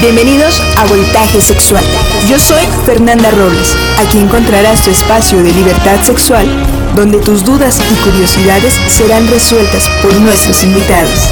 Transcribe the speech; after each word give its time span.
Bienvenidos 0.00 0.62
a 0.76 0.86
Voltaje 0.86 1.40
Sexual. 1.40 1.82
Yo 2.28 2.38
soy 2.38 2.64
Fernanda 2.86 3.32
Robles. 3.32 3.74
Aquí 3.98 4.18
encontrarás 4.18 4.84
tu 4.84 4.90
espacio 4.90 5.42
de 5.42 5.52
libertad 5.52 6.00
sexual, 6.04 6.46
donde 6.94 7.18
tus 7.18 7.44
dudas 7.44 7.80
y 7.90 7.94
curiosidades 8.08 8.74
serán 8.86 9.26
resueltas 9.26 9.88
por 10.00 10.14
nuestros 10.20 10.62
invitados. 10.62 11.28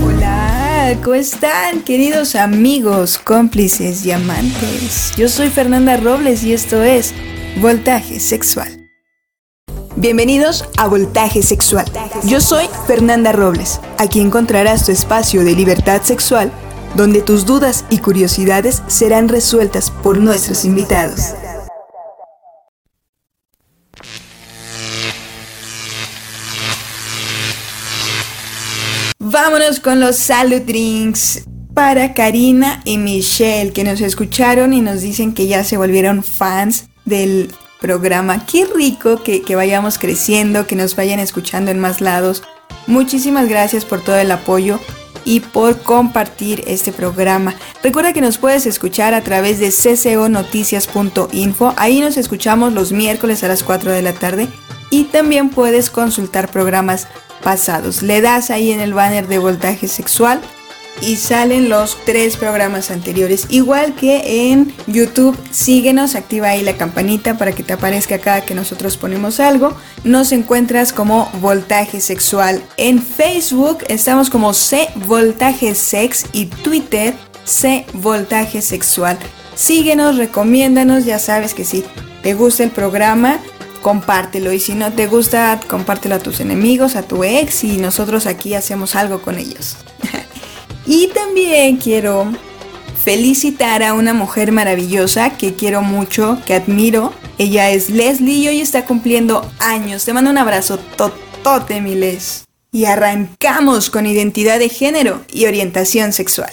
Hola, 0.00 0.94
¿cómo 1.02 1.16
están, 1.16 1.80
queridos 1.80 2.36
amigos, 2.36 3.18
cómplices 3.18 4.06
y 4.06 4.12
amantes? 4.12 5.10
Yo 5.16 5.28
soy 5.28 5.48
Fernanda 5.48 5.96
Robles 5.96 6.44
y 6.44 6.52
esto 6.52 6.84
es 6.84 7.12
Voltaje 7.60 8.20
Sexual. 8.20 8.77
Bienvenidos 10.00 10.64
a 10.76 10.86
Voltaje 10.86 11.42
Sexual. 11.42 11.84
Yo 12.22 12.40
soy 12.40 12.66
Fernanda 12.86 13.32
Robles. 13.32 13.80
Aquí 13.98 14.20
encontrarás 14.20 14.86
tu 14.86 14.92
espacio 14.92 15.42
de 15.42 15.56
libertad 15.56 16.02
sexual, 16.02 16.52
donde 16.94 17.20
tus 17.20 17.44
dudas 17.44 17.84
y 17.90 17.98
curiosidades 17.98 18.80
serán 18.86 19.28
resueltas 19.28 19.90
por 19.90 20.18
nuestros 20.18 20.64
invitados. 20.64 21.34
Vámonos 29.18 29.80
con 29.80 29.98
los 29.98 30.14
salud 30.14 30.60
drinks 30.60 31.42
para 31.74 32.14
Karina 32.14 32.82
y 32.84 32.98
Michelle 32.98 33.72
que 33.72 33.82
nos 33.82 34.00
escucharon 34.00 34.72
y 34.74 34.80
nos 34.80 35.00
dicen 35.00 35.34
que 35.34 35.48
ya 35.48 35.64
se 35.64 35.76
volvieron 35.76 36.22
fans 36.22 36.84
del 37.04 37.52
programa. 37.80 38.46
Qué 38.46 38.66
rico 38.66 39.22
que, 39.22 39.42
vayamos 39.54 39.98
creciendo, 39.98 40.66
que 40.66 40.76
nos 40.76 40.96
vayan 40.96 41.20
escuchando 41.20 41.70
en 41.70 41.78
más 41.78 42.00
lados. 42.00 42.42
Muchísimas 42.86 43.48
gracias 43.48 43.84
por 43.84 44.00
todo 44.00 44.16
el 44.16 44.30
apoyo 44.30 44.80
y 45.24 45.40
por 45.40 45.82
compartir 45.82 46.64
este 46.66 46.92
programa. 46.92 47.54
Recuerda 47.82 48.12
que 48.12 48.20
nos 48.20 48.38
puedes 48.38 48.66
escuchar 48.66 49.14
a 49.14 49.22
través 49.22 49.60
de 49.60 49.70
cconoticias.info. 49.70 51.74
Ahí 51.76 52.00
nos 52.00 52.16
escuchamos 52.16 52.72
los 52.72 52.92
miércoles 52.92 53.44
a 53.44 53.48
las 53.48 53.62
4 53.62 53.92
de 53.92 54.02
la 54.02 54.14
tarde 54.14 54.48
y 54.90 55.04
también 55.04 55.50
puedes 55.50 55.90
consultar 55.90 56.50
programas 56.50 57.08
pasados. 57.42 58.02
Le 58.02 58.20
das 58.20 58.50
ahí 58.50 58.72
en 58.72 58.80
el 58.80 58.94
banner 58.94 59.28
de 59.28 59.38
voltaje 59.38 59.86
sexual 59.86 60.40
y 61.00 61.16
salen 61.16 61.68
los 61.68 61.96
tres 62.04 62.36
programas 62.36 62.90
anteriores. 62.90 63.46
Igual 63.50 63.94
que 63.94 64.50
en 64.50 64.74
YouTube, 64.86 65.36
síguenos, 65.50 66.14
activa 66.14 66.48
ahí 66.48 66.62
la 66.62 66.76
campanita 66.76 67.38
para 67.38 67.52
que 67.52 67.62
te 67.62 67.72
aparezca 67.72 68.18
cada 68.18 68.42
que 68.42 68.54
nosotros 68.54 68.96
ponemos 68.96 69.40
algo. 69.40 69.76
Nos 70.04 70.32
encuentras 70.32 70.92
como 70.92 71.30
Voltaje 71.40 72.00
Sexual. 72.00 72.62
En 72.76 73.02
Facebook 73.02 73.84
estamos 73.88 74.30
como 74.30 74.54
C 74.54 74.88
Voltaje 75.06 75.74
Sex 75.74 76.26
y 76.32 76.46
Twitter 76.46 77.14
C 77.44 77.86
Voltaje 77.94 78.62
Sexual. 78.62 79.18
Síguenos, 79.54 80.16
recomiéndanos, 80.16 81.04
ya 81.04 81.18
sabes 81.18 81.54
que 81.54 81.64
si 81.64 81.84
te 82.22 82.34
gusta 82.34 82.62
el 82.62 82.70
programa, 82.70 83.38
compártelo 83.82 84.52
y 84.52 84.60
si 84.60 84.74
no 84.74 84.92
te 84.92 85.06
gusta, 85.06 85.60
compártelo 85.66 86.16
a 86.16 86.18
tus 86.18 86.40
enemigos, 86.40 86.94
a 86.94 87.02
tu 87.02 87.24
ex 87.24 87.64
y 87.64 87.78
nosotros 87.78 88.26
aquí 88.26 88.54
hacemos 88.54 88.94
algo 88.94 89.20
con 89.20 89.38
ellos. 89.38 89.76
Y 90.90 91.08
también 91.08 91.76
quiero 91.76 92.32
felicitar 93.04 93.82
a 93.82 93.92
una 93.92 94.14
mujer 94.14 94.52
maravillosa 94.52 95.36
que 95.36 95.52
quiero 95.52 95.82
mucho, 95.82 96.40
que 96.46 96.54
admiro. 96.54 97.12
Ella 97.36 97.68
es 97.68 97.90
Leslie 97.90 98.38
y 98.38 98.48
hoy 98.48 98.60
está 98.62 98.86
cumpliendo 98.86 99.46
años. 99.58 100.06
Te 100.06 100.14
mando 100.14 100.30
un 100.30 100.38
abrazo 100.38 100.78
totote, 100.78 101.82
mi 101.82 101.94
Les. 101.94 102.46
Y 102.72 102.86
arrancamos 102.86 103.90
con 103.90 104.06
identidad 104.06 104.58
de 104.58 104.70
género 104.70 105.22
y 105.30 105.44
orientación 105.44 106.14
sexual. 106.14 106.52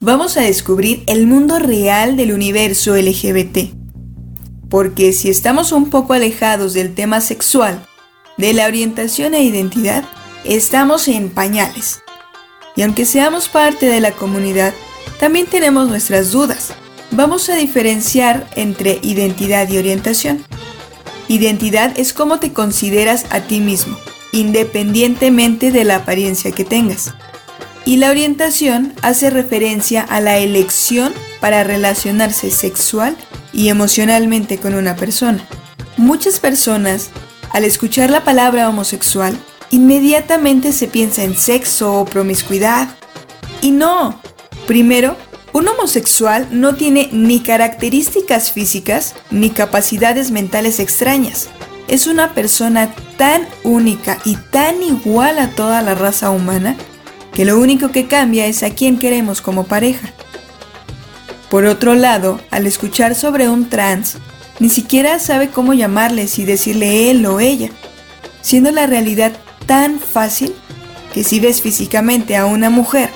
Vamos 0.00 0.36
a 0.36 0.42
descubrir 0.42 1.02
el 1.06 1.26
mundo 1.26 1.58
real 1.58 2.18
del 2.18 2.32
universo 2.32 2.94
LGBT 2.94 3.79
porque 4.70 5.12
si 5.12 5.28
estamos 5.28 5.72
un 5.72 5.90
poco 5.90 6.14
alejados 6.14 6.72
del 6.72 6.94
tema 6.94 7.20
sexual, 7.20 7.84
de 8.38 8.54
la 8.54 8.66
orientación 8.66 9.34
e 9.34 9.42
identidad, 9.42 10.04
estamos 10.44 11.08
en 11.08 11.28
pañales. 11.28 12.02
Y 12.76 12.82
aunque 12.82 13.04
seamos 13.04 13.48
parte 13.48 13.86
de 13.86 14.00
la 14.00 14.12
comunidad, 14.12 14.72
también 15.18 15.46
tenemos 15.46 15.88
nuestras 15.88 16.30
dudas. 16.30 16.72
Vamos 17.10 17.50
a 17.50 17.56
diferenciar 17.56 18.48
entre 18.54 19.00
identidad 19.02 19.68
y 19.68 19.76
orientación. 19.76 20.44
Identidad 21.28 21.92
es 21.98 22.12
cómo 22.12 22.38
te 22.38 22.52
consideras 22.52 23.26
a 23.30 23.40
ti 23.40 23.60
mismo, 23.60 23.98
independientemente 24.32 25.72
de 25.72 25.84
la 25.84 25.96
apariencia 25.96 26.52
que 26.52 26.64
tengas. 26.64 27.12
Y 27.84 27.96
la 27.96 28.10
orientación 28.10 28.92
hace 29.02 29.30
referencia 29.30 30.02
a 30.02 30.20
la 30.20 30.38
elección 30.38 31.12
para 31.40 31.64
relacionarse 31.64 32.50
sexual 32.50 33.16
y 33.52 33.68
emocionalmente 33.68 34.58
con 34.58 34.74
una 34.74 34.96
persona. 34.96 35.44
Muchas 35.96 36.40
personas, 36.40 37.10
al 37.52 37.64
escuchar 37.64 38.10
la 38.10 38.22
palabra 38.22 38.68
homosexual, 38.68 39.36
inmediatamente 39.70 40.72
se 40.72 40.88
piensa 40.88 41.24
en 41.24 41.36
sexo 41.36 41.94
o 41.94 42.04
promiscuidad. 42.04 42.88
Y 43.60 43.70
no, 43.70 44.20
primero, 44.66 45.16
un 45.52 45.66
homosexual 45.66 46.48
no 46.52 46.74
tiene 46.74 47.08
ni 47.12 47.40
características 47.40 48.52
físicas 48.52 49.14
ni 49.30 49.50
capacidades 49.50 50.30
mentales 50.30 50.78
extrañas. 50.78 51.48
Es 51.88 52.06
una 52.06 52.34
persona 52.34 52.94
tan 53.16 53.48
única 53.64 54.18
y 54.24 54.36
tan 54.36 54.82
igual 54.82 55.38
a 55.40 55.50
toda 55.50 55.82
la 55.82 55.94
raza 55.96 56.30
humana 56.30 56.76
que 57.32 57.44
lo 57.44 57.58
único 57.58 57.90
que 57.90 58.06
cambia 58.06 58.46
es 58.46 58.62
a 58.62 58.70
quién 58.70 58.98
queremos 58.98 59.40
como 59.40 59.64
pareja. 59.64 60.12
Por 61.50 61.64
otro 61.64 61.94
lado, 61.94 62.40
al 62.50 62.66
escuchar 62.66 63.14
sobre 63.14 63.48
un 63.48 63.68
trans, 63.68 64.18
ni 64.60 64.68
siquiera 64.68 65.18
sabe 65.18 65.48
cómo 65.48 65.72
llamarle, 65.72 66.28
si 66.28 66.44
decirle 66.44 67.10
él 67.10 67.26
o 67.26 67.40
ella, 67.40 67.70
siendo 68.40 68.70
la 68.70 68.86
realidad 68.86 69.32
tan 69.66 69.98
fácil 69.98 70.54
que 71.12 71.24
si 71.24 71.40
ves 71.40 71.60
físicamente 71.60 72.36
a 72.36 72.46
una 72.46 72.70
mujer, 72.70 73.10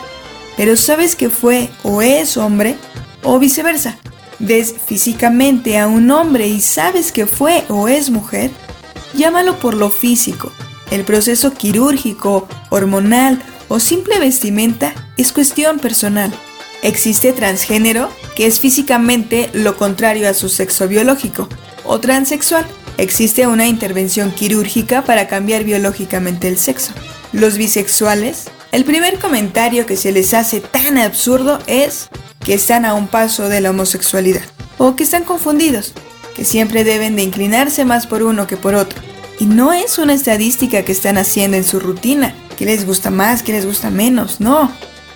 pero 0.57 0.77
sabes 0.77 1.17
que 1.17 1.31
fue 1.31 1.71
o 1.83 2.03
es 2.03 2.37
hombre, 2.37 2.77
o 3.23 3.39
viceversa, 3.39 3.99
ves 4.39 4.75
físicamente 4.85 5.79
a 5.79 5.87
un 5.87 6.11
hombre 6.11 6.49
y 6.49 6.61
sabes 6.61 7.13
que 7.13 7.27
fue 7.27 7.65
o 7.69 7.89
es 7.89 8.11
mujer, 8.11 8.51
llámalo 9.15 9.59
por 9.59 9.75
lo 9.75 9.91
físico. 9.91 10.53
El 10.91 11.05
proceso 11.05 11.53
quirúrgico, 11.55 12.47
hormonal 12.71 13.43
o 13.69 13.81
simple 13.81 14.19
vestimenta 14.19 14.95
es 15.17 15.33
cuestión 15.33 15.79
personal. 15.79 16.33
Existe 16.83 17.33
transgénero, 17.33 18.11
que 18.37 18.47
es 18.47 18.61
físicamente 18.61 19.49
lo 19.53 19.77
contrario 19.77 20.29
a 20.29 20.35
su 20.35 20.49
sexo 20.49 20.87
biológico, 20.89 21.49
o 21.85 22.01
transexual. 22.01 22.67
Existe 22.99 23.47
una 23.47 23.67
intervención 23.67 24.31
quirúrgica 24.31 25.03
para 25.03 25.27
cambiar 25.27 25.65
biológicamente 25.65 26.49
el 26.49 26.59
sexo. 26.59 26.93
Los 27.33 27.59
bisexuales, 27.59 28.45
el 28.71 28.85
primer 28.85 29.19
comentario 29.19 29.87
que 29.87 29.97
se 29.97 30.13
les 30.13 30.35
hace 30.35 30.61
tan 30.61 30.99
absurdo 30.99 31.59
es 31.67 32.09
que 32.41 32.55
están 32.55 32.85
a 32.85 32.95
un 32.95 33.09
paso 33.09 33.49
de 33.49 33.61
la 33.61 33.71
homosexualidad, 33.71 34.43
o 34.79 34.95
que 34.95 35.05
están 35.05 35.25
confundidos, 35.25 35.95
que 36.37 36.45
siempre 36.45 36.85
deben 36.85 37.17
de 37.17 37.23
inclinarse 37.23 37.85
más 37.85 38.07
por 38.07 38.23
uno 38.23 38.47
que 38.47 38.57
por 38.57 38.75
otro. 38.75 39.01
Y 39.41 39.47
no 39.47 39.73
es 39.73 39.99
una 39.99 40.15
estadística 40.15 40.85
que 40.85 40.93
están 40.93 41.19
haciendo 41.19 41.57
en 41.57 41.65
su 41.65 41.81
rutina, 41.81 42.35
que 42.55 42.65
les 42.65 42.87
gusta 42.87 43.11
más, 43.11 43.43
que 43.43 43.53
les 43.53 43.67
gusta 43.67 43.91
menos, 43.91 44.41
no. 44.41 44.71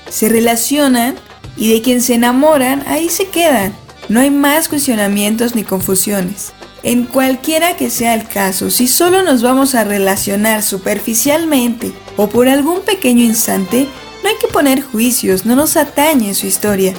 Se 0.08 0.28
relacionan 0.28 1.16
y 1.56 1.72
de 1.72 1.82
quien 1.82 2.00
se 2.02 2.14
enamoran, 2.14 2.84
ahí 2.86 3.08
se 3.08 3.28
quedan. 3.28 3.74
No 4.08 4.20
hay 4.20 4.30
más 4.30 4.68
cuestionamientos 4.68 5.54
ni 5.54 5.64
confusiones. 5.64 6.52
En 6.82 7.04
cualquiera 7.04 7.76
que 7.76 7.90
sea 7.90 8.14
el 8.14 8.26
caso, 8.26 8.70
si 8.70 8.86
solo 8.86 9.22
nos 9.22 9.42
vamos 9.42 9.74
a 9.74 9.84
relacionar 9.84 10.62
superficialmente 10.62 11.92
o 12.16 12.28
por 12.28 12.48
algún 12.48 12.80
pequeño 12.82 13.24
instante, 13.24 13.88
no 14.22 14.28
hay 14.28 14.36
que 14.40 14.48
poner 14.48 14.82
juicios, 14.82 15.44
no 15.44 15.56
nos 15.56 15.76
atañe 15.76 16.34
su 16.34 16.46
historia. 16.46 16.94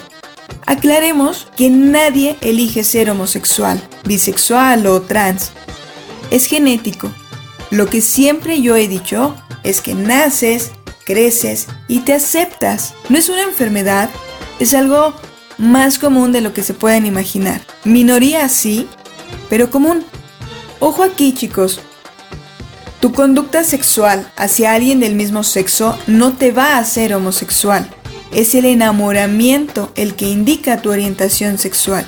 Aclaremos 0.66 1.48
que 1.56 1.70
nadie 1.70 2.38
elige 2.42 2.84
ser 2.84 3.10
homosexual, 3.10 3.82
bisexual 4.04 4.86
o 4.88 5.02
trans. 5.02 5.52
Es 6.30 6.46
genético. 6.46 7.12
Lo 7.72 7.88
que 7.88 8.02
siempre 8.02 8.62
yo 8.62 8.76
he 8.76 8.88
dicho 8.88 9.36
es 9.64 9.82
que 9.82 9.94
naces, 9.94 10.72
creces 11.06 11.68
y 11.88 12.00
te 12.00 12.14
aceptas. 12.14 12.94
No 13.10 13.18
es 13.18 13.30
una 13.30 13.44
enfermedad, 13.44 14.10
es 14.60 14.74
algo 14.74 15.14
más 15.58 16.00
común 16.00 16.32
de 16.32 16.42
lo 16.42 16.54
que 16.54 16.64
se 16.64 16.74
pueden 16.74 17.06
imaginar. 17.06 17.62
Minoría 17.84 18.48
sí, 18.50 18.88
pero 19.50 19.70
común. 19.70 20.04
Ojo 20.80 21.04
aquí 21.04 21.34
chicos, 21.34 21.82
tu 23.00 23.12
conducta 23.12 23.64
sexual 23.64 24.32
hacia 24.36 24.74
alguien 24.74 25.00
del 25.00 25.16
mismo 25.16 25.44
sexo 25.44 25.98
no 26.08 26.34
te 26.34 26.52
va 26.52 26.76
a 26.76 26.80
hacer 26.80 27.14
homosexual. 27.14 27.90
es 28.32 28.54
el 28.54 28.66
enamoramiento 28.66 29.92
el 29.96 30.16
que 30.16 30.28
indica 30.28 30.82
tu 30.82 30.92
orientación 30.92 31.58
sexual. 31.58 32.08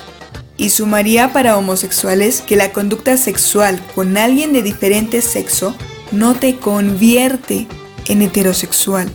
Y 0.62 0.70
sumaría 0.70 1.32
para 1.32 1.58
homosexuales 1.58 2.40
que 2.40 2.54
la 2.54 2.70
conducta 2.72 3.16
sexual 3.16 3.84
con 3.96 4.16
alguien 4.16 4.52
de 4.52 4.62
diferente 4.62 5.20
sexo 5.20 5.74
no 6.12 6.34
te 6.36 6.54
convierte 6.54 7.66
en 8.06 8.22
heterosexual. 8.22 9.10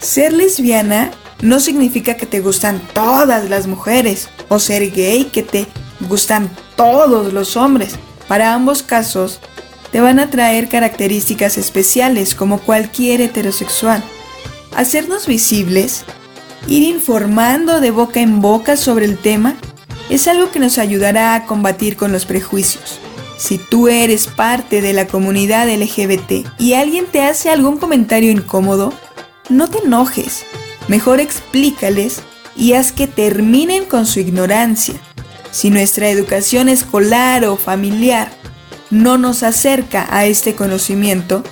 Ser 0.00 0.34
lesbiana 0.34 1.12
no 1.40 1.60
significa 1.60 2.18
que 2.18 2.26
te 2.26 2.40
gustan 2.40 2.82
todas 2.92 3.48
las 3.48 3.66
mujeres 3.66 4.28
o 4.50 4.58
ser 4.58 4.90
gay 4.90 5.24
que 5.32 5.42
te 5.42 5.66
gustan 6.10 6.50
todos 6.76 7.32
los 7.32 7.56
hombres. 7.56 7.94
Para 8.28 8.52
ambos 8.52 8.82
casos, 8.82 9.40
te 9.92 10.02
van 10.02 10.18
a 10.18 10.28
traer 10.28 10.68
características 10.68 11.56
especiales 11.56 12.34
como 12.34 12.58
cualquier 12.58 13.22
heterosexual. 13.22 14.04
Hacernos 14.76 15.26
visibles, 15.26 16.04
ir 16.68 16.82
informando 16.82 17.80
de 17.80 17.92
boca 17.92 18.20
en 18.20 18.42
boca 18.42 18.76
sobre 18.76 19.06
el 19.06 19.16
tema, 19.16 19.56
es 20.10 20.28
algo 20.28 20.50
que 20.50 20.58
nos 20.58 20.78
ayudará 20.78 21.34
a 21.34 21.46
combatir 21.46 21.96
con 21.96 22.12
los 22.12 22.26
prejuicios. 22.26 23.00
Si 23.38 23.58
tú 23.58 23.88
eres 23.88 24.28
parte 24.28 24.80
de 24.80 24.92
la 24.92 25.06
comunidad 25.06 25.68
LGBT 25.68 26.46
y 26.58 26.74
alguien 26.74 27.06
te 27.06 27.22
hace 27.22 27.50
algún 27.50 27.76
comentario 27.76 28.30
incómodo, 28.30 28.92
no 29.48 29.68
te 29.68 29.78
enojes. 29.78 30.44
Mejor 30.88 31.20
explícales 31.20 32.22
y 32.56 32.72
haz 32.72 32.92
que 32.92 33.06
terminen 33.06 33.84
con 33.84 34.06
su 34.06 34.20
ignorancia. 34.20 34.94
Si 35.50 35.70
nuestra 35.70 36.08
educación 36.08 36.68
escolar 36.68 37.44
o 37.44 37.56
familiar 37.56 38.30
no 38.90 39.18
nos 39.18 39.42
acerca 39.42 40.06
a 40.10 40.26
este 40.26 40.54
conocimiento, 40.54 41.42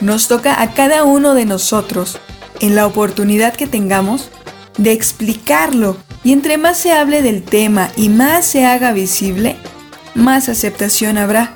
nos 0.00 0.28
toca 0.28 0.62
a 0.62 0.72
cada 0.72 1.04
uno 1.04 1.34
de 1.34 1.44
nosotros, 1.44 2.18
en 2.60 2.74
la 2.74 2.86
oportunidad 2.86 3.54
que 3.54 3.66
tengamos, 3.66 4.30
de 4.78 4.92
explicarlo. 4.92 5.96
Y 6.22 6.32
entre 6.32 6.58
más 6.58 6.76
se 6.76 6.92
hable 6.92 7.22
del 7.22 7.42
tema 7.42 7.90
y 7.96 8.10
más 8.10 8.44
se 8.44 8.66
haga 8.66 8.92
visible, 8.92 9.56
más 10.14 10.48
aceptación 10.48 11.16
habrá. 11.16 11.54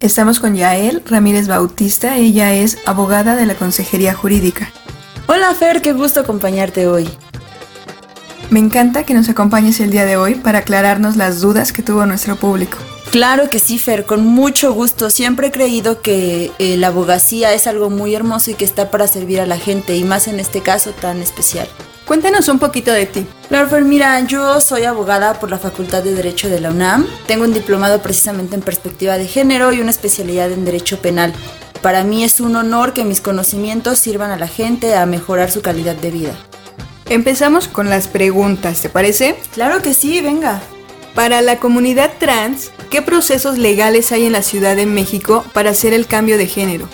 Estamos 0.00 0.40
con 0.40 0.56
Yael 0.56 1.02
Ramírez 1.06 1.46
Bautista, 1.46 2.16
ella 2.16 2.54
es 2.54 2.78
abogada 2.86 3.36
de 3.36 3.46
la 3.46 3.54
Consejería 3.54 4.14
Jurídica. 4.14 4.70
Hola 5.26 5.54
Fer, 5.54 5.82
qué 5.82 5.92
gusto 5.92 6.20
acompañarte 6.20 6.86
hoy. 6.86 7.08
Me 8.50 8.58
encanta 8.58 9.04
que 9.04 9.14
nos 9.14 9.28
acompañes 9.28 9.78
el 9.80 9.90
día 9.90 10.04
de 10.04 10.16
hoy 10.16 10.34
para 10.34 10.60
aclararnos 10.60 11.16
las 11.16 11.40
dudas 11.40 11.72
que 11.72 11.82
tuvo 11.82 12.04
nuestro 12.04 12.36
público. 12.36 12.78
Claro 13.10 13.50
que 13.50 13.58
sí, 13.58 13.80
Fer, 13.80 14.06
con 14.06 14.24
mucho 14.24 14.72
gusto. 14.72 15.10
Siempre 15.10 15.48
he 15.48 15.50
creído 15.50 16.00
que 16.00 16.52
eh, 16.60 16.76
la 16.76 16.88
abogacía 16.88 17.52
es 17.54 17.66
algo 17.66 17.90
muy 17.90 18.14
hermoso 18.14 18.52
y 18.52 18.54
que 18.54 18.64
está 18.64 18.88
para 18.88 19.08
servir 19.08 19.40
a 19.40 19.46
la 19.46 19.58
gente, 19.58 19.96
y 19.96 20.04
más 20.04 20.28
en 20.28 20.38
este 20.38 20.60
caso 20.60 20.92
tan 20.92 21.20
especial. 21.20 21.66
Cuéntanos 22.06 22.48
un 22.48 22.60
poquito 22.60 22.92
de 22.92 23.06
ti. 23.06 23.26
Claro, 23.48 23.68
Fer, 23.68 23.82
mira, 23.82 24.20
yo 24.20 24.60
soy 24.60 24.84
abogada 24.84 25.40
por 25.40 25.50
la 25.50 25.58
Facultad 25.58 26.04
de 26.04 26.14
Derecho 26.14 26.48
de 26.48 26.60
la 26.60 26.70
UNAM. 26.70 27.04
Tengo 27.26 27.42
un 27.42 27.52
diplomado 27.52 28.00
precisamente 28.00 28.54
en 28.54 28.62
perspectiva 28.62 29.18
de 29.18 29.26
género 29.26 29.72
y 29.72 29.80
una 29.80 29.90
especialidad 29.90 30.52
en 30.52 30.64
Derecho 30.64 31.00
Penal. 31.00 31.32
Para 31.82 32.04
mí 32.04 32.22
es 32.22 32.40
un 32.40 32.54
honor 32.54 32.92
que 32.92 33.04
mis 33.04 33.20
conocimientos 33.20 33.98
sirvan 33.98 34.30
a 34.30 34.38
la 34.38 34.48
gente 34.48 34.94
a 34.94 35.04
mejorar 35.06 35.50
su 35.50 35.62
calidad 35.62 35.96
de 35.96 36.12
vida. 36.12 36.36
Empezamos 37.08 37.66
con 37.66 37.90
las 37.90 38.06
preguntas, 38.06 38.82
¿te 38.82 38.88
parece? 38.88 39.36
Claro 39.52 39.82
que 39.82 39.94
sí, 39.94 40.20
venga. 40.20 40.62
Para 41.14 41.42
la 41.42 41.58
comunidad 41.58 42.12
trans, 42.18 42.70
¿qué 42.88 43.02
procesos 43.02 43.58
legales 43.58 44.12
hay 44.12 44.26
en 44.26 44.32
la 44.32 44.42
Ciudad 44.42 44.76
de 44.76 44.86
México 44.86 45.44
para 45.52 45.70
hacer 45.70 45.92
el 45.92 46.06
cambio 46.06 46.38
de 46.38 46.46
género? 46.46 46.88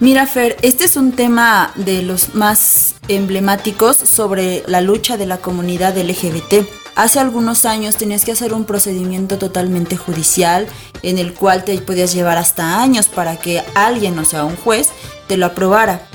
Mira, 0.00 0.26
Fer, 0.26 0.56
este 0.62 0.84
es 0.84 0.96
un 0.96 1.12
tema 1.12 1.72
de 1.74 2.02
los 2.02 2.34
más 2.34 2.94
emblemáticos 3.08 3.96
sobre 3.96 4.62
la 4.66 4.80
lucha 4.80 5.16
de 5.16 5.26
la 5.26 5.38
comunidad 5.38 5.98
LGBT. 5.98 6.66
Hace 6.94 7.20
algunos 7.20 7.64
años 7.64 7.96
tenías 7.96 8.24
que 8.24 8.32
hacer 8.32 8.54
un 8.54 8.64
procedimiento 8.64 9.38
totalmente 9.38 9.96
judicial 9.96 10.66
en 11.02 11.18
el 11.18 11.34
cual 11.34 11.64
te 11.64 11.76
podías 11.78 12.12
llevar 12.12 12.38
hasta 12.38 12.80
años 12.80 13.06
para 13.06 13.36
que 13.36 13.62
alguien, 13.74 14.18
o 14.18 14.24
sea, 14.24 14.44
un 14.44 14.56
juez, 14.56 14.90
te 15.26 15.36
lo 15.36 15.46
aprobara. 15.46 16.07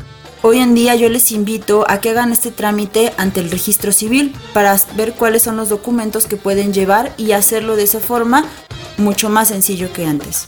Hoy 0.45 0.59
en 0.59 0.75
día 0.75 0.93
yo 0.95 1.07
les 1.07 1.31
invito 1.31 1.85
a 1.87 2.01
que 2.01 2.09
hagan 2.09 2.33
este 2.33 2.51
trámite 2.51 3.13
ante 3.15 3.39
el 3.39 3.49
registro 3.49 3.93
civil 3.93 4.35
para 4.53 4.77
ver 4.97 5.13
cuáles 5.13 5.41
son 5.43 5.55
los 5.55 5.69
documentos 5.69 6.25
que 6.25 6.35
pueden 6.35 6.73
llevar 6.73 7.13
y 7.15 7.31
hacerlo 7.31 7.77
de 7.77 7.83
esa 7.83 8.01
forma 8.01 8.43
mucho 8.97 9.29
más 9.29 9.47
sencillo 9.47 9.93
que 9.93 10.05
antes. 10.05 10.47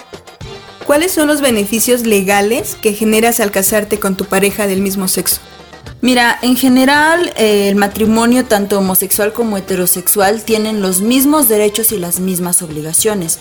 ¿Cuáles 0.85 1.13
son 1.13 1.27
los 1.27 1.39
beneficios 1.39 2.01
legales 2.05 2.75
que 2.75 2.91
generas 2.91 3.39
al 3.39 3.51
casarte 3.51 3.97
con 3.97 4.17
tu 4.17 4.25
pareja 4.25 4.67
del 4.67 4.81
mismo 4.81 5.07
sexo? 5.07 5.39
Mira, 6.01 6.39
en 6.41 6.57
general 6.57 7.31
eh, 7.37 7.69
el 7.69 7.75
matrimonio 7.77 8.43
tanto 8.43 8.79
homosexual 8.79 9.31
como 9.31 9.55
heterosexual 9.55 10.43
tienen 10.43 10.81
los 10.81 10.99
mismos 10.99 11.47
derechos 11.47 11.93
y 11.93 11.99
las 11.99 12.19
mismas 12.19 12.61
obligaciones. 12.61 13.39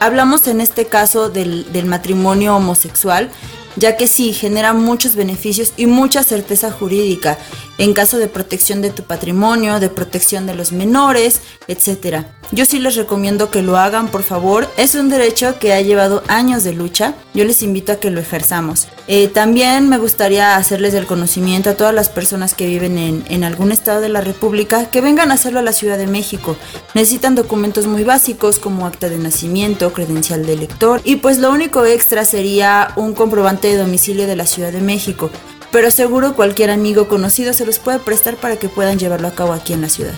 Hablamos 0.00 0.48
en 0.48 0.60
este 0.60 0.84
caso 0.84 1.30
del, 1.30 1.72
del 1.72 1.86
matrimonio 1.86 2.54
homosexual, 2.56 3.30
ya 3.76 3.96
que 3.96 4.06
sí 4.06 4.32
genera 4.32 4.72
muchos 4.72 5.16
beneficios 5.16 5.72
y 5.76 5.86
mucha 5.86 6.22
certeza 6.22 6.70
jurídica 6.70 7.38
en 7.78 7.94
caso 7.94 8.18
de 8.18 8.28
protección 8.28 8.82
de 8.82 8.90
tu 8.90 9.02
patrimonio, 9.02 9.80
de 9.80 9.88
protección 9.88 10.46
de 10.46 10.54
los 10.54 10.72
menores, 10.72 11.40
etc. 11.68 12.24
Yo 12.52 12.64
sí 12.64 12.78
les 12.78 12.96
recomiendo 12.96 13.50
que 13.50 13.62
lo 13.62 13.76
hagan, 13.76 14.08
por 14.08 14.22
favor. 14.22 14.68
Es 14.76 14.94
un 14.94 15.08
derecho 15.08 15.58
que 15.58 15.72
ha 15.72 15.80
llevado 15.80 16.22
años 16.28 16.62
de 16.62 16.72
lucha. 16.72 17.14
Yo 17.32 17.44
les 17.44 17.62
invito 17.62 17.92
a 17.92 17.96
que 17.96 18.10
lo 18.10 18.20
ejerzamos. 18.20 18.88
Eh, 19.08 19.28
también 19.28 19.88
me 19.88 19.98
gustaría 19.98 20.56
hacerles 20.56 20.94
el 20.94 21.06
conocimiento 21.06 21.70
a 21.70 21.74
todas 21.74 21.94
las 21.94 22.08
personas 22.08 22.54
que 22.54 22.66
viven 22.66 22.96
en, 22.98 23.24
en 23.28 23.44
algún 23.44 23.72
estado 23.72 24.00
de 24.00 24.08
la 24.08 24.20
República 24.20 24.88
que 24.90 25.00
vengan 25.00 25.30
a 25.30 25.34
hacerlo 25.34 25.58
a 25.58 25.62
la 25.62 25.72
Ciudad 25.72 25.98
de 25.98 26.06
México. 26.06 26.56
Necesitan 26.94 27.34
documentos 27.34 27.86
muy 27.86 28.04
básicos 28.04 28.58
como 28.58 28.86
acta 28.86 29.08
de 29.08 29.18
nacimiento, 29.18 29.92
credencial 29.92 30.46
de 30.46 30.54
elector 30.54 31.00
y 31.04 31.16
pues 31.16 31.38
lo 31.38 31.50
único 31.50 31.84
extra 31.84 32.24
sería 32.24 32.92
un 32.96 33.14
comprobante 33.14 33.68
de 33.68 33.76
domicilio 33.76 34.26
de 34.26 34.36
la 34.36 34.46
Ciudad 34.46 34.72
de 34.72 34.80
México 34.80 35.30
pero 35.74 35.90
seguro 35.90 36.36
cualquier 36.36 36.70
amigo 36.70 37.08
conocido 37.08 37.52
se 37.52 37.66
los 37.66 37.80
puede 37.80 37.98
prestar 37.98 38.36
para 38.36 38.60
que 38.60 38.68
puedan 38.68 38.96
llevarlo 38.96 39.26
a 39.26 39.34
cabo 39.34 39.52
aquí 39.52 39.72
en 39.72 39.80
la 39.80 39.88
ciudad. 39.88 40.14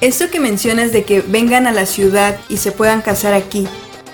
Esto 0.00 0.30
que 0.30 0.40
mencionas 0.40 0.90
de 0.90 1.04
que 1.04 1.20
vengan 1.20 1.66
a 1.66 1.72
la 1.72 1.84
ciudad 1.84 2.40
y 2.48 2.56
se 2.56 2.72
puedan 2.72 3.02
casar 3.02 3.34
aquí, 3.34 3.68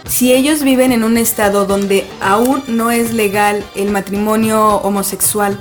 si 0.08 0.32
ellos 0.32 0.64
viven 0.64 0.90
en 0.90 1.04
un 1.04 1.18
estado 1.18 1.66
donde 1.66 2.04
aún 2.20 2.64
no 2.66 2.90
es 2.90 3.12
legal 3.12 3.64
el 3.76 3.92
matrimonio 3.92 4.78
homosexual, 4.78 5.56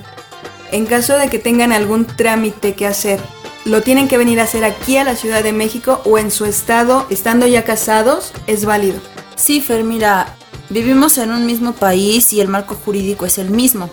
en 0.72 0.88
caso 0.88 1.20
de 1.20 1.30
que 1.30 1.38
tengan 1.38 1.72
algún 1.72 2.06
trámite 2.06 2.74
que 2.74 2.88
hacer, 2.88 3.20
¿lo 3.66 3.84
tienen 3.84 4.08
que 4.08 4.18
venir 4.18 4.40
a 4.40 4.46
hacer 4.46 4.64
aquí 4.66 4.98
a 4.98 5.04
la 5.04 5.16
Ciudad 5.16 5.44
de 5.44 5.54
México 5.54 6.02
o 6.04 6.18
en 6.18 6.32
su 6.32 6.46
estado, 6.46 7.06
estando 7.12 7.46
ya 7.46 7.64
casados, 7.64 8.34
es 8.48 8.66
válido? 8.66 9.00
Sí, 9.36 9.62
Fer, 9.62 9.84
mira, 9.84 10.36
vivimos 10.72 11.20
en 11.20 11.30
un 11.30 11.46
mismo 11.46 11.74
país 11.74 12.34
y 12.34 12.42
el 12.42 12.48
marco 12.48 12.74
jurídico 12.74 13.28
es 13.28 13.38
el 13.38 13.52
mismo 13.52 13.92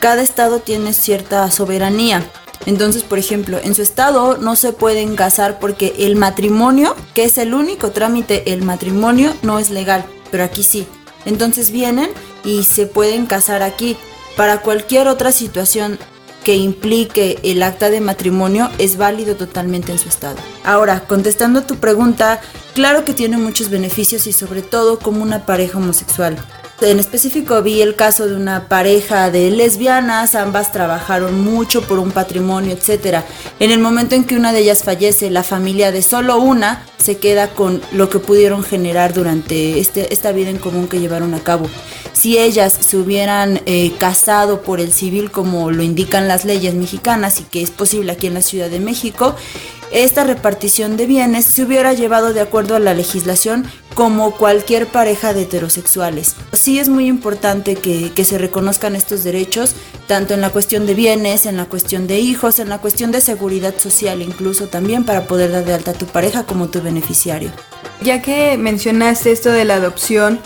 cada 0.00 0.22
estado 0.22 0.60
tiene 0.60 0.92
cierta 0.92 1.50
soberanía. 1.50 2.28
Entonces, 2.64 3.04
por 3.04 3.18
ejemplo, 3.18 3.58
en 3.62 3.74
su 3.74 3.82
estado 3.82 4.38
no 4.38 4.56
se 4.56 4.72
pueden 4.72 5.14
casar 5.14 5.58
porque 5.58 5.94
el 5.98 6.16
matrimonio, 6.16 6.96
que 7.14 7.24
es 7.24 7.38
el 7.38 7.54
único 7.54 7.90
trámite, 7.90 8.52
el 8.52 8.62
matrimonio 8.62 9.34
no 9.42 9.58
es 9.58 9.70
legal, 9.70 10.04
pero 10.30 10.44
aquí 10.44 10.62
sí. 10.62 10.86
Entonces 11.24 11.70
vienen 11.70 12.10
y 12.44 12.64
se 12.64 12.86
pueden 12.86 13.26
casar 13.26 13.62
aquí. 13.62 13.96
Para 14.36 14.60
cualquier 14.60 15.08
otra 15.08 15.32
situación 15.32 15.98
que 16.44 16.54
implique 16.54 17.40
el 17.42 17.62
acta 17.62 17.90
de 17.90 18.00
matrimonio 18.00 18.70
es 18.78 18.96
válido 18.96 19.34
totalmente 19.34 19.92
en 19.92 19.98
su 19.98 20.08
estado. 20.08 20.36
Ahora, 20.64 21.00
contestando 21.00 21.60
a 21.60 21.66
tu 21.66 21.76
pregunta, 21.76 22.40
claro 22.74 23.04
que 23.04 23.14
tiene 23.14 23.36
muchos 23.36 23.70
beneficios 23.70 24.26
y 24.26 24.32
sobre 24.32 24.62
todo 24.62 24.98
como 24.98 25.22
una 25.22 25.44
pareja 25.44 25.78
homosexual. 25.78 26.36
En 26.82 27.00
específico 27.00 27.62
vi 27.62 27.80
el 27.80 27.94
caso 27.94 28.26
de 28.26 28.36
una 28.36 28.68
pareja 28.68 29.30
de 29.30 29.50
lesbianas, 29.50 30.34
ambas 30.34 30.72
trabajaron 30.72 31.40
mucho 31.42 31.80
por 31.80 31.98
un 31.98 32.10
patrimonio, 32.10 32.74
etc. 32.74 33.22
En 33.60 33.70
el 33.70 33.78
momento 33.78 34.14
en 34.14 34.24
que 34.24 34.36
una 34.36 34.52
de 34.52 34.60
ellas 34.60 34.82
fallece, 34.84 35.30
la 35.30 35.42
familia 35.42 35.90
de 35.90 36.02
solo 36.02 36.36
una 36.36 36.84
se 36.98 37.16
queda 37.16 37.48
con 37.48 37.80
lo 37.92 38.10
que 38.10 38.18
pudieron 38.18 38.62
generar 38.62 39.14
durante 39.14 39.80
este, 39.80 40.12
esta 40.12 40.32
vida 40.32 40.50
en 40.50 40.58
común 40.58 40.86
que 40.86 41.00
llevaron 41.00 41.32
a 41.32 41.40
cabo. 41.40 41.66
Si 42.12 42.36
ellas 42.36 42.76
se 42.78 42.98
hubieran 42.98 43.62
eh, 43.64 43.92
casado 43.98 44.60
por 44.60 44.78
el 44.78 44.92
civil 44.92 45.30
como 45.30 45.70
lo 45.70 45.82
indican 45.82 46.28
las 46.28 46.44
leyes 46.44 46.74
mexicanas 46.74 47.40
y 47.40 47.44
que 47.44 47.62
es 47.62 47.70
posible 47.70 48.12
aquí 48.12 48.26
en 48.26 48.34
la 48.34 48.42
Ciudad 48.42 48.68
de 48.68 48.80
México, 48.80 49.34
esta 49.92 50.24
repartición 50.24 50.98
de 50.98 51.06
bienes 51.06 51.46
se 51.46 51.62
hubiera 51.62 51.94
llevado 51.94 52.34
de 52.34 52.40
acuerdo 52.40 52.76
a 52.76 52.80
la 52.80 52.92
legislación 52.92 53.66
como 53.96 54.32
cualquier 54.32 54.86
pareja 54.86 55.32
de 55.32 55.42
heterosexuales. 55.42 56.36
Sí 56.52 56.78
es 56.78 56.90
muy 56.90 57.06
importante 57.06 57.76
que, 57.76 58.12
que, 58.12 58.26
se 58.26 58.36
reconozcan 58.36 58.94
estos 58.94 59.24
derechos, 59.24 59.74
tanto 60.06 60.34
en 60.34 60.42
la 60.42 60.50
cuestión 60.50 60.86
de 60.86 60.92
bienes, 60.92 61.46
en 61.46 61.56
la 61.56 61.64
cuestión 61.64 62.06
de 62.06 62.20
hijos, 62.20 62.58
en 62.58 62.68
la 62.68 62.78
cuestión 62.78 63.10
de 63.10 63.22
seguridad 63.22 63.74
social, 63.78 64.20
incluso 64.20 64.66
también 64.66 65.06
para 65.06 65.26
poder 65.26 65.50
dar 65.50 65.64
de 65.64 65.72
alta 65.72 65.92
a 65.92 65.94
tu 65.94 66.04
pareja 66.04 66.44
como 66.44 66.68
tu 66.68 66.82
beneficiario. 66.82 67.50
Ya 68.02 68.20
que 68.20 68.58
mencionaste 68.58 69.32
esto 69.32 69.50
de 69.50 69.64
la 69.64 69.76
adopción, 69.76 70.40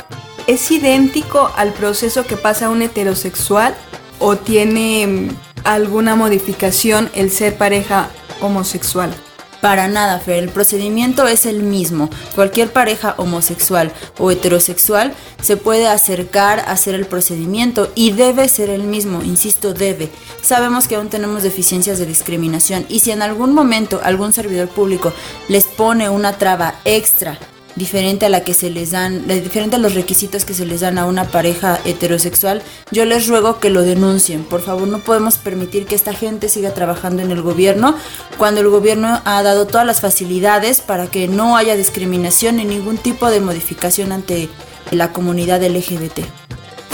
¿es 0.47 0.71
idéntico 0.71 1.51
al 1.57 1.73
proceso 1.73 2.25
que 2.25 2.37
pasa 2.37 2.71
un 2.71 2.83
heterosexual 2.83 3.75
o 4.21 4.37
tiene 4.37 5.09
mm, 5.09 5.29
alguna 5.65 6.15
modificación 6.15 7.11
el 7.17 7.33
ser 7.33 7.59
pareja 7.59 8.11
homosexual? 8.41 9.13
Para 9.61 9.89
nada, 9.89 10.19
Fer, 10.21 10.43
el 10.43 10.49
procedimiento 10.49 11.27
es 11.29 11.45
el 11.45 11.63
mismo. 11.63 12.09
Cualquier 12.35 12.73
pareja 12.73 13.15
homosexual 13.19 13.93
o 14.19 14.31
heterosexual 14.31 15.15
se 15.43 15.57
puede 15.57 15.87
acercar 15.87 16.61
a 16.61 16.73
hacer 16.73 16.95
el 16.95 17.07
procedimiento 17.07 17.91
y 17.95 18.13
debe 18.13 18.49
ser 18.49 18.71
el 18.71 18.83
mismo, 18.83 19.23
insisto, 19.23 19.75
debe. 19.75 20.11
Sabemos 20.43 20.89
que 20.89 20.97
aún 20.97 21.11
tenemos 21.11 21.43
deficiencias 21.43 21.99
de 21.99 22.07
discriminación 22.07 22.87
y 22.89 23.01
si 23.01 23.11
en 23.11 23.23
algún 23.23 23.53
momento 23.53 24.01
algún 24.03 24.33
servidor 24.33 24.69
público 24.69 25.13
les 25.49 25.65
pone 25.65 26.09
una 26.09 26.39
traba 26.39 26.77
extra 26.85 27.39
diferente 27.77 28.27
a 28.27 28.29
la 28.29 28.43
que 28.43 28.55
se 28.55 28.71
les 28.71 28.91
dan, 28.91 29.27
diferente 29.27 29.77
a 29.77 29.79
los 29.79 29.95
requisitos 29.95 30.45
que 30.45 30.55
se 30.55 30.67
les 30.67 30.81
dan 30.81 30.99
a 30.99 31.07
una 31.07 31.29
pareja 31.29 31.79
heterosexual, 31.85 32.63
yo 32.91 33.05
les 33.05 33.27
ruego 33.27 33.61
que 33.61 33.71
lo 33.71 33.83
denuncien. 33.83 34.45
Por 34.45 34.61
favor, 34.61 34.89
no 34.89 34.99
podemos 34.99 35.39
permitir 35.39 35.87
que 35.87 35.95
esta 35.95 36.13
gente 36.13 36.49
siga 36.49 36.75
trabajando 36.75 37.23
en 37.23 37.31
el 37.31 37.43
gobierno 37.43 37.97
cuando 38.39 38.61
el 38.61 38.69
gobierno 38.69 39.21
ha 39.25 39.43
dado 39.43 39.67
todas 39.67 39.87
las 39.87 40.01
facilidades 40.01 40.81
para 40.81 41.07
que 41.07 41.29
no 41.29 41.57
haya 41.57 41.77
discriminación 41.77 42.57
ni 42.57 42.65
ningún 42.65 42.99
tipo 42.99 43.31
de 43.31 43.41
modificación 43.41 44.13
ante 44.13 44.49
la 44.91 45.13
comunidad 45.13 45.63
LGBT. 45.63 46.21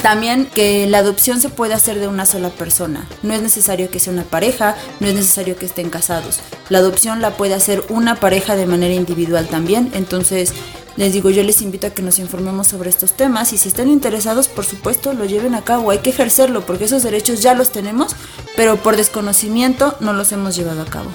También 0.06 0.46
que 0.46 0.86
la 0.86 0.98
adopción 0.98 1.40
se 1.40 1.48
puede 1.48 1.74
hacer 1.74 1.98
de 1.98 2.06
una 2.06 2.26
sola 2.26 2.50
persona. 2.50 3.08
No 3.24 3.34
es 3.34 3.42
necesario 3.42 3.90
que 3.90 3.98
sea 3.98 4.12
una 4.12 4.22
pareja, 4.22 4.76
no 5.00 5.08
es 5.08 5.14
necesario 5.14 5.56
que 5.56 5.66
estén 5.66 5.90
casados. 5.90 6.38
La 6.68 6.78
adopción 6.78 7.20
la 7.20 7.36
puede 7.36 7.54
hacer 7.54 7.82
una 7.88 8.14
pareja 8.14 8.54
de 8.54 8.66
manera 8.66 8.94
individual 8.94 9.48
también. 9.48 9.90
Entonces, 9.94 10.52
les 10.96 11.12
digo, 11.12 11.30
yo 11.30 11.42
les 11.42 11.60
invito 11.60 11.88
a 11.88 11.90
que 11.90 12.02
nos 12.02 12.20
informemos 12.20 12.68
sobre 12.68 12.88
estos 12.88 13.14
temas 13.14 13.52
y 13.52 13.58
si 13.58 13.66
están 13.66 13.88
interesados, 13.88 14.46
por 14.46 14.64
supuesto, 14.64 15.12
lo 15.12 15.24
lleven 15.24 15.56
a 15.56 15.64
cabo. 15.64 15.90
Hay 15.90 15.98
que 15.98 16.10
ejercerlo 16.10 16.64
porque 16.64 16.84
esos 16.84 17.02
derechos 17.02 17.42
ya 17.42 17.54
los 17.54 17.72
tenemos, 17.72 18.14
pero 18.54 18.76
por 18.76 18.96
desconocimiento 18.96 19.96
no 19.98 20.12
los 20.12 20.30
hemos 20.30 20.54
llevado 20.54 20.82
a 20.82 20.86
cabo. 20.86 21.10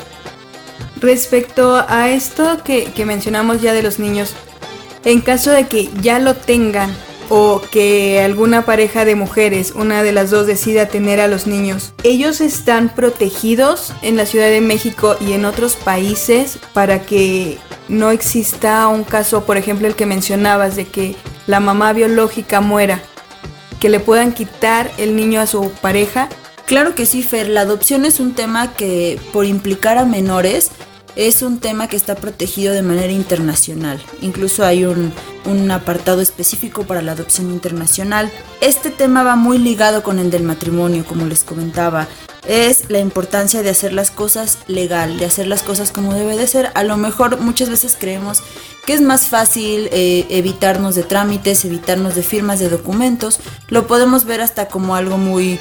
Respecto 0.98 1.82
a 1.88 2.10
esto 2.10 2.62
que, 2.66 2.92
que 2.92 3.06
mencionamos 3.06 3.62
ya 3.62 3.72
de 3.72 3.84
los 3.84 4.00
niños, 4.00 4.34
en 5.06 5.22
caso 5.22 5.52
de 5.52 5.70
que 5.70 5.90
ya 6.02 6.20
lo 6.20 6.36
tengan 6.36 6.94
o 7.34 7.62
que 7.72 8.22
alguna 8.22 8.66
pareja 8.66 9.06
de 9.06 9.16
mujeres, 9.16 9.72
una 9.74 10.04
de 10.04 10.12
las 10.12 10.32
dos 10.32 10.48
decida 10.48 10.90
tener 10.90 11.22
a 11.22 11.30
los 11.30 11.48
niños, 11.48 11.94
ellos 12.04 12.42
están 12.42 12.90
protegidos 12.90 13.94
en 14.02 14.18
la 14.18 14.26
Ciudad 14.26 14.50
de 14.50 14.60
México 14.60 15.16
y 15.22 15.32
en 15.32 15.46
otros 15.46 15.78
países 15.78 16.60
para 16.74 17.04
que 17.04 17.58
no 17.88 18.12
exista 18.12 18.86
un 18.90 19.06
caso, 19.06 19.46
por 19.46 19.56
ejemplo, 19.56 19.88
el 19.88 19.96
que 19.96 20.06
mencionabas, 20.06 20.76
de 20.76 20.88
que 20.88 21.16
la 21.48 21.62
mamá 21.62 21.94
biológica 21.94 22.60
muera, 22.60 23.02
que 23.80 23.88
le 23.88 24.02
puedan 24.02 24.34
quitar 24.34 24.92
el 24.98 25.16
niño 25.16 25.40
a 25.40 25.48
su 25.48 25.72
pareja. 25.82 26.28
Claro 26.66 26.96
que 26.96 27.06
sí, 27.06 27.24
Fer, 27.24 27.48
la 27.48 27.62
adopción 27.62 28.04
es 28.04 28.20
un 28.20 28.34
tema 28.34 28.74
que 28.74 29.18
por 29.32 29.46
implicar 29.46 29.98
a 29.98 30.04
menores 30.04 30.72
es 31.16 31.42
un 31.42 31.60
tema 31.60 31.88
que 31.88 31.98
está 31.98 32.16
protegido 32.16 32.74
de 32.74 32.82
manera 32.82 33.12
internacional. 33.12 34.02
Incluso 34.22 34.66
hay 34.66 34.86
un, 34.86 35.12
apartado 35.72 36.22
específico 36.22 36.84
para 36.84 37.02
la 37.02 37.14
adopción 37.14 37.52
internacional. 37.52 38.32
Este 38.62 38.90
tema 38.90 39.24
va 39.24 39.36
muy 39.36 39.58
ligado 39.58 40.04
con 40.04 40.20
el 40.20 40.32
del 40.32 40.44
matrimonio, 40.44 41.06
como 41.06 41.26
les 41.26 41.44
comentaba. 41.44 42.08
Es 42.48 42.90
la 42.90 43.00
importancia 43.00 43.62
de 43.62 43.70
hacer 43.70 43.94
las 43.94 44.12
cosas 44.12 44.60
legal, 44.68 45.18
de 45.18 45.26
hacer 45.26 45.48
las 45.48 45.64
cosas 45.64 45.92
como 45.92 46.14
debe 46.14 46.38
de 46.38 46.48
ser. 46.48 46.72
A 46.74 46.84
lo 46.84 46.98
mejor 46.98 47.40
muchas 47.40 47.70
veces 47.70 47.98
creemos 48.00 48.42
que 48.86 48.94
es 48.94 49.02
más 49.02 49.28
fácil 49.28 49.90
eh, 49.92 50.26
evitarnos 50.30 50.96
de 50.96 51.04
trámites, 51.04 51.66
evitarnos 51.66 52.16
de 52.16 52.24
firmas 52.24 52.60
de 52.60 52.70
documentos. 52.70 53.40
Lo 53.68 53.88
podemos 53.88 54.26
ver 54.26 54.42
hasta 54.42 54.68
como 54.68 54.96
algo 54.96 55.18
muy 55.18 55.60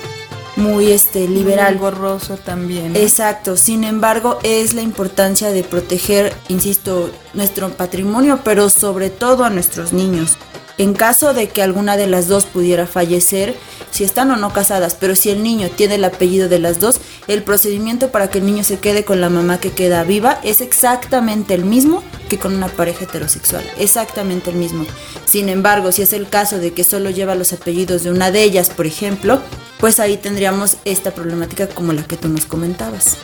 muy 0.60 0.92
este 0.92 1.26
liberal. 1.26 1.76
borroso 1.76 2.36
también. 2.36 2.94
Exacto. 2.96 3.56
Sin 3.56 3.84
embargo, 3.84 4.38
es 4.42 4.74
la 4.74 4.82
importancia 4.82 5.50
de 5.50 5.64
proteger, 5.64 6.34
insisto, 6.48 7.10
nuestro 7.34 7.70
patrimonio, 7.70 8.40
pero 8.44 8.70
sobre 8.70 9.10
todo 9.10 9.44
a 9.44 9.50
nuestros 9.50 9.92
niños. 9.92 10.36
En 10.80 10.94
caso 10.94 11.34
de 11.34 11.50
que 11.50 11.62
alguna 11.62 11.98
de 11.98 12.06
las 12.06 12.26
dos 12.26 12.46
pudiera 12.46 12.86
fallecer, 12.86 13.54
si 13.90 14.02
están 14.02 14.30
o 14.30 14.36
no 14.36 14.50
casadas, 14.54 14.96
pero 14.98 15.14
si 15.14 15.28
el 15.28 15.42
niño 15.42 15.68
tiene 15.68 15.96
el 15.96 16.04
apellido 16.04 16.48
de 16.48 16.58
las 16.58 16.80
dos, 16.80 17.02
el 17.28 17.42
procedimiento 17.42 18.10
para 18.10 18.30
que 18.30 18.38
el 18.38 18.46
niño 18.46 18.64
se 18.64 18.78
quede 18.78 19.04
con 19.04 19.20
la 19.20 19.28
mamá 19.28 19.60
que 19.60 19.72
queda 19.72 20.04
viva 20.04 20.40
es 20.42 20.62
exactamente 20.62 21.52
el 21.52 21.66
mismo 21.66 22.02
que 22.30 22.38
con 22.38 22.54
una 22.54 22.68
pareja 22.68 23.04
heterosexual, 23.04 23.62
exactamente 23.78 24.48
el 24.48 24.56
mismo. 24.56 24.86
Sin 25.26 25.50
embargo, 25.50 25.92
si 25.92 26.00
es 26.00 26.14
el 26.14 26.30
caso 26.30 26.56
de 26.56 26.72
que 26.72 26.82
solo 26.82 27.10
lleva 27.10 27.34
los 27.34 27.52
apellidos 27.52 28.02
de 28.02 28.10
una 28.12 28.30
de 28.30 28.42
ellas, 28.42 28.70
por 28.70 28.86
ejemplo, 28.86 29.38
pues 29.80 30.00
ahí 30.00 30.16
tendríamos 30.16 30.78
esta 30.86 31.10
problemática 31.10 31.68
como 31.68 31.92
la 31.92 32.04
que 32.04 32.16
tú 32.16 32.28
nos 32.28 32.46
comentabas. 32.46 33.18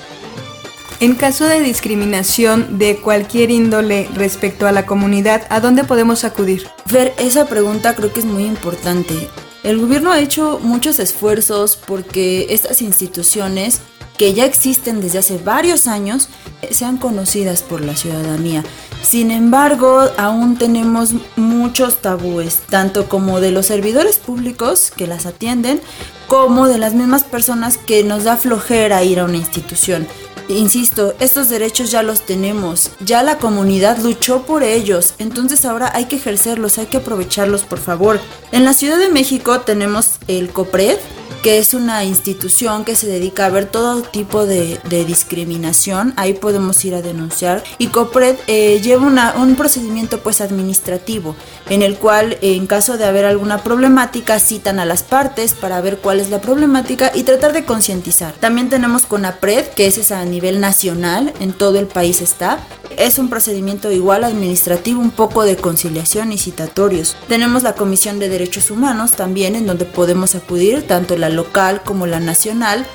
En 0.98 1.14
caso 1.14 1.44
de 1.44 1.60
discriminación 1.60 2.78
de 2.78 2.96
cualquier 2.96 3.50
índole 3.50 4.08
respecto 4.14 4.66
a 4.66 4.72
la 4.72 4.86
comunidad, 4.86 5.46
¿a 5.50 5.60
dónde 5.60 5.84
podemos 5.84 6.24
acudir? 6.24 6.66
Ver, 6.90 7.12
esa 7.18 7.44
pregunta 7.46 7.94
creo 7.94 8.14
que 8.14 8.20
es 8.20 8.26
muy 8.26 8.44
importante. 8.44 9.28
El 9.62 9.78
gobierno 9.78 10.10
ha 10.10 10.20
hecho 10.20 10.58
muchos 10.62 10.98
esfuerzos 10.98 11.76
porque 11.76 12.46
estas 12.48 12.80
instituciones 12.80 13.82
que 14.16 14.32
ya 14.32 14.46
existen 14.46 15.02
desde 15.02 15.18
hace 15.18 15.36
varios 15.36 15.86
años 15.86 16.30
sean 16.70 16.96
conocidas 16.96 17.62
por 17.62 17.82
la 17.82 17.94
ciudadanía. 17.94 18.64
Sin 19.02 19.30
embargo, 19.30 20.00
aún 20.16 20.56
tenemos 20.56 21.10
muchos 21.36 22.00
tabúes, 22.00 22.60
tanto 22.70 23.06
como 23.06 23.40
de 23.40 23.50
los 23.50 23.66
servidores 23.66 24.16
públicos 24.16 24.90
que 24.96 25.06
las 25.06 25.26
atienden, 25.26 25.82
como 26.26 26.66
de 26.68 26.78
las 26.78 26.94
mismas 26.94 27.24
personas 27.24 27.76
que 27.76 28.02
nos 28.02 28.24
da 28.24 28.38
flojera 28.38 29.04
ir 29.04 29.20
a 29.20 29.24
una 29.24 29.36
institución. 29.36 30.08
Insisto, 30.48 31.14
estos 31.18 31.48
derechos 31.48 31.90
ya 31.90 32.04
los 32.04 32.20
tenemos, 32.20 32.92
ya 33.00 33.24
la 33.24 33.38
comunidad 33.38 33.98
luchó 33.98 34.42
por 34.42 34.62
ellos, 34.62 35.14
entonces 35.18 35.64
ahora 35.64 35.90
hay 35.92 36.04
que 36.04 36.16
ejercerlos, 36.16 36.78
hay 36.78 36.86
que 36.86 36.98
aprovecharlos, 36.98 37.64
por 37.64 37.80
favor. 37.80 38.20
En 38.52 38.64
la 38.64 38.72
Ciudad 38.72 38.98
de 38.98 39.08
México 39.08 39.60
tenemos 39.62 40.18
el 40.28 40.50
COPRED, 40.50 40.98
que 41.46 41.58
es 41.58 41.74
una 41.74 42.02
institución 42.02 42.84
que 42.84 42.96
se 42.96 43.06
dedica 43.06 43.46
a 43.46 43.50
ver 43.50 43.66
todo 43.66 44.02
tipo 44.02 44.46
de, 44.46 44.80
discriminación. 45.06 46.12
Ahí 46.16 46.32
podemos 46.32 46.84
ir 46.84 46.96
a 46.96 47.02
denunciar. 47.02 47.62
Y 47.78 47.86
COPRED 47.86 48.34
eh, 48.48 48.80
lleva 48.82 49.34
un 49.36 49.54
procedimiento 49.54 50.18
pues 50.18 50.40
administrativo 50.40 51.36
en 51.70 51.82
el 51.82 51.98
cual 51.98 52.36
en 52.42 52.66
caso 52.66 52.98
de 52.98 53.04
haber 53.04 53.26
alguna 53.26 53.62
problemática 53.62 54.40
citan 54.40 54.80
a 54.80 54.84
las 54.84 55.04
partes 55.04 55.54
para 55.54 55.80
ver 55.80 55.98
cuál 55.98 56.18
es 56.18 56.30
la 56.30 56.40
problemática 56.40 57.12
y 57.14 57.22
tratar 57.22 57.52
de 57.52 57.64
concientizar. 57.64 58.32
También 58.40 58.68
tenemos 58.68 59.06
CONAPRED, 59.06 59.68
que 59.68 59.86
es 59.86 60.10
a 60.10 60.24
nivel 60.24 60.58
nacional, 60.58 61.32
en 61.38 61.52
todo 61.52 61.78
el 61.78 61.86
país 61.86 62.22
está. 62.22 62.58
Es 62.96 63.18
un 63.18 63.28
procedimiento 63.28 63.92
igual 63.92 64.24
administrativo, 64.24 65.00
un 65.00 65.10
poco 65.10 65.44
de 65.44 65.56
conciliación 65.56 66.32
y 66.32 66.38
citatorios. 66.38 67.16
Tenemos 67.28 67.62
la 67.62 67.74
Comisión 67.74 68.18
de 68.18 68.28
Derechos 68.28 68.70
Humanos 68.70 69.12
también, 69.12 69.54
en 69.54 69.66
donde 69.66 69.84
podemos 69.84 70.34
acudir 70.34 70.86
tanto 70.86 71.16
la 71.16 71.28
local 71.36 71.82
como 71.84 72.06
la 72.06 72.20
nacional, 72.20 72.86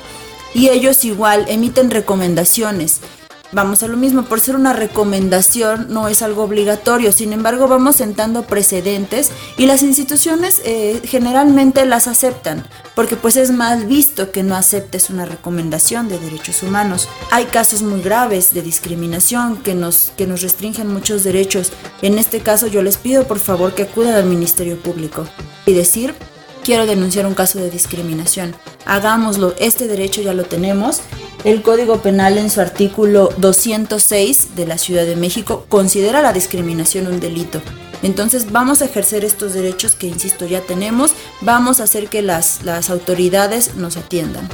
y 0.54 0.68
ellos 0.68 1.04
igual 1.04 1.46
emiten 1.48 1.90
recomendaciones. 1.90 3.00
Vamos 3.54 3.82
a 3.82 3.88
lo 3.88 3.98
mismo, 3.98 4.22
por 4.22 4.40
ser 4.40 4.56
una 4.56 4.72
recomendación 4.72 5.88
no 5.90 6.08
es 6.08 6.22
algo 6.22 6.42
obligatorio, 6.42 7.12
sin 7.12 7.34
embargo 7.34 7.68
vamos 7.68 7.96
sentando 7.96 8.44
precedentes 8.44 9.30
y 9.58 9.66
las 9.66 9.82
instituciones 9.82 10.62
eh, 10.64 11.02
generalmente 11.04 11.84
las 11.84 12.08
aceptan, 12.08 12.66
porque 12.94 13.14
pues 13.14 13.36
es 13.36 13.50
mal 13.50 13.84
visto 13.84 14.32
que 14.32 14.42
no 14.42 14.56
aceptes 14.56 15.10
una 15.10 15.26
recomendación 15.26 16.08
de 16.08 16.18
derechos 16.18 16.62
humanos. 16.62 17.10
Hay 17.30 17.44
casos 17.44 17.82
muy 17.82 18.00
graves 18.00 18.54
de 18.54 18.62
discriminación 18.62 19.58
que 19.58 19.74
nos, 19.74 20.12
que 20.16 20.26
nos 20.26 20.40
restringen 20.40 20.90
muchos 20.90 21.22
derechos. 21.22 21.72
En 22.00 22.16
este 22.16 22.40
caso 22.40 22.68
yo 22.68 22.82
les 22.82 22.96
pido 22.96 23.26
por 23.26 23.38
favor 23.38 23.74
que 23.74 23.82
acudan 23.82 24.14
al 24.14 24.24
Ministerio 24.24 24.78
Público 24.78 25.26
y 25.66 25.74
decir 25.74 26.14
quiero 26.62 26.86
denunciar 26.86 27.26
un 27.26 27.34
caso 27.34 27.58
de 27.58 27.70
discriminación. 27.70 28.54
Hagámoslo, 28.86 29.54
este 29.58 29.86
derecho 29.86 30.22
ya 30.22 30.34
lo 30.34 30.44
tenemos. 30.44 31.00
El 31.44 31.62
Código 31.62 32.00
Penal 32.02 32.38
en 32.38 32.50
su 32.50 32.60
artículo 32.60 33.30
206 33.38 34.54
de 34.54 34.66
la 34.66 34.78
Ciudad 34.78 35.04
de 35.04 35.16
México 35.16 35.66
considera 35.68 36.22
la 36.22 36.32
discriminación 36.32 37.06
un 37.08 37.20
delito. 37.20 37.60
Entonces 38.02 38.50
vamos 38.50 38.82
a 38.82 38.86
ejercer 38.86 39.24
estos 39.24 39.54
derechos 39.54 39.94
que, 39.94 40.06
insisto, 40.06 40.46
ya 40.46 40.60
tenemos, 40.60 41.12
vamos 41.40 41.80
a 41.80 41.84
hacer 41.84 42.08
que 42.08 42.22
las, 42.22 42.62
las 42.64 42.90
autoridades 42.90 43.76
nos 43.76 43.96
atiendan. 43.96 44.48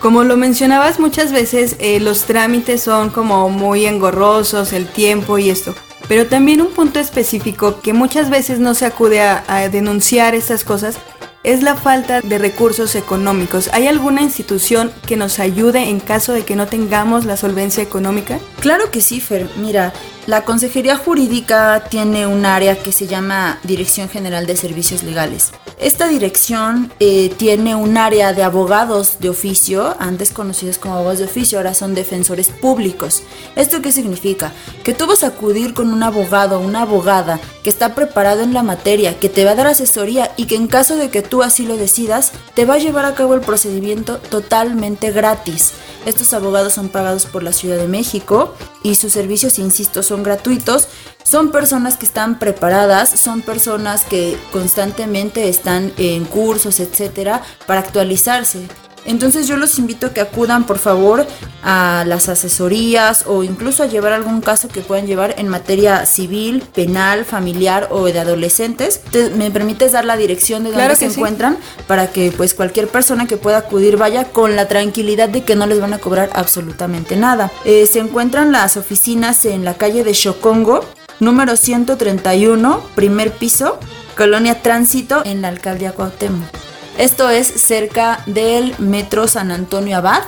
Como 0.00 0.24
lo 0.24 0.36
mencionabas 0.36 0.98
muchas 0.98 1.30
veces, 1.30 1.76
eh, 1.78 2.00
los 2.00 2.22
trámites 2.24 2.82
son 2.82 3.10
como 3.10 3.48
muy 3.50 3.84
engorrosos, 3.84 4.72
el 4.72 4.86
tiempo 4.86 5.38
y 5.38 5.50
esto. 5.50 5.74
Pero 6.08 6.26
también 6.26 6.60
un 6.60 6.72
punto 6.72 6.98
específico 6.98 7.80
que 7.82 7.92
muchas 7.92 8.30
veces 8.30 8.58
no 8.58 8.74
se 8.74 8.86
acude 8.86 9.20
a, 9.20 9.44
a 9.46 9.68
denunciar 9.68 10.34
estas 10.34 10.64
cosas 10.64 10.96
es 11.42 11.62
la 11.62 11.74
falta 11.74 12.20
de 12.20 12.38
recursos 12.38 12.94
económicos. 12.94 13.70
¿Hay 13.72 13.86
alguna 13.86 14.22
institución 14.22 14.92
que 15.06 15.16
nos 15.16 15.38
ayude 15.38 15.88
en 15.88 16.00
caso 16.00 16.32
de 16.32 16.44
que 16.44 16.56
no 16.56 16.66
tengamos 16.66 17.24
la 17.24 17.36
solvencia 17.36 17.82
económica? 17.82 18.38
Claro 18.60 18.90
que 18.90 19.00
sí, 19.00 19.20
Fer. 19.20 19.48
Mira, 19.56 19.92
La 20.30 20.44
Consejería 20.44 20.96
Jurídica 20.96 21.86
tiene 21.90 22.24
un 22.24 22.46
área 22.46 22.80
que 22.80 22.92
se 22.92 23.08
llama 23.08 23.58
Dirección 23.64 24.08
General 24.08 24.46
de 24.46 24.54
Servicios 24.54 25.02
Legales. 25.02 25.50
Esta 25.80 26.06
dirección 26.06 26.92
eh, 27.00 27.34
tiene 27.36 27.74
un 27.74 27.96
área 27.96 28.32
de 28.32 28.44
abogados 28.44 29.18
de 29.18 29.28
oficio, 29.28 29.96
antes 29.98 30.30
conocidos 30.30 30.78
como 30.78 30.94
abogados 30.94 31.18
de 31.18 31.24
oficio, 31.24 31.58
ahora 31.58 31.74
son 31.74 31.96
defensores 31.96 32.46
públicos. 32.46 33.24
¿Esto 33.56 33.82
qué 33.82 33.90
significa? 33.90 34.52
Que 34.84 34.94
tú 34.94 35.08
vas 35.08 35.24
a 35.24 35.28
acudir 35.28 35.74
con 35.74 35.92
un 35.92 36.04
abogado 36.04 36.60
una 36.60 36.82
abogada 36.82 37.40
que 37.64 37.70
está 37.70 37.96
preparado 37.96 38.42
en 38.42 38.54
la 38.54 38.62
materia, 38.62 39.18
que 39.18 39.28
te 39.28 39.44
va 39.44 39.50
a 39.50 39.56
dar 39.56 39.66
asesoría 39.66 40.30
y 40.36 40.46
que 40.46 40.54
en 40.54 40.68
caso 40.68 40.96
de 40.96 41.10
que 41.10 41.22
tú 41.22 41.42
así 41.42 41.66
lo 41.66 41.76
decidas, 41.76 42.30
te 42.54 42.66
va 42.66 42.74
a 42.74 42.78
llevar 42.78 43.04
a 43.04 43.16
cabo 43.16 43.34
el 43.34 43.40
procedimiento 43.40 44.18
totalmente 44.18 45.10
gratis. 45.10 45.72
Estos 46.06 46.32
abogados 46.32 46.72
son 46.72 46.88
pagados 46.88 47.26
por 47.26 47.42
la 47.42 47.52
Ciudad 47.52 47.76
de 47.76 47.88
México 47.88 48.54
y 48.82 48.94
sus 48.94 49.12
servicios, 49.12 49.58
insisto, 49.58 50.02
son 50.02 50.22
gratuitos. 50.22 50.88
Son 51.22 51.52
personas 51.52 51.96
que 51.96 52.06
están 52.06 52.38
preparadas, 52.38 53.10
son 53.10 53.42
personas 53.42 54.04
que 54.04 54.38
constantemente 54.50 55.48
están 55.48 55.92
en 55.98 56.24
cursos, 56.24 56.80
etcétera, 56.80 57.42
para 57.66 57.80
actualizarse. 57.80 58.66
Entonces 59.04 59.46
yo 59.46 59.56
los 59.56 59.78
invito 59.78 60.08
a 60.08 60.10
que 60.10 60.20
acudan 60.20 60.64
por 60.64 60.78
favor 60.78 61.26
a 61.62 62.04
las 62.06 62.28
asesorías 62.28 63.24
o 63.26 63.42
incluso 63.42 63.82
a 63.82 63.86
llevar 63.86 64.12
algún 64.12 64.40
caso 64.40 64.68
que 64.68 64.80
puedan 64.80 65.06
llevar 65.06 65.34
en 65.38 65.48
materia 65.48 66.06
civil, 66.06 66.62
penal, 66.74 67.24
familiar 67.24 67.88
o 67.90 68.04
de 68.04 68.18
adolescentes. 68.18 69.00
¿Me 69.36 69.50
permites 69.50 69.92
dar 69.92 70.04
la 70.04 70.16
dirección 70.16 70.64
de 70.64 70.72
donde 70.72 70.96
se 70.96 71.06
encuentran 71.06 71.58
para 71.86 72.08
que 72.08 72.32
pues 72.36 72.54
cualquier 72.54 72.88
persona 72.88 73.26
que 73.26 73.36
pueda 73.36 73.58
acudir 73.58 73.96
vaya 73.96 74.24
con 74.24 74.56
la 74.56 74.68
tranquilidad 74.68 75.28
de 75.28 75.42
que 75.42 75.56
no 75.56 75.66
les 75.66 75.80
van 75.80 75.94
a 75.94 75.98
cobrar 75.98 76.30
absolutamente 76.34 77.16
nada? 77.16 77.50
Eh, 77.64 77.86
se 77.86 77.98
encuentran 77.98 78.52
las 78.52 78.76
oficinas 78.76 79.44
en 79.44 79.64
la 79.64 79.74
calle 79.74 80.04
de 80.04 80.12
Chocongo, 80.12 80.84
número 81.18 81.56
131, 81.56 82.82
primer 82.94 83.32
piso, 83.32 83.78
Colonia 84.16 84.62
Tránsito 84.62 85.22
en 85.24 85.42
la 85.42 85.48
alcaldía 85.48 85.92
Cuauhtémoc. 85.92 86.69
Esto 87.00 87.30
es 87.30 87.46
cerca 87.46 88.22
del 88.26 88.78
metro 88.78 89.26
San 89.26 89.50
Antonio 89.50 89.96
Abad 89.96 90.20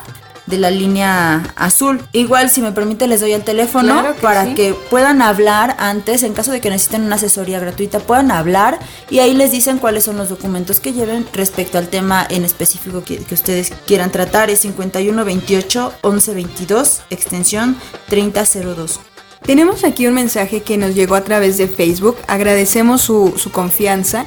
de 0.46 0.56
la 0.56 0.70
línea 0.70 1.52
azul. 1.54 2.00
Igual, 2.12 2.48
si 2.48 2.62
me 2.62 2.72
permite, 2.72 3.06
les 3.06 3.20
doy 3.20 3.32
el 3.32 3.44
teléfono 3.44 4.02
para 4.22 4.54
que 4.54 4.72
puedan 4.88 5.20
hablar 5.20 5.76
antes, 5.78 6.22
en 6.22 6.32
caso 6.32 6.50
de 6.50 6.62
que 6.62 6.70
necesiten 6.70 7.02
una 7.02 7.16
asesoría 7.16 7.60
gratuita, 7.60 8.00
puedan 8.00 8.30
hablar 8.30 8.78
y 9.10 9.18
ahí 9.18 9.34
les 9.34 9.50
dicen 9.50 9.76
cuáles 9.76 10.04
son 10.04 10.16
los 10.16 10.30
documentos 10.30 10.80
que 10.80 10.94
lleven 10.94 11.26
respecto 11.34 11.76
al 11.76 11.88
tema 11.88 12.26
en 12.30 12.42
específico 12.42 13.04
que, 13.04 13.18
que 13.18 13.34
ustedes 13.34 13.74
quieran 13.86 14.10
tratar. 14.10 14.48
Es 14.48 14.60
5128 14.60 15.92
1122, 16.02 17.02
extensión 17.10 17.76
3002. 18.08 18.98
Tenemos 19.42 19.84
aquí 19.84 20.06
un 20.06 20.14
mensaje 20.14 20.62
que 20.62 20.78
nos 20.78 20.94
llegó 20.94 21.16
a 21.16 21.24
través 21.24 21.58
de 21.58 21.68
Facebook. 21.68 22.16
Agradecemos 22.28 23.02
su, 23.02 23.34
su 23.36 23.52
confianza 23.52 24.24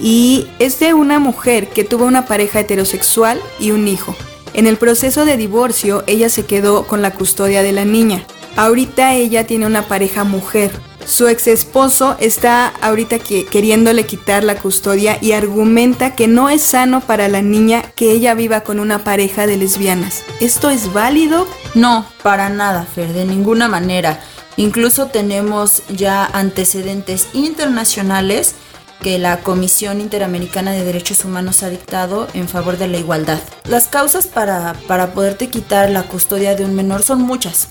y 0.00 0.48
es 0.58 0.80
de 0.80 0.94
una 0.94 1.18
mujer 1.18 1.68
que 1.68 1.84
tuvo 1.84 2.04
una 2.04 2.26
pareja 2.26 2.60
heterosexual 2.60 3.40
y 3.58 3.70
un 3.70 3.86
hijo. 3.86 4.16
En 4.54 4.66
el 4.66 4.76
proceso 4.76 5.24
de 5.24 5.36
divorcio, 5.36 6.02
ella 6.06 6.28
se 6.28 6.46
quedó 6.46 6.86
con 6.86 7.02
la 7.02 7.12
custodia 7.12 7.62
de 7.62 7.72
la 7.72 7.84
niña. 7.84 8.24
Ahorita 8.56 9.14
ella 9.14 9.46
tiene 9.46 9.66
una 9.66 9.82
pareja 9.82 10.24
mujer. 10.24 10.72
Su 11.06 11.28
ex 11.28 11.46
esposo 11.46 12.16
está 12.20 12.68
ahorita 12.68 13.18
que, 13.18 13.46
queriéndole 13.46 14.04
quitar 14.04 14.44
la 14.44 14.56
custodia 14.56 15.18
y 15.20 15.32
argumenta 15.32 16.14
que 16.14 16.28
no 16.28 16.48
es 16.50 16.62
sano 16.62 17.00
para 17.00 17.28
la 17.28 17.42
niña 17.42 17.82
que 17.94 18.10
ella 18.10 18.34
viva 18.34 18.62
con 18.62 18.80
una 18.80 19.02
pareja 19.04 19.46
de 19.46 19.56
lesbianas. 19.56 20.24
¿Esto 20.40 20.68
es 20.70 20.92
válido? 20.92 21.46
No, 21.74 22.04
para 22.22 22.48
nada, 22.48 22.84
Fer, 22.84 23.12
de 23.12 23.24
ninguna 23.24 23.68
manera. 23.68 24.20
Incluso 24.56 25.06
tenemos 25.06 25.82
ya 25.88 26.26
antecedentes 26.26 27.28
internacionales 27.32 28.56
que 29.00 29.18
la 29.18 29.40
Comisión 29.40 30.00
Interamericana 30.00 30.72
de 30.72 30.84
Derechos 30.84 31.24
Humanos 31.24 31.62
ha 31.62 31.70
dictado 31.70 32.28
en 32.34 32.48
favor 32.48 32.76
de 32.76 32.88
la 32.88 32.98
igualdad. 32.98 33.38
Las 33.68 33.88
causas 33.88 34.26
para, 34.26 34.74
para 34.86 35.12
poderte 35.12 35.48
quitar 35.48 35.90
la 35.90 36.04
custodia 36.04 36.54
de 36.54 36.64
un 36.64 36.74
menor 36.74 37.02
son 37.02 37.22
muchas. 37.22 37.68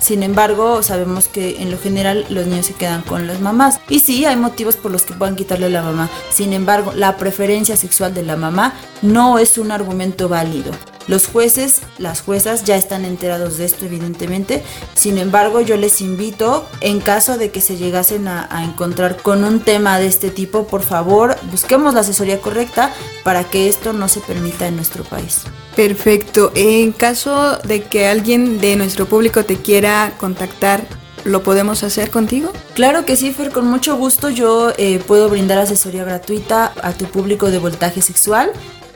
Sin 0.00 0.22
embargo, 0.22 0.82
sabemos 0.82 1.26
que 1.26 1.60
en 1.60 1.70
lo 1.70 1.78
general 1.78 2.24
los 2.28 2.46
niños 2.46 2.66
se 2.66 2.74
quedan 2.74 3.02
con 3.02 3.26
las 3.26 3.40
mamás. 3.40 3.80
Y 3.88 4.00
sí, 4.00 4.24
hay 4.24 4.36
motivos 4.36 4.76
por 4.76 4.92
los 4.92 5.02
que 5.02 5.14
puedan 5.14 5.36
quitarle 5.36 5.66
a 5.66 5.70
la 5.70 5.82
mamá. 5.82 6.08
Sin 6.30 6.52
embargo, 6.52 6.92
la 6.94 7.16
preferencia 7.16 7.76
sexual 7.76 8.14
de 8.14 8.22
la 8.22 8.36
mamá 8.36 8.74
no 9.02 9.38
es 9.38 9.58
un 9.58 9.72
argumento 9.72 10.28
válido. 10.28 10.70
Los 11.08 11.26
jueces, 11.26 11.80
las 11.96 12.20
juezas 12.20 12.64
ya 12.64 12.76
están 12.76 13.04
enterados 13.04 13.56
de 13.56 13.64
esto 13.64 13.86
evidentemente. 13.86 14.62
Sin 14.94 15.18
embargo, 15.18 15.60
yo 15.62 15.76
les 15.76 16.00
invito, 16.00 16.68
en 16.80 17.00
caso 17.00 17.38
de 17.38 17.50
que 17.50 17.62
se 17.62 17.76
llegasen 17.76 18.28
a, 18.28 18.46
encontrar 18.62 19.16
con 19.16 19.44
un 19.44 19.60
tema 19.60 19.98
de 19.98 20.06
este 20.06 20.30
tipo, 20.30 20.66
por 20.66 20.82
favor, 20.82 21.36
busquemos 21.50 21.94
la 21.94 22.00
asesoría 22.00 22.40
correcta 22.40 22.92
para 23.24 23.44
que 23.44 23.68
esto 23.68 23.92
no 23.92 24.08
se 24.08 24.20
permita 24.20 24.66
en 24.66 24.76
nuestro 24.76 25.02
país. 25.04 25.44
Perfecto. 25.74 26.52
En 26.54 26.92
caso 26.92 27.56
de 27.64 27.82
que 27.84 28.06
alguien 28.06 28.60
de 28.60 28.76
nuestro 28.76 29.06
público 29.06 29.44
te 29.44 29.56
quiera 29.56 30.12
contactar, 30.18 30.86
¿Lo 31.24 31.42
podemos 31.42 31.82
hacer 31.82 32.10
contigo? 32.10 32.52
Claro 32.74 33.04
que 33.04 33.16
sí, 33.16 33.32
Fer, 33.32 33.50
con 33.50 33.66
mucho 33.66 33.96
gusto 33.96 34.30
yo 34.30 34.72
eh, 34.78 35.02
puedo 35.06 35.28
brindar 35.28 35.58
asesoría 35.58 36.04
gratuita 36.04 36.72
a 36.82 36.92
tu 36.92 37.06
público 37.06 37.50
de 37.50 37.58
voltaje 37.58 38.00
sexual. 38.00 38.50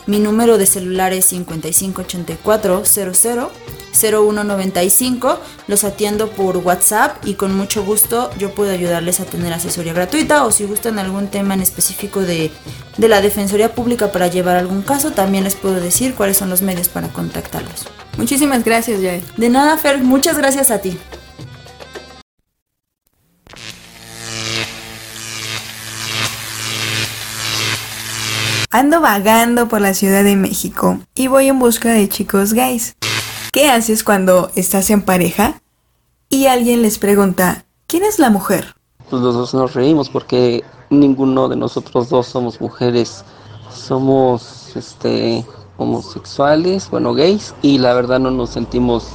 Mi 0.06 0.18
número 0.18 0.58
de 0.58 0.66
celular 0.66 1.12
es 1.12 1.26
5584 1.26 2.82
0195. 3.92 5.38
Los 5.68 5.84
atiendo 5.84 6.30
por 6.30 6.56
WhatsApp 6.56 7.24
y 7.24 7.34
con 7.34 7.54
mucho 7.54 7.84
gusto 7.84 8.30
yo 8.38 8.54
puedo 8.54 8.72
ayudarles 8.72 9.20
a 9.20 9.24
tener 9.24 9.52
asesoría 9.52 9.92
gratuita 9.92 10.44
o 10.44 10.50
si 10.50 10.64
gustan 10.64 10.98
algún 10.98 11.28
tema 11.28 11.54
en 11.54 11.60
específico 11.60 12.20
de, 12.20 12.50
de 12.96 13.08
la 13.08 13.20
Defensoría 13.20 13.74
Pública 13.74 14.10
para 14.10 14.26
llevar 14.26 14.56
algún 14.56 14.82
caso, 14.82 15.12
también 15.12 15.44
les 15.44 15.54
puedo 15.54 15.80
decir 15.80 16.14
cuáles 16.14 16.36
son 16.36 16.50
los 16.50 16.62
medios 16.62 16.88
para 16.88 17.08
contactarlos. 17.08 17.86
Muchísimas 18.16 18.64
gracias, 18.64 19.00
Yael. 19.00 19.22
De 19.36 19.48
nada, 19.48 19.76
Fer, 19.78 20.02
muchas 20.02 20.36
gracias 20.36 20.70
a 20.70 20.78
ti. 20.78 20.98
Ando 28.74 29.02
vagando 29.02 29.68
por 29.68 29.82
la 29.82 29.92
Ciudad 29.92 30.24
de 30.24 30.35
México 30.35 30.98
y 31.14 31.26
voy 31.26 31.48
en 31.48 31.58
busca 31.58 31.90
de 31.90 32.08
chicos 32.08 32.54
gays. 32.54 32.96
¿Qué 33.52 33.68
haces 33.68 34.02
cuando 34.02 34.50
estás 34.54 34.88
en 34.88 35.02
pareja 35.02 35.61
y 36.30 36.46
alguien 36.46 36.80
les 36.80 36.98
pregunta, 36.98 37.66
¿quién 37.87 38.02
es 38.02 38.18
la 38.18 38.30
mujer? 38.30 38.74
Pues 39.11 39.20
los 39.20 39.35
dos 39.35 39.52
nos 39.52 39.74
reímos 39.74 40.08
porque 40.08 40.64
ninguno 40.88 41.50
de 41.50 41.56
nosotros 41.56 42.08
dos 42.08 42.28
somos 42.28 42.62
mujeres. 42.62 43.26
Somos 43.70 44.74
este 44.74 45.44
homosexuales, 45.76 46.88
bueno, 46.88 47.12
gays, 47.12 47.54
y 47.61 47.76
la 47.76 47.92
verdad 47.92 48.20
no 48.20 48.30
nos 48.30 48.48
sentimos 48.48 49.06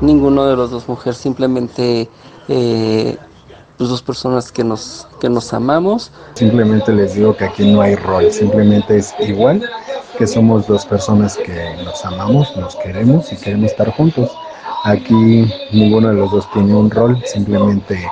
ninguno 0.00 0.46
de 0.46 0.56
los 0.56 0.70
dos 0.70 0.88
mujeres, 0.88 1.18
simplemente 1.18 2.08
eh, 2.48 3.18
pues, 3.78 3.90
dos 3.90 4.02
personas 4.02 4.50
que 4.50 4.64
nos, 4.64 5.06
que 5.20 5.28
nos 5.28 5.52
amamos. 5.54 6.10
Simplemente 6.34 6.92
les 6.92 7.14
digo 7.14 7.36
que 7.36 7.44
aquí 7.44 7.72
no 7.72 7.80
hay 7.80 7.94
rol, 7.94 8.30
simplemente 8.32 8.96
es 8.96 9.14
igual 9.20 9.62
que 10.18 10.26
somos 10.26 10.66
dos 10.66 10.84
personas 10.84 11.36
que 11.36 11.76
nos 11.84 12.04
amamos, 12.04 12.56
nos 12.56 12.74
queremos 12.76 13.32
y 13.32 13.36
queremos 13.36 13.70
estar 13.70 13.90
juntos. 13.92 14.30
Aquí 14.84 15.48
ninguno 15.72 16.08
de 16.08 16.14
los 16.14 16.32
dos 16.32 16.50
tiene 16.52 16.74
un 16.74 16.90
rol, 16.90 17.22
simplemente 17.24 18.04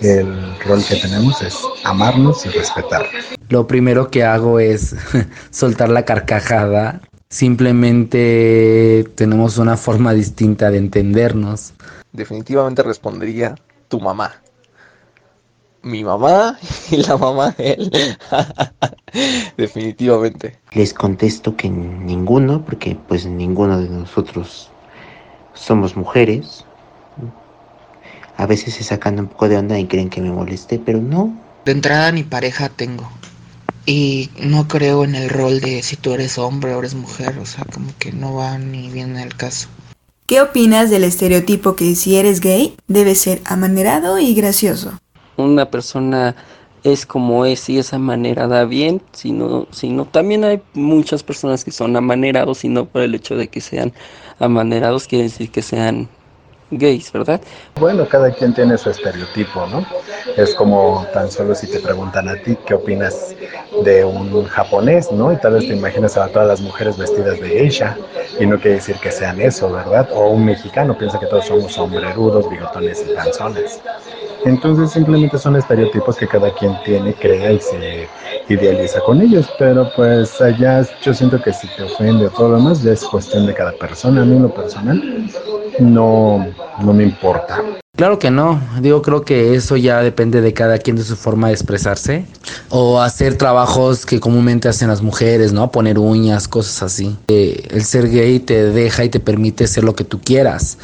el 0.00 0.58
rol 0.60 0.82
que 0.82 0.96
tenemos 0.96 1.42
es 1.42 1.58
amarnos 1.84 2.46
y 2.46 2.48
respetar. 2.48 3.04
Lo 3.50 3.66
primero 3.66 4.10
que 4.10 4.24
hago 4.24 4.58
es 4.60 4.96
soltar 5.50 5.90
la 5.90 6.06
carcajada. 6.06 7.02
Simplemente 7.28 9.04
tenemos 9.14 9.58
una 9.58 9.76
forma 9.76 10.14
distinta 10.14 10.70
de 10.70 10.78
entendernos. 10.78 11.74
Definitivamente 12.12 12.82
respondería 12.82 13.56
tu 13.88 14.00
mamá 14.00 14.43
mi 15.84 16.02
mamá 16.02 16.58
y 16.90 16.96
la 16.96 17.16
mamá 17.16 17.50
de 17.52 17.72
él. 17.72 17.92
Definitivamente. 19.56 20.58
Les 20.72 20.92
contesto 20.92 21.56
que 21.56 21.68
ninguno, 21.68 22.64
porque 22.64 22.96
pues 23.08 23.26
ninguno 23.26 23.78
de 23.80 23.88
nosotros 23.88 24.70
somos 25.54 25.96
mujeres. 25.96 26.64
A 28.36 28.46
veces 28.46 28.74
se 28.74 28.82
sacan 28.82 29.20
un 29.20 29.28
poco 29.28 29.48
de 29.48 29.56
onda 29.56 29.78
y 29.78 29.86
creen 29.86 30.10
que 30.10 30.20
me 30.20 30.30
moleste, 30.30 30.80
pero 30.84 31.00
no. 31.00 31.32
De 31.64 31.72
entrada 31.72 32.10
ni 32.10 32.24
pareja 32.24 32.68
tengo. 32.68 33.08
Y 33.86 34.30
no 34.40 34.66
creo 34.66 35.04
en 35.04 35.14
el 35.14 35.28
rol 35.28 35.60
de 35.60 35.82
si 35.82 35.96
tú 35.96 36.14
eres 36.14 36.38
hombre 36.38 36.74
o 36.74 36.80
eres 36.80 36.94
mujer, 36.94 37.38
o 37.38 37.46
sea, 37.46 37.64
como 37.72 37.90
que 37.98 38.12
no 38.12 38.34
va 38.34 38.58
ni 38.58 38.90
bien 38.90 39.16
el 39.16 39.36
caso. 39.36 39.68
¿Qué 40.26 40.40
opinas 40.40 40.88
del 40.88 41.04
estereotipo 41.04 41.76
que 41.76 41.94
si 41.94 42.16
eres 42.16 42.40
gay 42.40 42.74
debe 42.88 43.14
ser 43.14 43.42
amanerado 43.44 44.18
y 44.18 44.34
gracioso? 44.34 44.98
Una 45.44 45.70
persona 45.70 46.34
es 46.84 47.06
como 47.06 47.46
es 47.46 47.68
y 47.70 47.78
esa 47.78 47.98
manera 47.98 48.46
da 48.46 48.64
bien, 48.64 49.00
sino, 49.12 49.66
sino 49.70 50.04
también 50.04 50.44
hay 50.44 50.62
muchas 50.74 51.22
personas 51.22 51.64
que 51.64 51.70
son 51.70 51.96
amanerados 51.96 52.64
y 52.64 52.68
no 52.68 52.84
por 52.84 53.02
el 53.02 53.14
hecho 53.14 53.36
de 53.36 53.48
que 53.48 53.60
sean 53.60 53.92
amanerados 54.38 55.06
quiere 55.06 55.24
decir 55.24 55.50
que 55.50 55.62
sean 55.62 56.08
gays, 56.70 57.12
¿verdad? 57.12 57.40
Bueno, 57.78 58.06
cada 58.08 58.30
quien 58.32 58.54
tiene 58.54 58.76
su 58.78 58.90
estereotipo, 58.90 59.66
¿no? 59.66 59.84
Es 60.36 60.54
como 60.54 61.06
tan 61.12 61.30
solo 61.30 61.54
si 61.54 61.66
te 61.66 61.80
preguntan 61.80 62.28
a 62.28 62.36
ti 62.36 62.56
qué 62.66 62.74
opinas 62.74 63.34
de 63.82 64.04
un 64.04 64.44
japonés, 64.46 65.10
¿no? 65.12 65.32
Y 65.32 65.36
tal 65.36 65.54
vez 65.54 65.66
te 65.66 65.74
imaginas 65.74 66.16
a 66.16 66.28
todas 66.28 66.48
las 66.48 66.60
mujeres 66.60 66.96
vestidas 66.96 67.40
de 67.40 67.48
geisha 67.48 67.96
y 68.38 68.46
no 68.46 68.58
quiere 68.58 68.76
decir 68.76 68.96
que 68.96 69.10
sean 69.10 69.40
eso, 69.40 69.70
¿verdad? 69.70 70.08
O 70.12 70.28
un 70.30 70.44
mexicano 70.44 70.96
piensa 70.96 71.18
que 71.18 71.26
todos 71.26 71.46
somos 71.46 71.72
sombrerudos, 71.72 72.48
bigotones 72.48 73.04
y 73.08 73.14
panzones. 73.14 73.80
Entonces 74.44 74.92
simplemente 74.92 75.38
son 75.38 75.56
estereotipos 75.56 76.16
que 76.16 76.28
cada 76.28 76.52
quien 76.52 76.76
tiene, 76.84 77.14
crea 77.14 77.52
y 77.52 77.60
se 77.60 78.08
idealiza 78.48 79.00
con 79.00 79.22
ellos, 79.22 79.50
pero 79.58 79.90
pues 79.96 80.40
allá 80.40 80.86
yo 81.00 81.14
siento 81.14 81.40
que 81.40 81.52
si 81.52 81.66
te 81.68 81.82
ofende 81.82 82.26
o 82.26 82.30
todo 82.30 82.50
lo 82.50 82.56
demás 82.56 82.82
ya 82.82 82.92
es 82.92 83.04
cuestión 83.06 83.46
de 83.46 83.54
cada 83.54 83.72
persona, 83.72 84.22
a 84.22 84.24
mí 84.24 84.36
en 84.36 84.42
lo 84.42 84.52
personal 84.52 85.02
no, 85.78 86.54
no 86.76 86.92
me 86.92 87.04
importa. 87.04 87.83
Claro 87.96 88.18
que 88.18 88.28
no, 88.32 88.60
digo 88.80 89.02
creo 89.02 89.22
que 89.22 89.54
eso 89.54 89.76
ya 89.76 90.00
depende 90.00 90.40
de 90.40 90.52
cada 90.52 90.78
quien 90.78 90.96
de 90.96 91.04
su 91.04 91.14
forma 91.14 91.46
de 91.46 91.54
expresarse 91.54 92.26
o 92.68 93.00
hacer 93.00 93.38
trabajos 93.38 94.04
que 94.04 94.18
comúnmente 94.18 94.68
hacen 94.68 94.88
las 94.88 95.00
mujeres, 95.00 95.52
¿no? 95.52 95.70
Poner 95.70 96.00
uñas, 96.00 96.48
cosas 96.48 96.82
así. 96.82 97.16
Eh, 97.28 97.68
el 97.70 97.84
ser 97.84 98.10
gay 98.10 98.40
te 98.40 98.72
deja 98.72 99.04
y 99.04 99.10
te 99.10 99.20
permite 99.20 99.68
ser 99.68 99.84
lo 99.84 99.94
que 99.94 100.02
tú 100.02 100.20
quieras, 100.20 100.76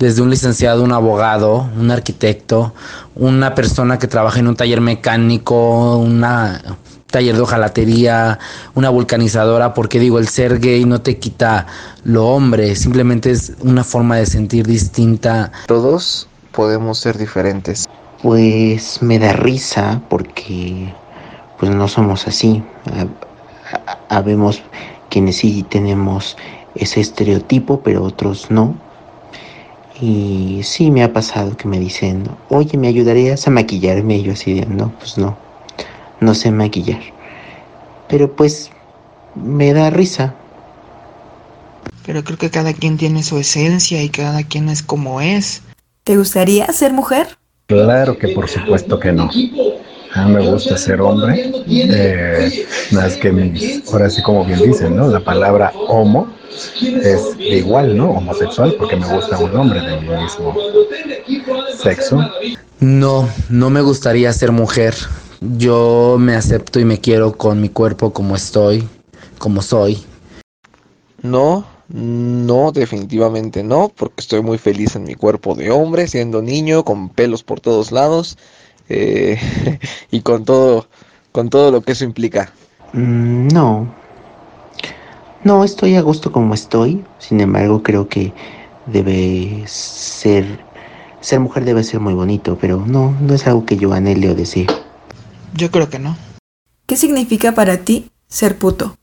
desde 0.00 0.22
un 0.22 0.30
licenciado, 0.30 0.82
un 0.82 0.92
abogado, 0.92 1.70
un 1.78 1.92
arquitecto, 1.92 2.74
una 3.14 3.54
persona 3.54 4.00
que 4.00 4.08
trabaja 4.08 4.40
en 4.40 4.48
un 4.48 4.56
taller 4.56 4.80
mecánico, 4.80 5.98
una 5.98 6.60
taller 7.06 7.36
de 7.36 7.42
hojalatería, 7.42 8.40
una 8.74 8.90
vulcanizadora, 8.90 9.72
porque 9.72 10.00
digo, 10.00 10.18
el 10.18 10.26
ser 10.26 10.58
gay 10.58 10.84
no 10.84 11.00
te 11.00 11.18
quita 11.18 11.68
lo 12.02 12.26
hombre, 12.26 12.74
simplemente 12.74 13.30
es 13.30 13.52
una 13.60 13.84
forma 13.84 14.16
de 14.16 14.26
sentir 14.26 14.66
distinta. 14.66 15.52
Todos 15.68 16.26
podemos 16.56 16.98
ser 16.98 17.18
diferentes. 17.18 17.86
Pues 18.22 19.02
me 19.02 19.18
da 19.18 19.34
risa 19.34 20.00
porque 20.08 20.90
pues 21.60 21.70
no 21.70 21.86
somos 21.86 22.26
así. 22.26 22.62
Habemos 24.08 24.62
quienes 25.10 25.36
sí 25.36 25.64
tenemos 25.68 26.36
ese 26.74 27.00
estereotipo, 27.00 27.80
pero 27.82 28.02
otros 28.02 28.50
no. 28.50 28.74
Y 30.00 30.60
sí 30.64 30.90
me 30.90 31.02
ha 31.04 31.12
pasado 31.12 31.56
que 31.56 31.68
me 31.68 31.78
dicen, 31.78 32.24
oye, 32.48 32.76
¿me 32.78 32.88
ayudarías 32.88 33.46
a 33.46 33.50
maquillarme? 33.50 34.16
Y 34.16 34.22
yo 34.22 34.32
así 34.32 34.54
de, 34.54 34.66
no, 34.66 34.92
pues 34.98 35.18
no, 35.18 35.36
no 36.20 36.34
sé 36.34 36.50
maquillar. 36.50 37.00
Pero 38.08 38.34
pues 38.34 38.70
me 39.34 39.74
da 39.74 39.90
risa. 39.90 40.34
Pero 42.04 42.24
creo 42.24 42.38
que 42.38 42.50
cada 42.50 42.72
quien 42.72 42.96
tiene 42.96 43.22
su 43.22 43.38
esencia 43.38 44.02
y 44.02 44.08
cada 44.08 44.42
quien 44.42 44.70
es 44.70 44.82
como 44.82 45.20
es. 45.20 45.62
¿Te 46.06 46.16
gustaría 46.16 46.68
ser 46.68 46.92
mujer? 46.92 47.26
Claro 47.66 48.16
que 48.16 48.28
por 48.28 48.48
supuesto 48.48 49.00
que 49.00 49.10
no. 49.10 49.28
A 50.14 50.24
mí 50.24 50.34
me 50.34 50.48
gusta 50.48 50.78
ser 50.78 51.00
hombre. 51.00 51.50
Eh, 51.66 52.64
más 52.92 53.16
que 53.16 53.32
mis, 53.32 53.82
ahora 53.92 54.08
sí 54.08 54.22
como 54.22 54.44
bien 54.44 54.62
dicen, 54.62 54.94
¿no? 54.94 55.08
La 55.08 55.18
palabra 55.18 55.72
homo 55.88 56.32
es 57.02 57.20
igual, 57.40 57.96
¿no? 57.96 58.12
Homosexual, 58.12 58.76
porque 58.78 58.94
me 58.94 59.12
gusta 59.12 59.36
un 59.36 59.56
hombre 59.56 59.80
de 59.80 60.00
mi 60.00 60.22
mismo 60.22 60.54
sexo. 61.76 62.20
No, 62.78 63.28
no 63.48 63.70
me 63.70 63.80
gustaría 63.80 64.32
ser 64.32 64.52
mujer. 64.52 64.94
Yo 65.40 66.18
me 66.20 66.36
acepto 66.36 66.78
y 66.78 66.84
me 66.84 67.00
quiero 67.00 67.36
con 67.36 67.60
mi 67.60 67.68
cuerpo 67.68 68.12
como 68.12 68.36
estoy, 68.36 68.88
como 69.38 69.60
soy. 69.60 70.04
No, 71.20 71.66
no, 71.88 72.72
definitivamente 72.72 73.62
no, 73.62 73.88
porque 73.88 74.20
estoy 74.20 74.42
muy 74.42 74.58
feliz 74.58 74.96
en 74.96 75.04
mi 75.04 75.14
cuerpo 75.14 75.54
de 75.54 75.70
hombre, 75.70 76.08
siendo 76.08 76.42
niño, 76.42 76.84
con 76.84 77.08
pelos 77.08 77.42
por 77.42 77.60
todos 77.60 77.92
lados 77.92 78.36
eh, 78.88 79.38
y 80.10 80.20
con 80.22 80.44
todo, 80.44 80.88
con 81.32 81.48
todo 81.50 81.70
lo 81.70 81.80
que 81.82 81.92
eso 81.92 82.04
implica. 82.04 82.52
Mm, 82.92 83.48
no, 83.48 83.88
no, 85.44 85.62
estoy 85.62 85.94
a 85.94 86.00
gusto 86.00 86.32
como 86.32 86.54
estoy. 86.54 87.04
Sin 87.18 87.40
embargo, 87.40 87.82
creo 87.82 88.08
que 88.08 88.32
debe 88.86 89.62
ser, 89.66 90.58
ser 91.20 91.38
mujer 91.38 91.64
debe 91.64 91.84
ser 91.84 92.00
muy 92.00 92.14
bonito, 92.14 92.58
pero 92.60 92.84
no, 92.84 93.16
no 93.20 93.34
es 93.34 93.46
algo 93.46 93.64
que 93.64 93.76
yo 93.76 93.92
anhele 93.92 94.30
o 94.30 94.34
desee. 94.34 94.66
Yo 95.54 95.70
creo 95.70 95.88
que 95.88 96.00
no. 96.00 96.16
¿Qué 96.86 96.96
significa 96.96 97.52
para 97.52 97.78
ti 97.78 98.10
ser 98.26 98.58
puto? 98.58 98.96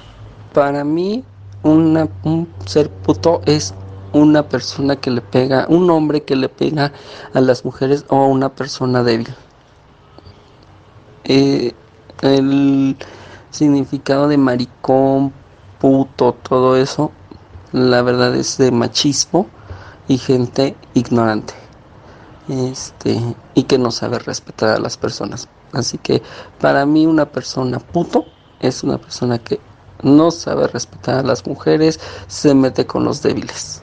Para 0.53 0.83
mí 0.83 1.23
una, 1.63 2.09
un 2.23 2.47
ser 2.65 2.89
puto 2.89 3.41
es 3.45 3.73
una 4.13 4.47
persona 4.47 4.95
que 4.95 5.09
le 5.09 5.21
pega, 5.21 5.65
un 5.69 5.89
hombre 5.89 6.23
que 6.23 6.35
le 6.35 6.49
pega 6.49 6.91
a 7.33 7.41
las 7.41 7.65
mujeres 7.65 8.05
o 8.09 8.27
una 8.27 8.49
persona 8.49 9.03
débil. 9.03 9.33
Eh, 11.23 11.73
el 12.21 12.95
significado 13.49 14.27
de 14.27 14.37
maricón, 14.37 15.33
puto, 15.79 16.33
todo 16.33 16.77
eso, 16.77 17.11
la 17.71 18.01
verdad 18.01 18.35
es 18.35 18.57
de 18.57 18.71
machismo 18.71 19.47
y 20.07 20.17
gente 20.17 20.75
ignorante. 20.93 21.53
Este, 22.49 23.19
y 23.53 23.63
que 23.63 23.77
no 23.77 23.89
sabe 23.89 24.19
respetar 24.19 24.69
a 24.69 24.79
las 24.79 24.97
personas. 24.97 25.47
Así 25.71 25.97
que 25.97 26.21
para 26.59 26.85
mí 26.85 27.05
una 27.05 27.25
persona 27.25 27.79
puto 27.79 28.25
es 28.59 28.83
una 28.83 28.97
persona 28.97 29.39
que 29.39 29.59
no 30.03 30.31
sabe 30.31 30.67
respetar 30.67 31.19
a 31.19 31.23
las 31.23 31.45
mujeres, 31.47 31.99
se 32.27 32.53
mete 32.53 32.85
con 32.85 33.03
los 33.03 33.21
débiles. 33.21 33.81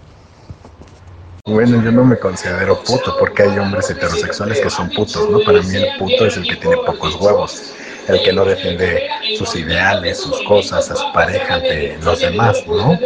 Bueno, 1.46 1.82
yo 1.82 1.90
no 1.90 2.04
me 2.04 2.18
considero 2.18 2.80
puto 2.84 3.16
porque 3.18 3.42
hay 3.42 3.58
hombres 3.58 3.90
heterosexuales 3.90 4.60
que 4.60 4.70
son 4.70 4.90
putos, 4.90 5.28
¿no? 5.30 5.40
Para 5.40 5.62
mí 5.62 5.74
el 5.74 5.98
puto 5.98 6.26
es 6.26 6.36
el 6.36 6.46
que 6.46 6.56
tiene 6.56 6.76
pocos 6.86 7.16
huevos, 7.16 7.72
el 8.10 8.22
que 8.22 8.32
no 8.32 8.44
defiende 8.44 9.08
sus 9.36 9.54
ideales, 9.56 10.18
sus 10.18 10.42
cosas, 10.42 10.90
a 10.90 10.96
su 10.96 11.12
pareja 11.12 11.54
ante 11.54 11.98
los 12.02 12.20
demás, 12.20 12.64
¿no? 12.66 12.98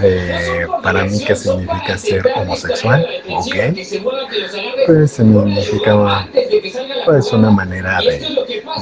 Eh, 0.00 0.66
para 0.82 1.04
mí, 1.04 1.24
¿qué 1.24 1.36
significa 1.36 1.96
ser 1.96 2.26
homosexual 2.34 3.06
o 3.28 3.44
gay? 3.44 4.02
Pues 4.86 5.12
significa 5.12 6.26
pues 7.04 7.32
una 7.32 7.50
manera 7.50 8.00
de, 8.00 8.26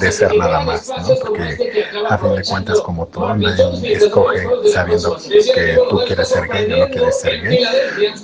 de 0.01 0.12
ser 0.12 0.35
nada 0.37 0.61
más, 0.61 0.88
¿no? 0.88 1.14
Porque 1.20 1.83
a 2.09 2.18
fin 2.18 2.35
de 2.35 2.42
cuentas, 2.44 2.81
como 2.81 3.07
todo, 3.07 3.35
nadie 3.37 3.94
escoge 3.94 4.46
sabiendo 4.73 5.16
que 5.55 5.79
tú 5.88 6.01
quieres 6.07 6.29
ser 6.29 6.49
gay 6.49 6.73
o 6.73 6.79
no 6.79 6.88
quieres 6.88 7.20
ser 7.20 7.42
gay, 7.42 7.64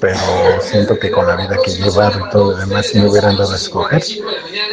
pero 0.01 0.19
siento 0.61 0.99
que 0.99 1.11
con 1.11 1.27
la 1.27 1.37
vida 1.37 1.57
que 1.65 1.73
he 1.73 1.77
llevado 1.77 2.27
y 2.27 2.31
todo 2.31 2.53
lo 2.53 2.57
demás, 2.59 2.87
si 2.87 2.99
me 2.99 3.09
hubieran 3.09 3.37
dado 3.37 3.53
a 3.53 3.57
escoger, 3.57 4.03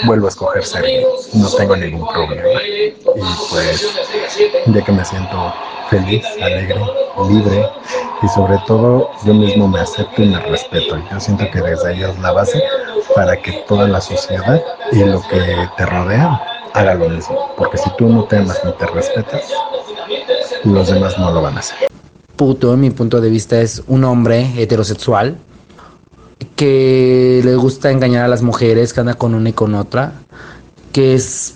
vuelvo 0.06 0.28
a 0.28 0.30
escoger 0.30 0.64
ser 0.64 0.84
gay, 0.84 1.06
no 1.34 1.50
tengo 1.50 1.76
ningún 1.76 2.08
problema. 2.10 2.53
Y 2.62 2.94
pues, 3.50 3.88
ya 4.68 4.82
que 4.84 4.92
me 4.92 5.06
siento 5.06 5.54
feliz, 5.90 6.26
alegre, 6.42 6.82
libre 7.30 7.70
y 8.22 8.28
sobre 8.30 8.58
todo 8.68 9.10
yo 9.26 9.34
mismo 9.34 9.68
me 9.68 9.80
acepto 9.80 10.24
y 10.24 10.30
me 10.30 10.40
respeto. 10.40 10.98
Yo 11.12 11.20
siento 11.20 11.50
que 11.52 11.62
desde 11.62 11.90
ahí 11.90 12.04
es 12.04 12.20
la 12.20 12.32
base 12.32 12.62
para 13.16 13.40
que 13.42 13.52
toda 13.68 13.88
la 13.88 14.02
sociedad 14.02 14.62
y 14.92 15.04
lo 15.04 15.22
que 15.22 15.56
te 15.78 15.86
rodea 15.86 16.42
haga 16.74 16.94
lo 16.96 17.10
mismo. 17.10 17.52
Porque 17.58 17.78
si 17.78 17.90
tú 17.98 18.10
no 18.10 18.24
te 18.26 18.38
amas 18.38 18.60
ni 18.64 18.72
te 18.74 18.86
respetas, 18.88 19.44
los 20.64 20.88
demás 20.88 21.18
no 21.20 21.32
lo 21.32 21.42
van 21.42 21.58
a 21.58 21.60
hacer. 21.60 21.88
Puto, 22.36 22.74
en 22.74 22.82
mi 22.82 22.90
punto 22.90 23.22
de 23.22 23.30
vista, 23.30 23.62
es 23.62 23.84
un 23.88 24.04
hombre 24.04 24.52
heterosexual 24.58 25.38
que 26.56 27.42
le 27.44 27.56
gusta 27.56 27.92
engañar 27.92 28.26
a 28.26 28.28
las 28.28 28.42
mujeres, 28.42 28.94
que 28.94 29.00
anda 29.00 29.14
con 29.14 29.34
una 29.36 29.50
y 29.50 29.54
con 29.54 29.76
otra, 29.76 30.14
que 30.92 31.14
es 31.14 31.56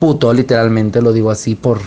puto, 0.00 0.32
literalmente, 0.32 1.00
lo 1.02 1.12
digo 1.12 1.30
así, 1.30 1.54
por, 1.54 1.78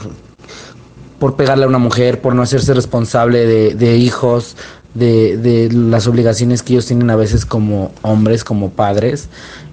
por 1.20 1.36
pegarle 1.36 1.66
a 1.66 1.68
una 1.68 1.80
mujer, 1.80 2.22
por 2.22 2.36
no 2.36 2.44
hacerse 2.44 2.74
responsable 2.74 3.46
de, 3.46 3.74
de 3.74 3.98
hijos, 3.98 4.56
de, 4.94 5.36
de, 5.38 5.74
las 5.74 6.06
obligaciones 6.06 6.62
que 6.62 6.74
ellos 6.74 6.86
tienen 6.86 7.10
a 7.10 7.16
veces 7.16 7.44
como 7.44 7.92
hombres, 8.04 8.44
como 8.44 8.70
padres, 8.70 9.30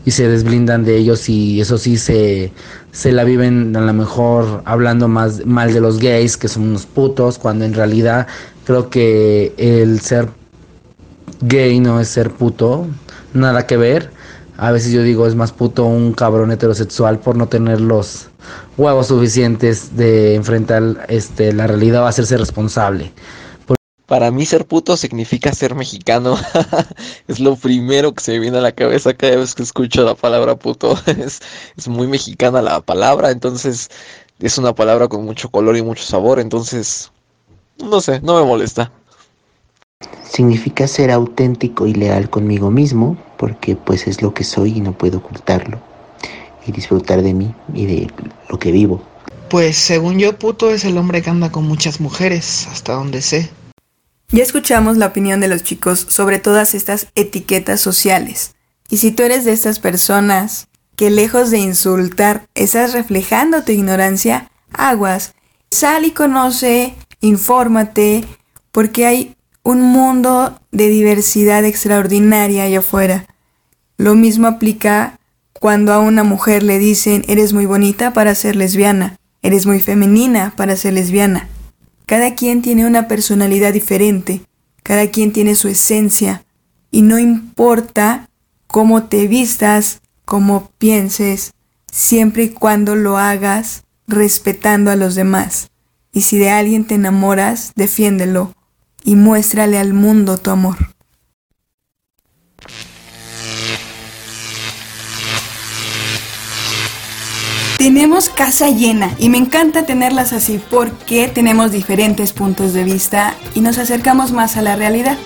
y 0.07 0.13
se 0.13 0.27
desblindan 0.27 0.85
de 0.85 0.97
ellos 0.97 1.29
y 1.29 1.61
eso 1.61 1.77
sí 1.77 1.99
se, 1.99 2.51
se 2.93 3.13
la 3.13 3.25
viven 3.25 3.77
a 3.77 3.83
lo 3.83 3.93
mejor 3.93 4.63
hablando 4.65 5.07
más 5.07 5.45
mal 5.45 5.75
de 5.75 5.81
los 5.83 5.99
gays, 5.99 6.39
que 6.39 6.49
son 6.49 6.63
unos 6.63 6.87
putos, 6.87 7.39
cuando 7.39 7.67
en 7.67 7.75
realidad 7.75 8.27
creo 8.65 8.89
que 8.89 9.53
el 9.59 10.01
ser 10.01 10.31
gay 11.43 11.79
no 11.79 12.01
es 12.01 12.09
ser 12.09 12.31
puto, 12.31 12.87
nada 13.35 13.67
que 13.67 13.77
ver. 13.77 14.11
A 14.57 14.73
veces 14.73 14.93
yo 14.93 15.03
digo 15.03 15.27
es 15.27 15.35
más 15.35 15.53
puto 15.53 15.85
un 15.85 16.15
cabrón 16.15 16.51
heterosexual 16.53 17.19
por 17.19 17.37
no 17.37 17.49
tener 17.49 17.83
los 17.83 18.30
huevos 18.77 19.09
suficientes 19.09 19.97
de 19.97 20.35
enfrentar 20.35 21.07
este, 21.09 21.53
la 21.53 21.67
realidad 21.67 22.03
o 22.03 22.07
hacerse 22.07 22.37
responsable. 22.37 23.13
Para 24.07 24.33
mí 24.33 24.45
ser 24.45 24.67
puto 24.67 24.97
significa 24.97 25.53
ser 25.53 25.77
mexicano. 25.77 26.37
es 27.29 27.39
lo 27.39 27.55
primero 27.55 28.13
que 28.13 28.25
se 28.25 28.33
me 28.33 28.41
viene 28.41 28.59
a 28.59 28.61
la 28.61 28.73
cabeza 28.73 29.15
cada 29.15 29.37
vez 29.37 29.55
que 29.55 29.63
escucho 29.63 30.03
la 30.03 30.17
palabra 30.17 30.57
puto. 30.57 30.99
es, 31.07 31.41
es 31.77 31.87
muy 31.87 32.09
mexicana 32.09 32.61
la 32.61 32.81
palabra, 32.81 33.31
entonces 33.31 33.89
es 34.41 34.59
una 34.59 34.75
palabra 34.75 35.07
con 35.07 35.25
mucho 35.25 35.49
color 35.51 35.77
y 35.77 35.83
mucho 35.83 36.03
sabor, 36.03 36.41
entonces 36.41 37.13
no 37.79 38.01
sé, 38.01 38.21
no 38.21 38.39
me 38.39 38.45
molesta. 38.45 38.91
Significa 40.25 40.87
ser 40.87 41.11
auténtico 41.11 41.87
y 41.87 41.95
leal 41.95 42.31
conmigo 42.31 42.71
mismo, 42.71 43.17
porque 43.37 43.77
pues 43.77 44.07
es 44.07 44.23
lo 44.23 44.33
que 44.33 44.45
soy 44.45 44.79
y 44.79 44.81
no 44.81 44.93
puedo 44.93 45.19
ocultarlo. 45.19 45.90
Y 46.67 46.73
disfrutar 46.73 47.23
de 47.23 47.35
mí 47.35 47.55
y 47.75 47.87
de 47.87 48.11
lo 48.49 48.59
que 48.59 48.73
vivo. 48.73 49.03
Pues 49.49 49.77
según 49.77 50.19
yo, 50.19 50.39
puto 50.39 50.71
es 50.71 50.85
el 50.85 50.97
hombre 50.99 51.23
que 51.23 51.31
anda 51.31 51.51
con 51.51 51.65
muchas 51.65 52.01
mujeres, 52.01 52.69
hasta 52.71 52.95
donde 52.95 53.23
sé. 53.23 53.51
Ya 54.29 54.45
escuchamos 54.45 54.97
la 54.97 55.07
opinión 55.07 55.41
de 55.41 55.49
los 55.49 55.65
chicos 55.65 56.07
sobre 56.09 56.39
todas 56.39 56.75
estas 56.75 57.09
etiquetas 57.17 57.81
sociales. 57.81 58.55
Y 58.89 58.99
si 58.99 59.11
tú 59.11 59.25
eres 59.25 59.45
de 59.45 59.53
estas 59.53 59.81
personas 59.81 60.69
que 60.97 61.11
lejos 61.11 61.51
de 61.51 61.59
insultar 61.59 62.47
estás 62.55 62.93
reflejando 62.93 63.63
tu 63.65 63.73
ignorancia, 63.73 64.51
aguas, 64.73 65.35
sal 65.71 66.05
y 66.05 66.11
conoce, 66.11 66.95
infórmate, 67.21 68.25
porque 68.71 69.07
hay 69.07 69.37
un 69.63 69.83
mundo 69.83 70.59
de 70.73 70.89
diversidad 70.89 71.65
extraordinaria 71.65 72.65
allá 72.65 72.81
afuera. 72.81 73.27
Lo 73.97 74.15
mismo 74.15 74.47
aplica 74.47 75.20
cuando 75.61 75.93
a 75.93 75.99
una 75.99 76.25
mujer 76.25 76.63
le 76.63 76.79
dicen 76.79 77.23
eres 77.29 77.53
muy 77.53 77.67
bonita 77.67 78.15
para 78.15 78.35
ser 78.35 78.57
lesbiana, 78.57 79.19
eres 79.43 79.67
muy 79.67 79.81
femenina 79.81 80.55
para 80.57 80.75
ser 80.75 80.95
lesbiana. 80.95 81.49
Cada 82.07 82.35
quien 82.35 82.63
tiene 82.63 82.87
una 82.87 83.09
personalidad 83.09 83.75
diferente, 83.75 84.41
cada 84.83 85.09
quien 85.11 85.33
tiene 85.33 85.55
su 85.55 85.69
esencia, 85.69 86.45
y 86.91 87.03
no 87.03 87.19
importa 87.19 88.31
cómo 88.67 89.05
te 89.05 89.29
vistas, 89.29 90.01
cómo 90.25 90.71
pienses, 90.79 91.53
siempre 91.93 92.45
y 92.45 92.49
cuando 92.49 92.97
lo 92.97 93.19
hagas 93.19 93.85
respetando 94.09 94.91
a 94.91 94.97
los 94.97 95.15
demás. 95.15 95.69
Y 96.11 96.23
si 96.23 96.39
de 96.39 96.51
alguien 96.51 96.87
te 96.87 96.95
enamoras, 96.95 97.73
defiéndelo 97.77 98.55
y 99.05 99.15
muéstrale 99.15 99.79
al 99.79 99.93
mundo 99.93 100.39
tu 100.39 100.51
amor. 100.51 100.77
Tenemos 107.81 108.29
casa 108.29 108.69
llena 108.69 109.11
y 109.19 109.31
me 109.31 109.39
encanta 109.39 109.87
tenerlas 109.87 110.35
así 110.35 110.61
porque 110.69 111.29
tenemos 111.29 111.73
diferentes 111.73 112.35
puntos 112.35 112.75
de 112.75 112.85
vista 112.85 113.35
y 113.55 113.63
nos 113.63 113.79
acercamos 113.79 114.33
más 114.33 114.59
a 114.59 114.63
la 114.63 114.77
realidad. 114.77 115.17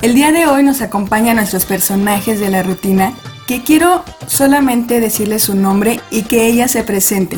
El 0.00 0.14
día 0.14 0.30
de 0.30 0.46
hoy 0.46 0.62
nos 0.62 0.80
acompañan 0.80 1.34
nuestros 1.34 1.64
personajes 1.64 2.38
de 2.38 2.50
la 2.50 2.62
rutina 2.62 3.14
que 3.48 3.64
quiero 3.64 4.04
solamente 4.28 5.00
decirles 5.00 5.42
su 5.42 5.56
nombre 5.56 5.98
y 6.12 6.22
que 6.22 6.46
ella 6.46 6.68
se 6.68 6.84
presente, 6.84 7.36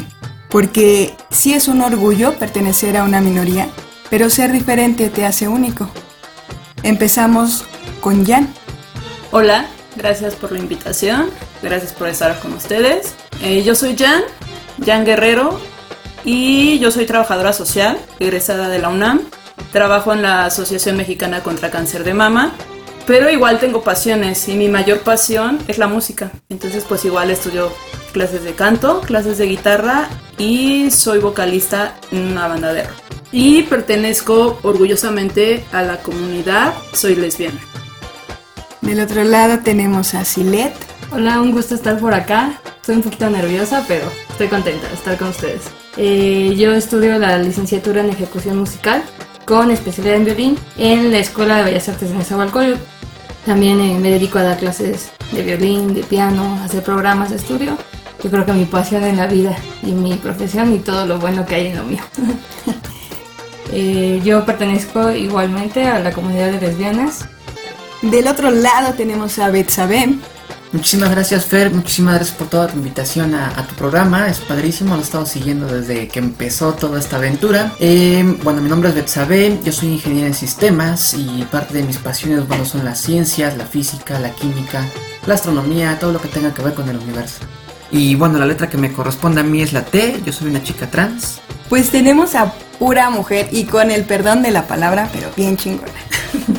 porque 0.51 1.15
sí 1.31 1.55
es 1.55 1.69
un 1.69 1.81
orgullo 1.81 2.35
pertenecer 2.35 2.99
a 2.99 3.05
una 3.05 3.23
minoría, 3.23 3.71
pero 4.11 4.29
ser 4.29 4.53
diferente 4.53 5.09
te 5.09 5.25
hace 5.25 5.49
único. 5.49 5.89
Empezamos 6.83 7.65
con 8.03 8.27
Jan. 8.27 8.53
Hola, 9.31 9.69
gracias 9.97 10.35
por 10.35 10.53
la 10.53 10.59
invitación, 10.59 11.31
gracias 11.62 11.95
por 11.95 12.09
estar 12.09 12.39
con 12.41 12.53
ustedes. 12.53 13.15
Eh, 13.41 13.62
yo 13.62 13.75
soy 13.75 13.97
Jan, 13.97 14.23
Jan 14.85 15.05
Guerrero 15.05 15.59
y 16.25 16.79
yo 16.79 16.91
soy 16.91 17.07
trabajadora 17.07 17.53
social, 17.53 17.99
egresada 18.19 18.69
de 18.69 18.79
la 18.79 18.89
UNAM. 18.89 19.21
Trabajo 19.73 20.12
en 20.12 20.23
la 20.23 20.45
Asociación 20.45 20.97
Mexicana 20.97 21.43
contra 21.43 21.71
Cáncer 21.71 22.05
de 22.05 22.15
Mama, 22.15 22.53
pero 23.07 23.31
igual 23.31 23.61
tengo 23.61 23.83
pasiones 23.83 24.49
y 24.49 24.55
mi 24.55 24.69
mayor 24.69 25.01
pasión 25.01 25.59
es 25.69 25.79
la 25.79 25.87
música. 25.87 26.31
Entonces 26.49 26.85
pues 26.89 27.05
igual 27.05 27.31
estudio 27.31 27.73
clases 28.12 28.45
de 28.45 28.55
canto, 28.55 29.01
clases 29.03 29.39
de 29.39 29.47
guitarra 29.47 30.09
y 30.39 30.91
soy 30.91 31.19
vocalista 31.19 31.95
en 32.11 32.33
una 32.33 32.49
banda 32.49 32.73
de 32.73 32.85
rock. 32.85 32.97
Y 33.33 33.62
pertenezco 33.65 34.59
orgullosamente 34.62 35.65
a 35.73 35.83
la 35.83 35.99
comunidad 35.99 36.75
Soy 36.93 37.17
Lesbiana. 37.17 37.61
Del 38.81 39.01
otro 39.01 39.25
lado 39.25 39.61
tenemos 39.62 40.15
a 40.15 40.25
Silet. 40.25 40.75
Hola, 41.12 41.40
un 41.40 41.53
gusto 41.53 41.77
estar 41.77 41.99
por 41.99 42.12
acá. 42.12 42.61
Estoy 42.81 42.97
un 42.97 43.03
poquito 43.03 43.31
nerviosa, 43.31 43.85
pero 43.87 44.11
estoy 44.29 44.49
contenta 44.49 44.88
de 44.88 44.95
estar 44.95 45.16
con 45.16 45.29
ustedes. 45.29 45.62
Eh, 45.97 46.55
yo 46.59 46.75
estudio 46.75 47.19
la 47.19 47.38
licenciatura 47.38 48.01
en 48.01 48.11
ejecución 48.11 48.59
musical 48.59 49.05
con 49.45 49.71
especialidad 49.71 50.16
en 50.16 50.25
violín 50.25 50.59
en 50.77 51.12
la 51.12 51.19
Escuela 51.19 51.59
de 51.59 51.64
Bellas 51.64 51.88
Artes 51.88 52.11
de 52.11 52.16
Nezahualcóyotl. 52.16 52.81
También 53.47 53.81
eh, 53.81 53.97
me 54.01 54.11
dedico 54.11 54.38
a 54.38 54.42
dar 54.42 54.59
clases 54.59 55.12
de 55.31 55.42
violín, 55.42 55.95
de 55.95 56.03
piano, 56.03 56.61
hacer 56.64 56.83
programas 56.83 57.31
de 57.31 57.37
estudio. 57.37 57.79
Yo 58.23 58.31
creo 58.31 58.45
que 58.45 58.53
mi 58.53 58.64
pasión 58.64 59.05
en 59.05 59.16
la 59.16 59.29
vida 59.29 59.57
y 59.85 59.92
mi 59.92 60.14
profesión 60.14 60.75
y 60.75 60.81
todo 60.81 61.07
lo 61.07 61.21
bueno 61.21 61.47
que 61.47 61.55
hay 61.55 61.66
en 61.69 61.77
lo 61.77 61.85
mío. 61.85 62.03
Eh, 63.73 64.23
yo 64.25 64.47
pertenezco 64.47 65.11
igualmente 65.11 65.83
a 65.83 65.99
la 65.99 66.12
comunidad 66.12 66.53
de 66.53 66.61
lesbianas. 66.61 67.29
Del 68.01 68.29
otro 68.29 68.53
lado 68.53 68.95
tenemos 68.95 69.40
a 69.40 69.51
Betsabé. 69.51 70.16
Muchísimas 70.72 71.11
gracias 71.11 71.46
Fer, 71.46 71.70
muchísimas 71.72 72.16
gracias 72.16 72.37
por 72.37 72.48
toda 72.48 72.66
tu 72.66 72.76
invitación 72.76 73.35
a, 73.35 73.66
tu 73.66 73.74
programa, 73.76 74.29
es 74.29 74.40
padrísimo, 74.40 74.94
lo 74.94 75.00
he 75.00 75.05
estado 75.05 75.24
siguiendo 75.24 75.66
desde 75.66 76.09
que 76.09 76.18
empezó 76.18 76.72
toda 76.72 76.98
esta 76.98 77.16
aventura. 77.16 77.72
Eh, 77.79 78.37
bueno, 78.42 78.61
mi 78.61 78.68
nombre 78.68 78.88
es 78.88 78.94
Betsabe, 78.94 79.61
yo 79.62 79.72
soy 79.72 79.90
ingeniero 79.90 80.26
en 80.26 80.35
sistemas 80.35 81.14
y 81.14 81.46
parte 81.50 81.74
de 81.74 81.85
mis 81.85 81.98
pasiones 81.98 82.48
bueno, 82.48 82.64
son 82.64 82.85
las 82.85 83.00
ciencias, 83.00 83.57
la 83.57 83.64
física, 83.64 84.18
la 84.18 84.31
química, 84.31 84.85
la 85.26 85.35
astronomía, 85.35 85.98
todo 86.00 86.12
lo 86.12 86.20
que 86.20 86.29
tenga 86.29 86.52
que 86.52 86.62
ver 86.62 86.74
con 86.74 86.88
el 86.88 86.96
universo. 86.96 87.38
Y 87.92 88.16
bueno, 88.16 88.38
la 88.38 88.46
letra 88.46 88.68
que 88.68 88.76
me 88.76 88.92
corresponde 88.92 89.42
a 89.42 89.44
mí 89.44 89.62
es 89.62 89.72
la 89.72 89.85
T, 89.85 90.20
yo 90.24 90.33
soy 90.33 90.48
una 90.48 90.62
chica 90.62 90.90
trans. 90.90 91.40
Pues 91.68 91.90
tenemos 91.90 92.35
a 92.35 92.52
pura 92.79 93.09
mujer 93.11 93.48
y 93.52 93.64
con 93.64 93.92
el 93.92 94.05
perdón 94.05 94.42
de 94.42 94.50
la 94.50 94.66
palabra, 94.66 95.09
pero 95.12 95.31
bien 95.37 95.57
chingona. 95.57 95.92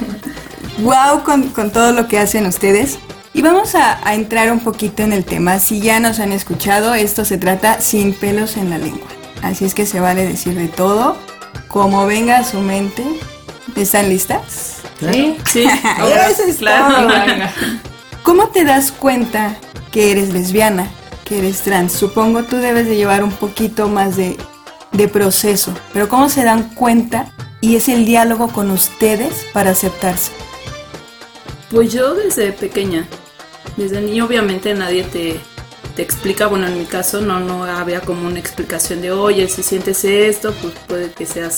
wow 0.79 1.23
con, 1.23 1.49
con 1.49 1.71
todo 1.71 1.91
lo 1.91 2.07
que 2.07 2.19
hacen 2.19 2.45
ustedes. 2.45 2.97
Y 3.37 3.43
vamos 3.43 3.75
a, 3.75 3.99
entrar 4.15 4.51
un 4.51 4.61
poquito 4.61 5.03
en 5.03 5.13
el 5.13 5.23
tema. 5.23 5.59
Si 5.59 5.79
ya 5.79 5.99
nos 5.99 6.19
han 6.19 6.31
escuchado, 6.31 6.95
esto 6.95 7.23
se 7.23 7.37
trata 7.37 7.79
sin 7.81 8.13
pelos 8.13 8.57
en 8.57 8.71
la 8.71 8.79
lengua. 8.79 9.07
Así 9.43 9.63
es 9.63 9.75
que 9.75 9.85
se 9.85 9.99
vale 9.99 10.25
decir 10.25 10.55
de 10.55 10.67
todo, 10.67 11.15
como 11.67 12.07
venga 12.07 12.39
a 12.39 12.43
su 12.43 12.61
mente. 12.61 13.03
¿Están 13.75 14.09
listas? 14.09 14.77
Sí, 14.99 15.37
sí. 15.45 15.67
claro. 16.57 17.13
¿Cómo 18.23 18.47
te 18.47 18.63
das 18.63 18.91
cuenta 18.91 19.55
que 19.91 20.09
eres 20.09 20.33
lesbiana, 20.33 20.89
que 21.23 21.37
eres 21.37 21.61
trans? 21.61 21.91
Supongo 21.93 22.41
tú 22.41 22.55
debes 22.55 22.87
de 22.87 22.95
llevar 22.95 23.23
un 23.23 23.31
poquito 23.31 23.87
más 23.87 24.17
de, 24.17 24.35
de 24.93 25.07
proceso, 25.07 25.75
pero 25.93 26.09
¿cómo 26.09 26.29
se 26.29 26.43
dan 26.43 26.73
cuenta? 26.73 27.31
Y 27.61 27.75
es 27.75 27.87
el 27.87 28.03
diálogo 28.03 28.47
con 28.47 28.71
ustedes 28.71 29.45
para 29.53 29.69
aceptarse. 29.69 30.31
Pues 31.69 31.91
yo 31.91 32.15
desde 32.15 32.53
pequeña, 32.53 33.05
desde 33.75 34.01
niño 34.01 34.25
obviamente 34.25 34.73
nadie 34.73 35.03
te, 35.03 35.39
te 35.95 36.01
explica, 36.01 36.47
bueno 36.47 36.67
en 36.67 36.77
mi 36.77 36.85
caso 36.85 37.21
no, 37.21 37.39
no 37.39 37.63
había 37.63 38.01
como 38.01 38.27
una 38.27 38.39
explicación 38.39 39.01
de 39.01 39.11
oye 39.11 39.47
si 39.47 39.63
sientes 39.63 40.03
esto, 40.05 40.53
pues 40.61 40.73
puede 40.87 41.11
que 41.11 41.25
seas, 41.25 41.57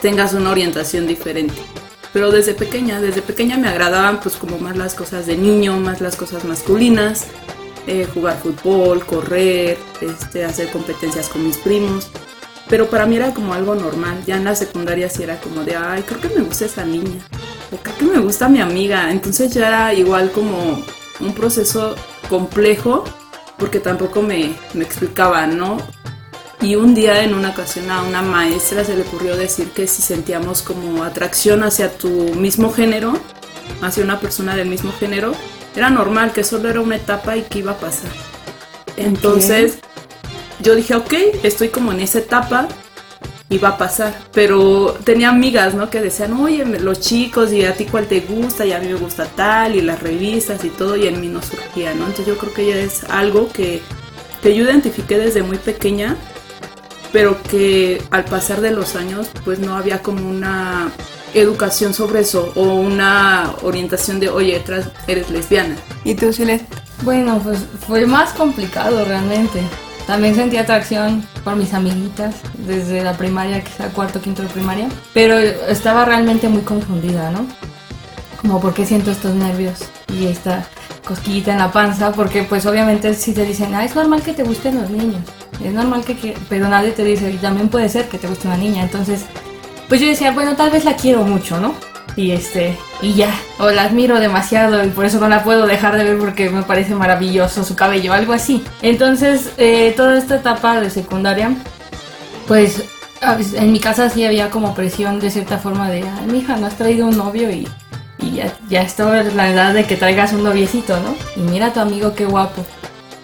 tengas 0.00 0.34
una 0.34 0.50
orientación 0.50 1.06
diferente. 1.06 1.54
Pero 2.12 2.32
desde 2.32 2.54
pequeña, 2.54 3.00
desde 3.00 3.22
pequeña 3.22 3.56
me 3.56 3.68
agradaban 3.68 4.20
pues 4.20 4.34
como 4.36 4.58
más 4.58 4.76
las 4.76 4.94
cosas 4.94 5.26
de 5.26 5.36
niño, 5.36 5.76
más 5.76 6.00
las 6.00 6.16
cosas 6.16 6.44
masculinas, 6.44 7.26
eh, 7.86 8.06
jugar 8.12 8.38
fútbol, 8.42 9.06
correr, 9.06 9.78
este, 10.00 10.44
hacer 10.44 10.70
competencias 10.70 11.28
con 11.28 11.46
mis 11.46 11.56
primos. 11.58 12.10
Pero 12.68 12.88
para 12.88 13.06
mí 13.06 13.16
era 13.16 13.32
como 13.32 13.54
algo 13.54 13.74
normal. 13.74 14.22
Ya 14.26 14.36
en 14.36 14.44
la 14.44 14.54
secundaria 14.54 15.08
sí 15.08 15.22
era 15.22 15.40
como 15.40 15.64
de, 15.64 15.76
ay, 15.76 16.02
creo 16.02 16.20
que 16.20 16.28
me 16.28 16.42
gusta 16.42 16.66
esa 16.66 16.84
niña. 16.84 17.20
O 17.72 17.76
creo 17.76 17.96
que 17.96 18.04
me 18.04 18.18
gusta 18.18 18.48
mi 18.48 18.60
amiga. 18.60 19.10
Entonces 19.10 19.52
ya 19.52 19.68
era 19.68 19.94
igual 19.94 20.30
como 20.30 20.82
un 21.20 21.34
proceso 21.34 21.94
complejo 22.28 23.04
porque 23.58 23.78
tampoco 23.78 24.22
me, 24.22 24.54
me 24.74 24.84
explicaba, 24.84 25.46
¿no? 25.46 25.78
Y 26.62 26.76
un 26.76 26.94
día 26.94 27.22
en 27.22 27.34
una 27.34 27.50
ocasión 27.50 27.90
a 27.90 28.02
una 28.02 28.22
maestra 28.22 28.84
se 28.84 28.94
le 28.94 29.02
ocurrió 29.02 29.36
decir 29.36 29.70
que 29.70 29.86
si 29.86 30.02
sentíamos 30.02 30.62
como 30.62 31.04
atracción 31.04 31.62
hacia 31.62 31.96
tu 31.96 32.08
mismo 32.34 32.72
género, 32.72 33.14
hacia 33.80 34.04
una 34.04 34.20
persona 34.20 34.56
del 34.56 34.68
mismo 34.68 34.92
género, 34.92 35.32
era 35.74 35.88
normal, 35.88 36.32
que 36.32 36.44
solo 36.44 36.68
era 36.68 36.80
una 36.80 36.96
etapa 36.96 37.36
y 37.36 37.42
que 37.42 37.60
iba 37.60 37.72
a 37.72 37.78
pasar. 37.78 38.10
Entonces 38.96 39.78
yo 40.60 40.74
dije, 40.74 40.94
ok, 40.94 41.12
estoy 41.42 41.68
como 41.68 41.92
en 41.92 42.00
esa 42.00 42.18
etapa, 42.18 42.68
iba 43.50 43.68
a 43.68 43.78
pasar. 43.78 44.18
Pero 44.32 44.96
tenía 45.04 45.28
amigas, 45.28 45.74
¿no? 45.74 45.90
Que 45.90 46.00
decían, 46.00 46.32
oye, 46.32 46.64
los 46.64 47.00
chicos, 47.00 47.52
y 47.52 47.64
a 47.64 47.74
ti 47.74 47.84
cuál 47.84 48.06
te 48.06 48.20
gusta, 48.20 48.64
y 48.64 48.72
a 48.72 48.78
mí 48.78 48.86
me 48.86 48.94
gusta 48.94 49.26
tal, 49.26 49.76
y 49.76 49.82
las 49.82 50.00
revistas 50.00 50.64
y 50.64 50.70
todo, 50.70 50.96
y 50.96 51.06
en 51.06 51.20
mí 51.20 51.28
no 51.28 51.42
surgía, 51.42 51.92
¿no? 51.94 52.06
Entonces 52.06 52.26
yo 52.26 52.38
creo 52.38 52.54
que 52.54 52.66
ya 52.66 52.76
es 52.76 53.04
algo 53.04 53.48
que, 53.52 53.82
que 54.42 54.56
yo 54.56 54.64
identifiqué 54.64 55.18
desde 55.18 55.42
muy 55.42 55.58
pequeña, 55.58 56.16
pero 57.12 57.42
que 57.42 58.00
al 58.10 58.24
pasar 58.24 58.60
de 58.60 58.70
los 58.70 58.96
años, 58.96 59.28
pues 59.44 59.58
no 59.58 59.76
había 59.76 60.00
como 60.00 60.28
una 60.28 60.90
educación 61.34 61.92
sobre 61.94 62.20
eso 62.20 62.52
o 62.54 62.74
una 62.74 63.54
orientación 63.62 64.20
de, 64.20 64.28
oye, 64.28 64.62
eres 65.06 65.30
lesbiana. 65.30 65.76
¿Y 66.04 66.14
tú, 66.14 66.32
Silet? 66.32 66.62
Bueno, 67.02 67.40
pues 67.42 67.58
fue 67.86 68.06
más 68.06 68.32
complicado 68.32 69.04
realmente. 69.04 69.60
También 70.10 70.34
sentí 70.34 70.56
atracción 70.56 71.24
por 71.44 71.54
mis 71.54 71.72
amiguitas 71.72 72.34
desde 72.66 73.04
la 73.04 73.12
primaria, 73.12 73.62
quizá 73.62 73.90
cuarto, 73.90 74.20
quinto 74.20 74.42
de 74.42 74.48
primaria, 74.48 74.88
pero 75.14 75.38
estaba 75.38 76.04
realmente 76.04 76.48
muy 76.48 76.62
confundida, 76.62 77.30
¿no? 77.30 77.46
como 78.40 78.60
por 78.60 78.74
qué 78.74 78.86
siento 78.86 79.10
estos 79.10 79.34
nervios 79.34 79.78
y 80.12 80.26
esta 80.26 80.66
cosquillita 81.04 81.52
en 81.52 81.58
la 81.58 81.70
panza, 81.70 82.12
porque 82.12 82.42
pues 82.42 82.66
obviamente 82.66 83.14
si 83.14 83.32
te 83.32 83.44
dicen, 83.44 83.72
ah, 83.74 83.84
es 83.84 83.94
normal 83.94 84.22
que 84.22 84.32
te 84.32 84.42
gusten 84.42 84.80
los 84.80 84.90
niños, 84.90 85.20
es 85.62 85.72
normal 85.72 86.04
que, 86.04 86.16
que 86.16 86.36
pero 86.48 86.68
nadie 86.68 86.90
te 86.92 87.04
dice, 87.04 87.30
y 87.30 87.36
también 87.36 87.68
puede 87.68 87.88
ser 87.88 88.08
que 88.08 88.18
te 88.18 88.26
guste 88.26 88.48
una 88.48 88.56
niña, 88.56 88.82
entonces 88.82 89.26
pues 89.88 90.00
yo 90.00 90.08
decía, 90.08 90.32
bueno, 90.32 90.56
tal 90.56 90.70
vez 90.70 90.84
la 90.84 90.96
quiero 90.96 91.22
mucho, 91.22 91.60
¿no? 91.60 91.74
Y 92.16 92.32
este, 92.32 92.76
y 93.00 93.14
ya, 93.14 93.30
o 93.58 93.70
la 93.70 93.84
admiro 93.84 94.18
demasiado 94.20 94.84
y 94.84 94.88
por 94.88 95.04
eso 95.04 95.20
no 95.20 95.28
la 95.28 95.44
puedo 95.44 95.66
dejar 95.66 95.96
de 95.96 96.04
ver 96.04 96.18
porque 96.18 96.50
me 96.50 96.62
parece 96.62 96.94
maravilloso 96.94 97.64
su 97.64 97.76
cabello, 97.76 98.12
algo 98.12 98.32
así. 98.32 98.64
Entonces, 98.82 99.50
eh, 99.58 99.94
toda 99.96 100.18
esta 100.18 100.36
etapa 100.36 100.80
de 100.80 100.90
secundaria, 100.90 101.54
pues 102.46 102.84
en 103.54 103.72
mi 103.72 103.80
casa 103.80 104.10
sí 104.10 104.24
había 104.24 104.50
como 104.50 104.74
presión 104.74 105.20
de 105.20 105.30
cierta 105.30 105.58
forma 105.58 105.90
de, 105.90 106.02
ay, 106.02 106.26
mija, 106.26 106.56
no 106.56 106.66
has 106.66 106.76
traído 106.76 107.06
un 107.06 107.16
novio 107.16 107.50
y, 107.50 107.68
ya, 108.34 108.52
ya 108.68 108.82
está 108.82 109.22
la 109.22 109.50
edad 109.50 109.72
de 109.72 109.84
que 109.84 109.96
traigas 109.96 110.32
un 110.32 110.42
noviecito, 110.42 110.98
¿no? 111.00 111.14
Y 111.36 111.46
mira 111.48 111.66
a 111.66 111.72
tu 111.72 111.80
amigo 111.80 112.14
qué 112.14 112.26
guapo. 112.26 112.64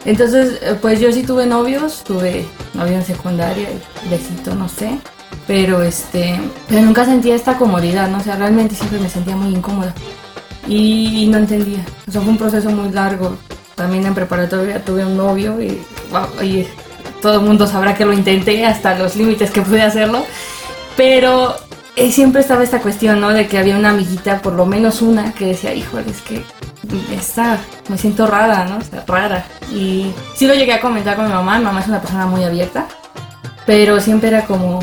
Entonces, 0.04 0.60
eh, 0.62 0.76
pues 0.80 1.00
yo 1.00 1.10
sí 1.12 1.24
tuve 1.24 1.46
novios, 1.46 2.04
tuve 2.04 2.46
novio 2.74 2.94
en 2.94 3.04
secundaria, 3.04 3.68
besito, 4.10 4.54
no 4.54 4.68
sé 4.68 4.98
pero 5.46 5.82
este 5.82 6.40
pero 6.68 6.82
nunca 6.82 7.04
sentía 7.04 7.34
esta 7.34 7.56
comodidad 7.56 8.08
no 8.08 8.18
o 8.18 8.20
sea 8.20 8.36
realmente 8.36 8.74
siempre 8.74 8.98
me 8.98 9.08
sentía 9.08 9.36
muy 9.36 9.54
incómoda. 9.54 9.94
Y, 10.68 11.28
no 11.30 11.38
entendía. 11.38 11.84
O 12.08 12.10
sea 12.10 12.20
fue 12.20 12.30
un 12.30 12.38
proceso 12.38 12.70
muy 12.70 12.90
largo. 12.90 13.36
También 13.74 14.06
en 14.06 14.14
preparatoria 14.14 14.84
tuve 14.84 15.04
un 15.04 15.16
novio 15.16 15.60
y, 15.60 15.80
todo 17.22 17.40
el 17.40 17.46
mundo 17.46 17.66
sabrá 17.66 17.94
que 17.94 18.04
lo 18.04 18.12
intenté 18.12 18.64
hasta 18.64 18.96
los 18.98 19.16
límites 19.16 19.50
que 19.50 19.62
pude 19.62 19.82
hacerlo. 19.82 20.24
Pero 20.96 21.54
eh, 21.96 22.10
siempre 22.10 22.40
estaba 22.40 22.62
esta 22.62 22.80
cuestión 22.80 23.20
no 23.20 23.30
de 23.30 23.46
que 23.46 23.58
había 23.58 23.76
una 23.76 23.90
amiguita 23.90 24.42
por 24.42 24.52
lo 24.52 24.66
menos 24.66 25.02
una 25.02 25.32
que 25.32 25.46
decía 25.46 25.74
híjole 25.74 26.10
es 26.10 26.20
que 26.20 26.42
está 27.14 27.58
me 27.88 27.98
siento 27.98 28.26
rara 28.26 28.64
no 28.64 28.78
o 28.78 28.80
sea, 28.80 29.04
rara 29.06 29.46
y 29.72 30.12
sí 30.34 30.46
lo 30.46 30.54
llegué 30.54 30.74
a 30.74 30.80
comentar 30.80 31.16
con 31.16 31.26
mi 31.26 31.32
mamá. 31.32 31.58
Mi 31.58 31.64
mamá 31.64 31.80
es 31.80 31.88
una 31.88 32.00
persona 32.00 32.26
muy 32.26 32.44
abierta 32.44 32.86
pero 33.66 34.00
siempre 34.00 34.28
era 34.28 34.44
como 34.44 34.80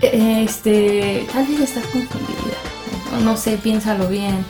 este, 0.00 1.26
tal 1.32 1.46
vez 1.46 1.60
estás 1.60 1.84
confundida. 1.84 2.56
No, 3.24 3.36
sé, 3.36 3.56
piénsalo 3.56 4.08
bien. 4.08 4.44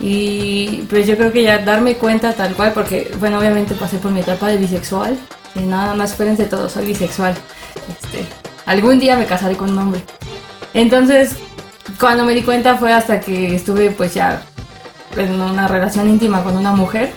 Y 0.00 0.86
pues 0.88 1.06
yo 1.06 1.16
creo 1.16 1.32
que 1.32 1.42
ya 1.42 1.58
darme 1.58 1.96
cuenta 1.96 2.32
tal 2.32 2.54
cual, 2.54 2.72
porque 2.72 3.12
bueno, 3.18 3.38
obviamente 3.38 3.74
pasé 3.74 3.98
por 3.98 4.10
mi 4.10 4.20
etapa 4.20 4.48
de 4.48 4.56
bisexual. 4.56 5.16
Y 5.54 5.60
nada 5.60 5.94
más 5.94 6.12
espérense 6.12 6.44
todo, 6.44 6.68
soy 6.68 6.86
bisexual. 6.86 7.34
Este, 7.88 8.26
algún 8.66 8.98
día 8.98 9.16
me 9.16 9.26
casaré 9.26 9.56
con 9.56 9.70
un 9.70 9.78
hombre. 9.78 10.02
Entonces, 10.74 11.36
cuando 11.98 12.24
me 12.24 12.34
di 12.34 12.42
cuenta 12.42 12.76
fue 12.76 12.92
hasta 12.92 13.20
que 13.20 13.54
estuve 13.54 13.90
pues 13.90 14.14
ya 14.14 14.42
en 15.16 15.40
una 15.40 15.66
relación 15.68 16.08
íntima 16.08 16.42
con 16.42 16.56
una 16.56 16.72
mujer. 16.72 17.12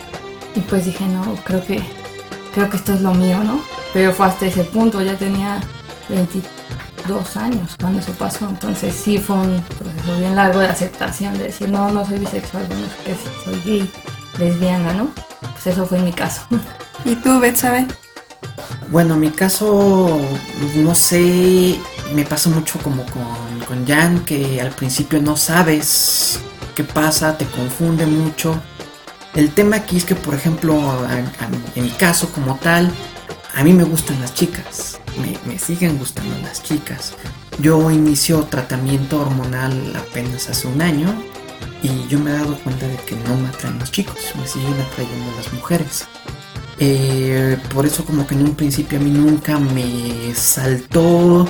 Y 0.55 0.59
pues 0.61 0.85
dije, 0.85 1.05
no, 1.05 1.35
creo 1.43 1.63
que, 1.65 1.81
creo 2.53 2.69
que 2.69 2.77
esto 2.77 2.93
es 2.93 3.01
lo 3.01 3.13
mío, 3.13 3.43
¿no? 3.43 3.61
Pero 3.93 4.11
fue 4.11 4.25
hasta 4.25 4.45
ese 4.45 4.63
punto, 4.63 5.01
ya 5.01 5.15
tenía 5.17 5.61
23 6.09 6.43
dos 7.07 7.37
años 7.37 7.75
cuando 7.79 7.99
eso 7.99 8.11
pasó. 8.13 8.47
Entonces 8.49 8.95
sí 8.95 9.17
fue 9.17 9.35
un 9.35 9.61
proceso 9.61 10.17
bien 10.17 10.35
largo 10.35 10.59
de 10.59 10.67
aceptación, 10.67 11.37
de 11.37 11.45
decir, 11.45 11.69
no, 11.69 11.91
no 11.91 12.05
soy 12.05 12.19
bisexual, 12.19 12.65
bueno, 12.67 12.83
que 13.05 13.15
soy 13.43 13.61
gay, 13.65 13.91
lesbiana, 14.37 14.93
¿no? 14.93 15.09
Pues 15.39 15.67
eso 15.67 15.85
fue 15.85 15.99
mi 15.99 16.13
caso. 16.13 16.41
¿Y 17.05 17.15
tú, 17.15 17.39
Betsabe? 17.39 17.87
Bueno, 18.89 19.15
mi 19.15 19.29
caso, 19.29 20.19
no 20.75 20.95
sé, 20.95 21.79
me 22.13 22.25
pasa 22.25 22.49
mucho 22.49 22.79
como 22.79 23.05
con, 23.05 23.59
con 23.67 23.87
Jan, 23.87 24.25
que 24.25 24.59
al 24.59 24.71
principio 24.71 25.21
no 25.21 25.37
sabes 25.37 26.39
qué 26.75 26.83
pasa, 26.83 27.37
te 27.37 27.45
confunde 27.45 28.05
mucho. 28.05 28.61
El 29.33 29.51
tema 29.53 29.77
aquí 29.77 29.97
es 29.97 30.03
que, 30.03 30.15
por 30.15 30.33
ejemplo, 30.33 30.77
en 31.75 31.83
mi 31.83 31.89
caso 31.91 32.29
como 32.33 32.55
tal, 32.57 32.91
a 33.55 33.63
mí 33.63 33.71
me 33.71 33.83
gustan 33.83 34.19
las 34.19 34.33
chicas 34.33 35.00
me, 35.45 35.59
siguen 35.59 35.97
gustando 35.97 36.35
las 36.43 36.63
chicas. 36.63 37.13
Yo 37.59 37.91
inicio 37.91 38.43
tratamiento 38.43 39.21
hormonal 39.21 39.95
apenas 39.95 40.49
hace 40.49 40.67
un 40.67 40.81
año 40.81 41.13
y 41.83 42.07
yo 42.07 42.19
me 42.19 42.31
he 42.31 42.33
dado 42.33 42.57
cuenta 42.59 42.87
de 42.87 42.95
que 42.97 43.15
no 43.15 43.35
me 43.37 43.49
atraen 43.49 43.79
los 43.79 43.91
chicos, 43.91 44.17
me 44.39 44.47
siguen 44.47 44.79
atrayendo 44.79 45.31
las 45.37 45.51
mujeres. 45.53 46.07
Eh, 46.79 47.57
por 47.73 47.85
eso 47.85 48.03
como 48.05 48.25
que 48.25 48.33
en 48.33 48.41
un 48.41 48.55
principio 48.55 48.97
a 48.97 49.01
mí 49.01 49.11
nunca 49.11 49.59
me 49.59 50.33
saltó 50.33 51.47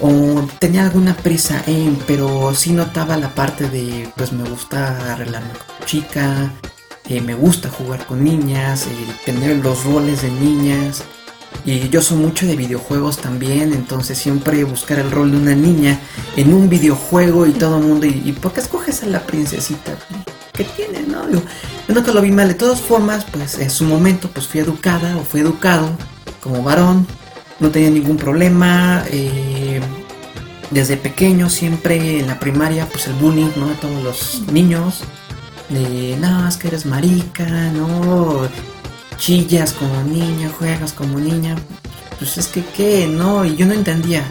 o 0.00 0.48
tenía 0.58 0.84
alguna 0.84 1.16
prisa 1.16 1.62
en, 1.66 1.96
pero 2.06 2.54
sí 2.54 2.72
notaba 2.72 3.16
la 3.16 3.34
parte 3.34 3.68
de 3.68 4.08
pues 4.16 4.32
me 4.32 4.48
gusta 4.48 5.12
arreglarme 5.12 5.50
con 5.52 5.86
chica, 5.86 6.52
eh, 7.08 7.20
me 7.20 7.34
gusta 7.34 7.68
jugar 7.70 8.06
con 8.06 8.22
niñas, 8.22 8.86
eh, 8.86 9.06
tener 9.24 9.56
los 9.58 9.84
roles 9.84 10.22
de 10.22 10.30
niñas. 10.30 11.04
Y 11.64 11.88
yo 11.90 12.02
soy 12.02 12.18
mucho 12.18 12.44
de 12.46 12.56
videojuegos 12.56 13.18
también, 13.18 13.72
entonces 13.72 14.18
siempre 14.18 14.64
buscar 14.64 14.98
el 14.98 15.10
rol 15.10 15.30
de 15.30 15.36
una 15.36 15.54
niña 15.54 16.00
en 16.36 16.52
un 16.52 16.68
videojuego 16.68 17.46
y 17.46 17.52
todo 17.52 17.78
el 17.78 17.84
mundo. 17.84 18.06
¿Y, 18.06 18.32
por 18.32 18.52
qué 18.52 18.60
escoges 18.60 19.02
a 19.04 19.06
la 19.06 19.20
princesita? 19.20 19.96
¿Qué 20.52 20.64
tiene, 20.64 21.02
no? 21.02 21.30
Yo, 21.30 21.40
nunca 21.88 22.12
lo 22.12 22.20
vi 22.20 22.32
mal. 22.32 22.48
De 22.48 22.54
todas 22.54 22.80
formas, 22.80 23.24
pues 23.30 23.58
en 23.58 23.70
su 23.70 23.84
momento 23.84 24.28
pues 24.28 24.48
fui 24.48 24.60
educada 24.60 25.16
o 25.16 25.22
fui 25.22 25.40
educado 25.40 25.88
como 26.40 26.64
varón. 26.64 27.06
No 27.60 27.70
tenía 27.70 27.90
ningún 27.90 28.16
problema. 28.16 29.04
Eh, 29.10 29.80
desde 30.72 30.96
pequeño 30.96 31.48
siempre 31.50 32.20
en 32.20 32.26
la 32.26 32.40
primaria 32.40 32.88
pues 32.88 33.06
el 33.06 33.14
bullying, 33.14 33.50
¿no? 33.56 33.68
De 33.68 33.74
todos 33.74 34.02
los 34.02 34.42
niños. 34.52 35.04
De, 35.68 36.16
no, 36.18 36.48
es 36.48 36.56
que 36.56 36.68
eres 36.68 36.86
marica, 36.86 37.46
no 37.70 38.48
chillas 39.16 39.72
como 39.72 40.02
niña, 40.02 40.50
juegas 40.58 40.92
como 40.92 41.18
niña, 41.18 41.56
pues 42.18 42.38
es 42.38 42.48
que 42.48 42.64
qué, 42.64 43.06
no, 43.06 43.44
y 43.44 43.56
yo 43.56 43.66
no 43.66 43.74
entendía. 43.74 44.24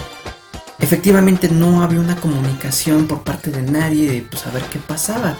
Efectivamente 0.80 1.50
no 1.50 1.84
había 1.84 2.00
una 2.00 2.16
comunicación 2.16 3.08
por 3.08 3.24
parte 3.24 3.52
de 3.52 3.62
nadie 3.62 4.12
de 4.12 4.22
pues, 4.22 4.42
saber 4.42 4.64
qué 4.64 4.80
pasaba. 4.80 5.38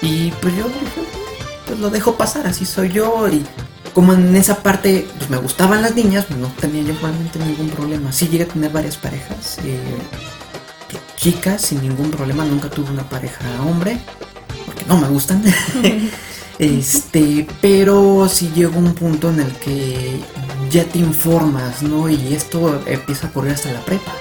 Y 0.00 0.30
pues 0.40 0.56
yo 0.56 0.66
pues 1.66 1.78
lo 1.80 1.90
dejo 1.90 2.16
pasar, 2.16 2.46
así 2.46 2.64
soy 2.64 2.90
yo 2.90 3.28
y 3.28 3.44
como 3.94 4.12
en 4.12 4.36
esa 4.36 4.62
parte 4.62 5.08
pues 5.16 5.30
me 5.30 5.38
gustaban 5.38 5.82
las 5.82 5.94
niñas, 5.94 6.26
pues, 6.26 6.38
no 6.38 6.48
tenía 6.48 6.82
yo 6.82 6.94
realmente 7.00 7.38
ningún 7.38 7.70
problema. 7.70 8.12
Sí 8.12 8.28
llegué 8.28 8.44
a 8.44 8.48
tener 8.48 8.70
varias 8.70 8.96
parejas, 8.96 9.58
eh, 9.64 9.80
chicas 11.16 11.62
sin 11.62 11.80
ningún 11.80 12.10
problema, 12.10 12.44
nunca 12.44 12.68
tuve 12.70 12.90
una 12.90 13.08
pareja 13.08 13.44
hombre, 13.62 13.98
porque 14.66 14.84
no 14.86 14.98
me 14.98 15.08
gustan. 15.08 15.42
Este, 16.58 17.46
pero 17.60 18.28
si 18.28 18.48
llega 18.50 18.76
un 18.76 18.94
punto 18.94 19.30
en 19.30 19.40
el 19.40 19.52
que 19.56 20.20
ya 20.70 20.84
te 20.84 20.98
informas, 20.98 21.82
¿no? 21.82 22.08
Y 22.08 22.34
esto 22.34 22.82
empieza 22.86 23.26
a 23.26 23.30
ocurrir 23.30 23.52
hasta 23.52 23.72
la 23.72 23.80
prepa. 23.80 24.12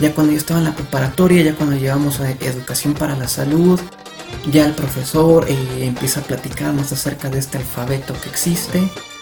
Ya 0.00 0.12
cuando 0.12 0.32
yo 0.32 0.38
estaba 0.38 0.60
en 0.60 0.66
la 0.66 0.74
preparatoria, 0.74 1.42
ya 1.42 1.54
cuando 1.54 1.76
llegamos 1.76 2.20
a 2.20 2.30
educación 2.30 2.94
para 2.94 3.16
la 3.16 3.28
salud, 3.28 3.80
ya 4.50 4.66
el 4.66 4.72
profesor 4.72 5.46
eh, 5.48 5.56
empieza 5.80 6.20
a 6.20 6.24
platicarnos 6.24 6.92
acerca 6.92 7.30
de 7.30 7.38
este 7.38 7.58
alfabeto 7.58 8.14
que 8.20 8.28
existe, 8.28 8.80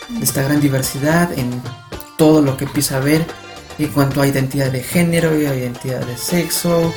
de 0.08 0.24
esta 0.24 0.42
gran 0.42 0.60
diversidad 0.60 1.30
en 1.38 1.62
todo 2.16 2.42
lo 2.42 2.56
que 2.56 2.64
empieza 2.64 2.96
a 2.96 3.00
ver 3.00 3.24
en 3.78 3.88
cuanto 3.88 4.20
a 4.20 4.26
identidad 4.26 4.70
de 4.70 4.82
género 4.82 5.34
identidad 5.38 6.04
de 6.04 6.16
sexo, 6.16 6.92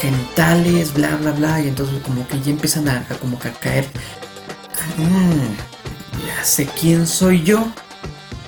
genitales, 0.00 0.94
bla, 0.94 1.16
bla, 1.16 1.32
bla, 1.32 1.60
y 1.60 1.68
entonces 1.68 2.02
como 2.02 2.26
que 2.26 2.40
ya 2.40 2.50
empiezan 2.50 2.88
a, 2.88 3.04
como 3.20 3.38
que 3.38 3.48
a 3.48 3.52
caer 3.52 3.86
Mm, 4.98 6.26
ya 6.26 6.44
sé 6.44 6.66
quién 6.66 7.06
soy 7.06 7.42
yo. 7.42 7.66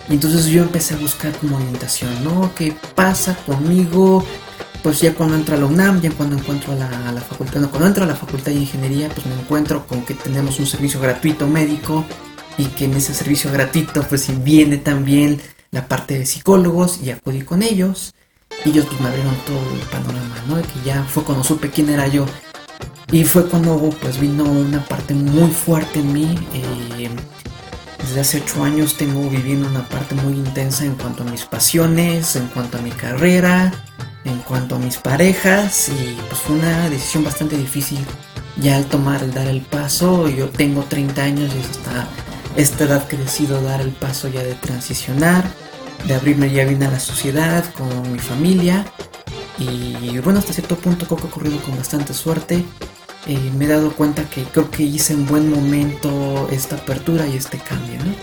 Y 0.08 0.14
entonces 0.14 0.46
yo 0.46 0.62
empecé 0.62 0.94
a 0.94 0.98
buscar 0.98 1.32
como 1.38 1.56
orientación, 1.56 2.22
¿no? 2.24 2.54
¿Qué 2.54 2.74
pasa 2.94 3.36
conmigo? 3.46 4.24
Pues 4.82 5.00
ya 5.00 5.14
cuando 5.14 5.36
entro 5.36 5.54
a 5.54 5.58
la 5.58 5.66
UNAM, 5.66 6.00
ya 6.00 6.10
cuando 6.10 6.36
encuentro 6.36 6.72
a 6.72 6.76
la, 6.76 7.20
facultad, 7.20 7.60
no, 7.60 7.70
cuando 7.70 7.86
entro 7.86 8.04
a 8.04 8.06
la 8.06 8.16
facultad 8.16 8.50
de 8.50 8.58
ingeniería, 8.58 9.08
pues 9.08 9.26
me 9.26 9.34
encuentro 9.34 9.86
con 9.86 10.04
que 10.04 10.14
tenemos 10.14 10.58
un 10.58 10.66
servicio 10.66 11.00
gratuito 11.00 11.46
médico 11.46 12.04
y 12.58 12.66
que 12.66 12.86
en 12.86 12.94
ese 12.94 13.14
servicio 13.14 13.50
gratuito 13.52 14.02
pues 14.02 14.26
viene 14.42 14.78
también 14.78 15.40
la 15.70 15.86
parte 15.86 16.18
de 16.18 16.26
psicólogos 16.26 17.00
y 17.00 17.10
acudí 17.10 17.42
con 17.42 17.62
ellos 17.62 18.14
y 18.64 18.70
ellos 18.70 18.86
pues 18.86 19.00
me 19.00 19.08
abrieron 19.08 19.36
todo 19.46 19.60
el 19.74 19.80
panorama, 19.88 20.34
¿no? 20.48 20.56
De 20.56 20.62
que 20.62 20.82
ya 20.84 21.04
fue 21.04 21.22
cuando 21.22 21.44
supe 21.44 21.70
quién 21.70 21.88
era 21.88 22.08
yo 22.08 22.26
y 23.12 23.24
fue 23.24 23.46
cuando 23.46 23.78
pues 24.00 24.18
vino 24.18 24.44
una 24.44 24.82
parte 24.86 25.12
muy 25.12 25.50
fuerte 25.50 26.00
en 26.00 26.12
mí. 26.12 26.38
Eh, 26.54 27.10
desde 27.98 28.20
hace 28.20 28.42
ocho 28.42 28.64
años 28.64 28.96
tengo 28.96 29.28
viviendo 29.28 29.68
una 29.68 29.86
parte 29.88 30.14
muy 30.14 30.32
intensa 30.32 30.84
en 30.84 30.94
cuanto 30.94 31.22
a 31.22 31.26
mis 31.26 31.44
pasiones, 31.44 32.36
en 32.36 32.46
cuanto 32.48 32.78
a 32.78 32.80
mi 32.80 32.90
carrera, 32.90 33.72
en 34.24 34.38
cuanto 34.38 34.76
a 34.76 34.78
mis 34.78 34.96
parejas. 34.96 35.90
Y 35.90 36.18
pues 36.28 36.40
fue 36.40 36.56
una 36.56 36.88
decisión 36.88 37.22
bastante 37.22 37.56
difícil 37.56 37.98
ya 38.56 38.76
al 38.76 38.86
tomar, 38.86 39.22
el 39.22 39.32
dar 39.32 39.46
el 39.46 39.60
paso. 39.60 40.28
Yo 40.28 40.48
tengo 40.48 40.82
30 40.82 41.22
años 41.22 41.52
y 41.54 41.60
hasta 41.60 42.08
esta 42.56 42.84
edad 42.84 43.06
que 43.06 43.16
decido 43.16 43.62
dar 43.62 43.80
el 43.80 43.90
paso 43.90 44.28
ya 44.28 44.42
de 44.42 44.54
transicionar, 44.54 45.44
de 46.06 46.14
abrirme 46.14 46.50
ya 46.50 46.64
bien 46.64 46.82
a 46.82 46.90
la 46.90 47.00
sociedad, 47.00 47.64
con 47.74 48.10
mi 48.10 48.18
familia. 48.18 48.84
Y 49.62 50.18
bueno, 50.18 50.38
hasta 50.40 50.52
cierto 50.52 50.76
punto 50.76 51.06
creo 51.06 51.18
que 51.18 51.24
ha 51.24 51.28
ocurrido 51.28 51.60
con 51.62 51.76
bastante 51.76 52.14
suerte. 52.14 52.64
eh, 53.26 53.50
me 53.56 53.66
he 53.66 53.68
dado 53.68 53.92
cuenta 53.92 54.28
que 54.28 54.42
creo 54.44 54.70
que 54.70 54.82
hice 54.82 55.12
en 55.12 55.26
buen 55.26 55.48
momento 55.48 56.48
esta 56.50 56.76
apertura 56.76 57.26
y 57.26 57.36
este 57.36 57.58
cambio, 57.58 57.98
¿no? 58.04 58.14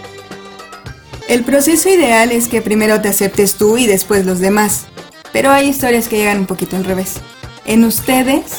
El 1.30 1.44
proceso 1.44 1.90
ideal 1.90 2.32
es 2.32 2.48
que 2.48 2.62
primero 2.62 3.00
te 3.02 3.08
aceptes 3.08 3.56
tú 3.56 3.78
y 3.78 3.86
después 3.86 4.26
los 4.26 4.40
demás, 4.40 4.88
pero 5.32 5.52
hay 5.52 5.70
historias 5.70 6.08
que 6.08 6.18
llegan 6.18 6.40
un 6.40 6.48
poquito 6.48 6.76
al 6.76 6.84
revés. 6.84 7.22
En 7.66 7.86
ustedes, 7.86 8.58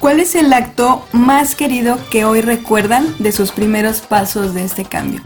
¿cuál 0.00 0.20
es 0.20 0.34
el 0.34 0.52
acto 0.52 1.06
más 1.12 1.54
querido 1.54 1.98
que 2.10 2.24
hoy 2.24 2.40
recuerdan 2.40 3.14
de 3.18 3.32
sus 3.32 3.52
primeros 3.52 4.00
pasos 4.00 4.52
de 4.52 4.64
este 4.64 4.84
cambio? 4.84 5.22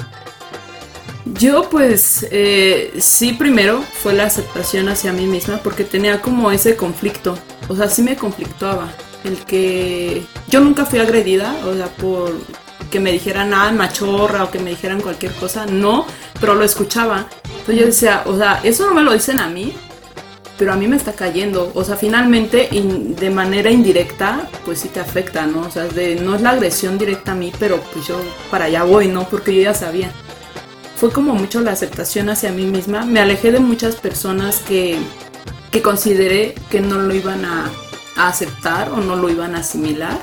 Yo 1.35 1.69
pues 1.69 2.27
eh, 2.31 2.95
sí 2.99 3.33
primero 3.33 3.83
fue 3.83 4.15
la 4.15 4.25
aceptación 4.25 4.89
hacia 4.89 5.13
mí 5.13 5.27
misma 5.27 5.59
porque 5.59 5.83
tenía 5.85 6.23
como 6.23 6.53
ese 6.53 6.77
conflicto, 6.77 7.37
o 7.69 7.75
sea, 7.75 7.89
sí 7.89 8.03
me 8.03 8.17
conflictuaba 8.17 8.93
el 9.25 9.39
que 9.45 10.23
yo 10.49 10.61
nunca 10.61 10.87
fui 10.87 11.01
agredida, 11.01 11.57
o 11.67 11.75
sea, 11.75 11.89
por 11.89 12.33
que 12.91 13.01
me 13.01 13.11
dijeran, 13.11 13.53
ah, 13.53 13.73
machorra 13.73 14.45
o 14.45 14.51
que 14.51 14.61
me 14.61 14.71
dijeran 14.71 15.01
cualquier 15.01 15.33
cosa, 15.33 15.67
no, 15.67 16.07
pero 16.41 16.55
lo 16.55 16.65
escuchaba. 16.65 17.27
Entonces 17.45 17.77
yo 17.77 17.87
decía, 17.87 18.23
o 18.27 18.37
sea, 18.37 18.61
eso 18.63 18.87
no 18.87 18.95
me 18.95 19.03
lo 19.03 19.13
dicen 19.13 19.41
a 19.41 19.49
mí, 19.49 19.75
pero 20.57 20.73
a 20.73 20.77
mí 20.77 20.87
me 20.87 20.97
está 20.97 21.13
cayendo. 21.13 21.73
O 21.75 21.83
sea, 21.83 21.97
finalmente, 21.97 22.69
de 22.71 23.31
manera 23.31 23.71
indirecta, 23.71 24.49
pues 24.65 24.79
sí 24.79 24.89
te 24.89 25.01
afecta, 25.01 25.47
¿no? 25.47 25.63
O 25.63 25.71
sea, 25.71 25.85
de, 25.85 26.15
no 26.15 26.37
es 26.37 26.43
la 26.43 26.51
agresión 26.51 26.97
directa 26.97 27.33
a 27.33 27.35
mí, 27.35 27.53
pero 27.59 27.81
pues 27.93 28.07
yo 28.07 28.21
para 28.51 28.67
allá 28.67 28.85
voy, 28.85 29.09
¿no? 29.09 29.29
Porque 29.29 29.53
yo 29.55 29.63
ya 29.63 29.75
sabía. 29.75 30.13
Fue 30.97 31.13
como 31.13 31.35
mucho 31.35 31.61
la 31.61 31.73
aceptación 31.73 32.31
hacia 32.31 32.53
mí 32.53 32.65
misma. 32.65 33.05
Me 33.05 33.21
alejé 33.21 33.53
de 33.53 33.61
muchas 33.61 33.97
personas 33.97 34.61
que, 34.61 34.99
que 35.71 35.83
consideré 35.83 36.55
que 36.71 36.81
no 36.81 36.99
lo 36.99 37.15
iban 37.15 37.45
a, 37.45 37.71
aceptar 38.17 38.91
o 38.93 38.97
no 38.97 39.15
lo 39.15 39.29
iban 39.29 39.55
a 39.55 39.59
asimilar 39.59 40.19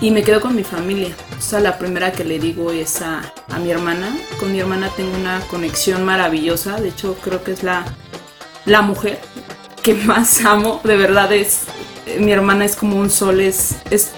y 0.00 0.10
me 0.10 0.24
quedo 0.24 0.40
con 0.40 0.56
mi 0.56 0.64
familia. 0.64 1.14
O 1.38 1.40
sea, 1.40 1.60
la 1.60 1.78
primera 1.78 2.10
que 2.10 2.24
le 2.24 2.40
digo 2.40 2.72
es 2.72 3.02
a, 3.02 3.32
a, 3.48 3.58
mi 3.60 3.70
hermana. 3.70 4.16
Con 4.40 4.50
mi 4.50 4.58
hermana 4.58 4.90
tengo 4.96 5.16
una 5.16 5.40
conexión 5.42 6.04
maravillosa. 6.04 6.80
De 6.80 6.88
hecho, 6.88 7.16
creo 7.22 7.44
que 7.44 7.52
es 7.52 7.62
la, 7.62 7.84
la 8.64 8.82
mujer 8.82 9.20
que 9.82 9.94
más 10.06 10.44
amo. 10.44 10.80
De 10.82 10.96
verdad 10.96 11.32
es, 11.32 11.62
mi 12.18 12.32
hermana 12.32 12.64
es 12.64 12.74
como 12.74 12.96
un 12.96 13.10
sol, 13.10 13.40
es, 13.40 13.76
es 13.90 14.10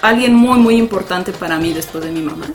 alguien 0.00 0.34
muy, 0.34 0.58
muy 0.58 0.76
importante 0.76 1.32
para 1.32 1.58
mí 1.58 1.72
después 1.74 2.02
de 2.02 2.10
mi 2.10 2.22
mamá. 2.22 2.46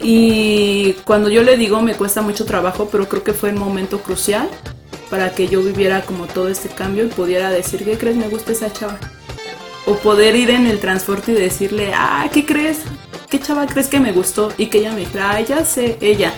Y 0.00 0.92
cuando 1.04 1.28
yo 1.28 1.42
le 1.42 1.56
digo 1.56 1.80
me 1.82 1.94
cuesta 1.94 2.22
mucho 2.22 2.44
trabajo, 2.44 2.88
pero 2.90 3.08
creo 3.08 3.24
que 3.24 3.32
fue 3.32 3.50
el 3.50 3.56
momento 3.56 4.00
crucial 4.00 4.48
para 5.10 5.32
que 5.34 5.48
yo 5.48 5.62
viviera 5.62 6.02
como 6.02 6.26
todo 6.26 6.48
este 6.48 6.68
cambio 6.68 7.04
y 7.04 7.08
pudiera 7.08 7.50
decir, 7.50 7.84
¿qué 7.84 7.96
crees? 7.98 8.16
Me 8.16 8.28
gusta 8.28 8.52
esa 8.52 8.72
chava 8.72 8.98
o 9.88 9.94
poder 9.96 10.36
ir 10.36 10.50
en 10.50 10.66
el 10.66 10.80
transporte 10.80 11.32
y 11.32 11.34
decirle, 11.34 11.92
ah, 11.94 12.28
¿qué 12.32 12.44
crees? 12.44 12.80
¿Qué 13.30 13.40
chava 13.40 13.66
crees 13.66 13.88
que 13.88 14.00
me 14.00 14.12
gustó? 14.12 14.52
Y 14.58 14.66
que 14.66 14.78
ella 14.78 14.92
me 14.92 15.00
dijera, 15.00 15.30
ah, 15.30 15.40
ya 15.40 15.64
sé, 15.64 15.96
ella. 16.00 16.32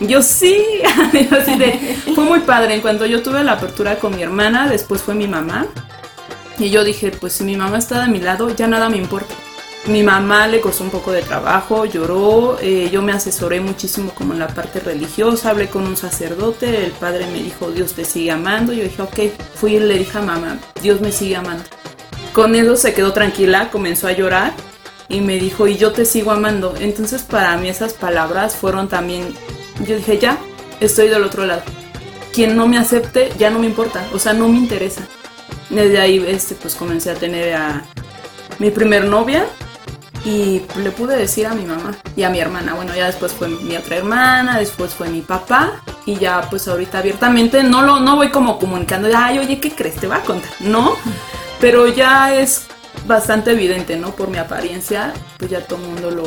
Yo 0.00 0.22
sí, 0.22 0.62
así 1.30 1.56
de, 1.56 1.96
fue 2.14 2.24
muy 2.24 2.40
padre. 2.40 2.74
En 2.74 2.80
cuanto 2.80 3.04
yo 3.04 3.22
tuve 3.22 3.44
la 3.44 3.52
apertura 3.52 3.98
con 3.98 4.16
mi 4.16 4.22
hermana, 4.22 4.68
después 4.68 5.02
fue 5.02 5.14
mi 5.14 5.28
mamá. 5.28 5.66
Y 6.58 6.70
yo 6.70 6.84
dije, 6.84 7.10
pues 7.10 7.34
si 7.34 7.44
mi 7.44 7.56
mamá 7.56 7.78
está 7.78 8.02
de 8.02 8.08
mi 8.08 8.18
lado, 8.18 8.54
ya 8.54 8.66
nada 8.66 8.88
me 8.88 8.96
importa. 8.96 9.34
Mi 9.88 10.02
mamá 10.02 10.48
le 10.48 10.60
costó 10.60 10.82
un 10.82 10.90
poco 10.90 11.12
de 11.12 11.22
trabajo, 11.22 11.84
lloró, 11.84 12.58
eh, 12.60 12.90
yo 12.90 13.02
me 13.02 13.12
asesoré 13.12 13.60
muchísimo 13.60 14.10
como 14.12 14.32
en 14.32 14.40
la 14.40 14.48
parte 14.48 14.80
religiosa, 14.80 15.50
hablé 15.50 15.68
con 15.68 15.86
un 15.86 15.96
sacerdote, 15.96 16.86
el 16.86 16.90
padre 16.90 17.28
me 17.28 17.40
dijo, 17.40 17.70
Dios 17.70 17.92
te 17.92 18.04
sigue 18.04 18.32
amando, 18.32 18.72
yo 18.72 18.82
dije, 18.82 19.00
ok, 19.00 19.18
fui 19.54 19.76
y 19.76 19.78
le 19.78 19.98
dije 19.98 20.18
a 20.18 20.22
mamá, 20.22 20.58
Dios 20.82 21.00
me 21.00 21.12
sigue 21.12 21.36
amando. 21.36 21.62
Con 22.32 22.56
eso 22.56 22.74
se 22.74 22.94
quedó 22.94 23.12
tranquila, 23.12 23.70
comenzó 23.70 24.08
a 24.08 24.12
llorar 24.12 24.54
y 25.08 25.20
me 25.20 25.38
dijo, 25.38 25.68
y 25.68 25.76
yo 25.76 25.92
te 25.92 26.04
sigo 26.04 26.32
amando. 26.32 26.74
Entonces 26.80 27.22
para 27.22 27.56
mí 27.56 27.68
esas 27.68 27.92
palabras 27.92 28.56
fueron 28.56 28.88
también, 28.88 29.34
yo 29.86 29.94
dije, 29.94 30.18
ya, 30.18 30.36
estoy 30.80 31.08
del 31.08 31.22
otro 31.22 31.46
lado. 31.46 31.62
Quien 32.34 32.56
no 32.56 32.66
me 32.66 32.76
acepte, 32.76 33.30
ya 33.38 33.50
no 33.50 33.60
me 33.60 33.66
importa, 33.66 34.04
o 34.12 34.18
sea, 34.18 34.32
no 34.32 34.48
me 34.48 34.58
interesa. 34.58 35.06
Desde 35.70 36.00
ahí, 36.00 36.24
este, 36.26 36.56
pues 36.56 36.74
comencé 36.74 37.10
a 37.10 37.14
tener 37.14 37.54
a 37.54 37.84
mi 38.58 38.70
primer 38.70 39.04
novia 39.04 39.46
y 40.26 40.60
le 40.82 40.90
pude 40.90 41.16
decir 41.16 41.46
a 41.46 41.54
mi 41.54 41.64
mamá 41.64 41.96
y 42.16 42.24
a 42.24 42.30
mi 42.30 42.40
hermana. 42.40 42.74
Bueno, 42.74 42.92
ya 42.96 43.06
después 43.06 43.32
fue 43.32 43.46
mi 43.46 43.76
otra 43.76 43.96
hermana, 43.96 44.58
después 44.58 44.92
fue 44.92 45.08
mi 45.08 45.20
papá 45.20 45.80
y 46.04 46.16
ya 46.16 46.48
pues 46.50 46.66
ahorita 46.66 46.98
abiertamente 46.98 47.62
no 47.62 47.82
lo 47.82 48.00
no 48.00 48.16
voy 48.16 48.30
como 48.30 48.58
comunicando, 48.58 49.08
ay, 49.16 49.38
oye, 49.38 49.60
¿qué 49.60 49.70
crees? 49.70 49.94
Te 49.94 50.08
va 50.08 50.16
a 50.16 50.22
contar. 50.22 50.50
No, 50.58 50.96
pero 51.60 51.86
ya 51.86 52.34
es 52.34 52.66
bastante 53.06 53.52
evidente, 53.52 53.96
¿no? 53.96 54.16
Por 54.16 54.28
mi 54.28 54.38
apariencia, 54.38 55.14
pues 55.38 55.48
ya 55.48 55.60
todo 55.64 55.78
el 55.80 55.90
mundo 55.90 56.10
lo, 56.10 56.24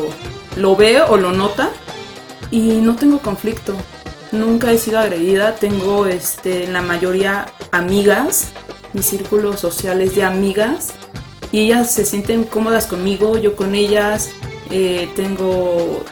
lo 0.56 0.76
ve 0.78 1.02
o 1.02 1.18
lo 1.18 1.34
nota. 1.34 1.70
Y 2.52 2.80
no 2.82 2.96
tengo 2.96 3.20
conflicto. 3.20 3.76
Nunca 4.32 4.72
he 4.72 4.78
sido 4.78 5.00
agredida. 5.00 5.56
Tengo 5.56 6.06
este, 6.08 6.68
la 6.68 6.82
mayoría 6.82 7.48
amigas. 7.72 8.48
Mi 8.94 9.04
círculo 9.04 9.56
social 9.56 10.02
es 10.02 10.16
de 10.16 10.24
amigas. 10.24 10.94
Y 11.52 11.62
ellas 11.62 11.92
se 11.92 12.06
sienten 12.06 12.44
cómodas 12.44 12.86
conmigo, 12.88 13.38
yo 13.38 13.56
con 13.56 13.76
ellas. 13.76 14.30
Eh, 14.72 15.10
tengo 15.16 16.04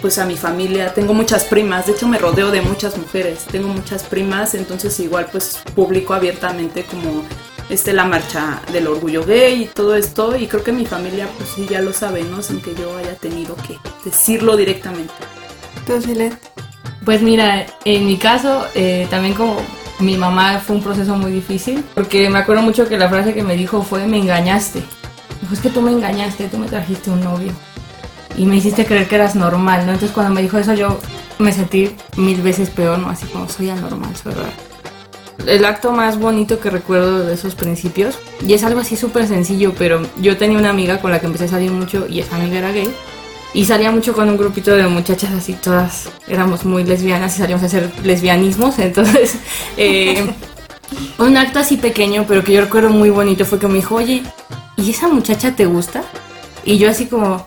pues 0.00 0.18
a 0.18 0.24
mi 0.24 0.36
familia, 0.36 0.94
tengo 0.94 1.12
muchas 1.12 1.44
primas, 1.44 1.84
de 1.84 1.92
hecho 1.92 2.08
me 2.08 2.16
rodeo 2.16 2.50
de 2.50 2.62
muchas 2.62 2.96
mujeres, 2.96 3.44
tengo 3.50 3.68
muchas 3.68 4.02
primas, 4.04 4.54
entonces 4.54 4.98
igual 4.98 5.26
pues 5.30 5.60
publico 5.74 6.14
abiertamente 6.14 6.84
como 6.84 7.22
este, 7.70 7.92
la 7.92 8.04
marcha 8.04 8.60
del 8.72 8.88
orgullo 8.88 9.24
gay 9.24 9.62
y 9.62 9.66
todo 9.66 9.94
esto. 9.94 10.36
Y 10.36 10.46
creo 10.46 10.62
que 10.62 10.72
mi 10.72 10.84
familia, 10.84 11.28
pues 11.38 11.50
sí, 11.50 11.66
ya 11.68 11.80
lo 11.80 11.92
sabe, 11.92 12.22
¿no? 12.24 12.42
Sin 12.42 12.60
que 12.60 12.74
yo 12.74 12.96
haya 12.96 13.14
tenido 13.14 13.54
que 13.56 13.78
decirlo 14.04 14.56
directamente. 14.56 15.14
Entonces, 15.78 16.34
Pues 17.04 17.22
mira, 17.22 17.66
en 17.84 18.06
mi 18.06 18.18
caso, 18.18 18.66
eh, 18.74 19.06
también 19.08 19.34
como 19.34 19.56
mi 20.00 20.16
mamá 20.16 20.58
fue 20.58 20.76
un 20.76 20.82
proceso 20.82 21.16
muy 21.16 21.32
difícil, 21.32 21.84
porque 21.94 22.28
me 22.30 22.38
acuerdo 22.38 22.62
mucho 22.62 22.88
que 22.88 22.98
la 22.98 23.08
frase 23.08 23.34
que 23.34 23.42
me 23.42 23.56
dijo 23.56 23.82
fue, 23.82 24.06
me 24.06 24.18
engañaste. 24.18 24.82
Dijo, 25.40 25.54
es 25.54 25.60
que 25.60 25.70
tú 25.70 25.80
me 25.80 25.90
engañaste, 25.90 26.48
tú 26.48 26.58
me 26.58 26.66
trajiste 26.66 27.10
un 27.10 27.22
novio. 27.22 27.52
Y 28.36 28.46
me 28.46 28.56
hiciste 28.56 28.86
creer 28.86 29.08
que 29.08 29.16
eras 29.16 29.34
normal, 29.34 29.86
¿no? 29.86 29.92
Entonces 29.92 30.12
cuando 30.12 30.32
me 30.32 30.42
dijo 30.42 30.56
eso 30.58 30.72
yo 30.74 30.98
me 31.38 31.52
sentí 31.52 31.94
mil 32.16 32.40
veces 32.42 32.70
peor, 32.70 32.98
¿no? 32.98 33.10
Así 33.10 33.26
como 33.26 33.48
soy 33.48 33.70
anormal, 33.70 34.14
soy 34.16 34.32
rara 34.32 34.52
el 35.46 35.64
acto 35.64 35.92
más 35.92 36.18
bonito 36.18 36.60
que 36.60 36.70
recuerdo 36.70 37.24
de 37.24 37.34
esos 37.34 37.54
principios. 37.54 38.18
Y 38.46 38.54
es 38.54 38.64
algo 38.64 38.80
así 38.80 38.96
súper 38.96 39.26
sencillo, 39.26 39.74
pero 39.76 40.02
yo 40.20 40.36
tenía 40.36 40.58
una 40.58 40.70
amiga 40.70 41.00
con 41.00 41.10
la 41.10 41.20
que 41.20 41.26
empecé 41.26 41.44
a 41.44 41.48
salir 41.48 41.70
mucho 41.70 42.06
y 42.08 42.20
esa 42.20 42.36
amiga 42.36 42.58
era 42.58 42.72
gay. 42.72 42.92
Y 43.52 43.64
salía 43.64 43.90
mucho 43.90 44.12
con 44.12 44.28
un 44.28 44.36
grupito 44.36 44.74
de 44.76 44.86
muchachas 44.86 45.32
así, 45.32 45.54
todas 45.54 46.08
éramos 46.28 46.64
muy 46.64 46.84
lesbianas 46.84 47.34
y 47.34 47.38
salíamos 47.38 47.64
a 47.64 47.66
hacer 47.66 47.90
lesbianismos. 48.04 48.78
Entonces, 48.78 49.36
eh, 49.76 50.24
un 51.18 51.36
acto 51.36 51.58
así 51.58 51.76
pequeño, 51.76 52.24
pero 52.28 52.44
que 52.44 52.52
yo 52.52 52.60
recuerdo 52.60 52.90
muy 52.90 53.10
bonito, 53.10 53.44
fue 53.44 53.58
que 53.58 53.66
me 53.66 53.74
dijo, 53.74 53.96
oye, 53.96 54.22
¿y 54.76 54.90
esa 54.90 55.08
muchacha 55.08 55.56
te 55.56 55.66
gusta? 55.66 56.02
Y 56.64 56.78
yo 56.78 56.90
así 56.90 57.06
como, 57.06 57.46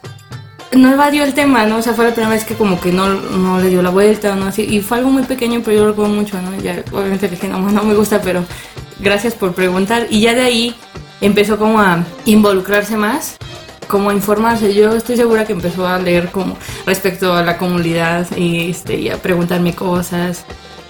no 0.76 0.91
evadió 0.91 1.24
el 1.24 1.34
tema, 1.34 1.66
¿no? 1.66 1.78
O 1.78 1.82
sea, 1.82 1.93
fue 1.93 2.06
la 2.06 2.14
primera 2.14 2.34
vez 2.34 2.45
que 2.45 2.56
como 2.56 2.80
que 2.80 2.91
no, 2.91 3.08
no 3.08 3.62
le 3.62 3.70
dio 3.70 3.82
la 3.82 3.89
vuelta, 3.89 4.36
¿no? 4.36 4.47
Así, 4.47 4.64
y 4.64 4.82
fue 4.82 4.97
algo 4.97 5.10
muy 5.10 5.24
pequeño, 5.24 5.62
pero 5.64 5.78
yo 5.78 5.88
recuerdo 5.88 6.14
mucho, 6.14 6.41
¿no? 6.41 6.56
Ya, 6.62 6.84
obviamente 6.91 7.28
dije, 7.28 7.47
no, 7.47 7.60
no 7.60 7.84
me 7.84 7.93
gusta, 7.93 8.22
pero 8.22 8.43
gracias 8.99 9.34
por 9.36 9.54
preguntar. 9.54 10.08
Y 10.10 10.22
ya 10.22 10.34
de 10.34 10.41
ahí 10.41 10.76
empezó 11.22 11.58
como 11.58 11.80
a 11.80 12.04
involucrarse 12.26 12.97
más, 12.97 13.38
como 13.93 14.09
a 14.09 14.13
informarse. 14.15 14.73
Yo 14.73 14.95
estoy 14.95 15.15
segura 15.17 15.45
que 15.45 15.53
empezó 15.53 15.85
a 15.85 15.99
leer 15.99 16.31
como 16.31 16.57
respecto 16.87 17.31
a 17.31 17.43
la 17.43 17.59
comunidad 17.59 18.25
y, 18.35 18.71
este, 18.71 18.95
y 18.99 19.09
a 19.09 19.21
preguntarme 19.21 19.75
cosas 19.75 20.45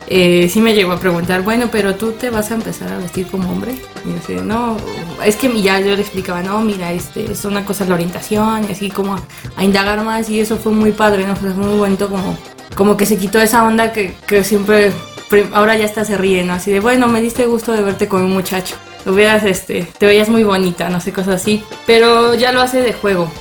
eh, 0.07 0.47
sí 0.49 0.61
me 0.61 0.73
llegó 0.73 0.93
a 0.93 0.99
preguntar, 0.99 1.41
bueno, 1.41 1.67
pero 1.69 1.95
tú 1.95 2.13
te 2.13 2.29
vas 2.29 2.51
a 2.51 2.55
empezar 2.55 2.93
a 2.93 2.97
vestir 2.97 3.27
como 3.27 3.51
hombre. 3.51 3.73
Y 4.05 4.33
yo 4.33 4.41
no, 4.41 4.77
es 5.25 5.35
que 5.35 5.61
ya 5.61 5.81
yo 5.81 5.95
le 5.95 6.01
explicaba, 6.01 6.41
no, 6.41 6.61
mira, 6.61 6.93
este, 6.93 7.29
es 7.29 7.43
una 7.43 7.65
cosa 7.65 7.83
la 7.85 7.95
orientación 7.95 8.65
y 8.69 8.71
así 8.71 8.89
como 8.89 9.15
a, 9.57 9.63
indagar 9.63 10.01
más 10.03 10.29
y 10.29 10.39
eso 10.39 10.55
fue 10.57 10.71
muy 10.71 10.93
padre, 10.93 11.27
¿no? 11.27 11.35
Fue 11.35 11.49
muy 11.49 11.77
bonito 11.77 12.09
como, 12.09 12.37
como 12.75 12.95
que 12.95 13.05
se 13.05 13.17
quitó 13.17 13.41
esa 13.41 13.65
onda 13.65 13.91
que, 13.91 14.15
que 14.27 14.45
siempre, 14.45 14.93
ahora 15.51 15.77
ya 15.77 15.85
está 15.85 16.05
se 16.05 16.17
ríe, 16.17 16.43
¿no? 16.45 16.53
Así 16.53 16.71
de, 16.71 16.79
bueno, 16.79 17.07
me 17.09 17.21
diste 17.21 17.45
gusto 17.45 17.73
de 17.73 17.81
verte 17.81 18.07
con 18.07 18.23
un 18.23 18.31
muchacho. 18.31 18.75
Hubieras, 19.05 19.43
este, 19.43 19.87
te 19.97 20.05
veías 20.05 20.29
muy 20.29 20.43
bonita, 20.43 20.89
no 20.89 20.99
sé, 20.99 21.11
cosas 21.11 21.41
así. 21.41 21.63
Pero 21.85 22.35
ya 22.35 22.51
lo 22.51 22.61
hace 22.61 22.81
de 22.81 22.93
juego. 22.93 23.31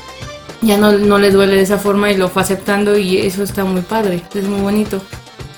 Ya 0.60 0.76
no, 0.76 0.92
no 0.92 1.18
le 1.18 1.30
duele 1.30 1.56
de 1.56 1.62
esa 1.62 1.78
forma 1.78 2.10
y 2.10 2.16
lo 2.16 2.28
fue 2.28 2.42
aceptando 2.42 2.96
y 2.96 3.18
eso 3.18 3.42
está 3.42 3.64
muy 3.64 3.82
padre, 3.82 4.22
es 4.34 4.44
muy 4.44 4.60
bonito. 4.60 5.00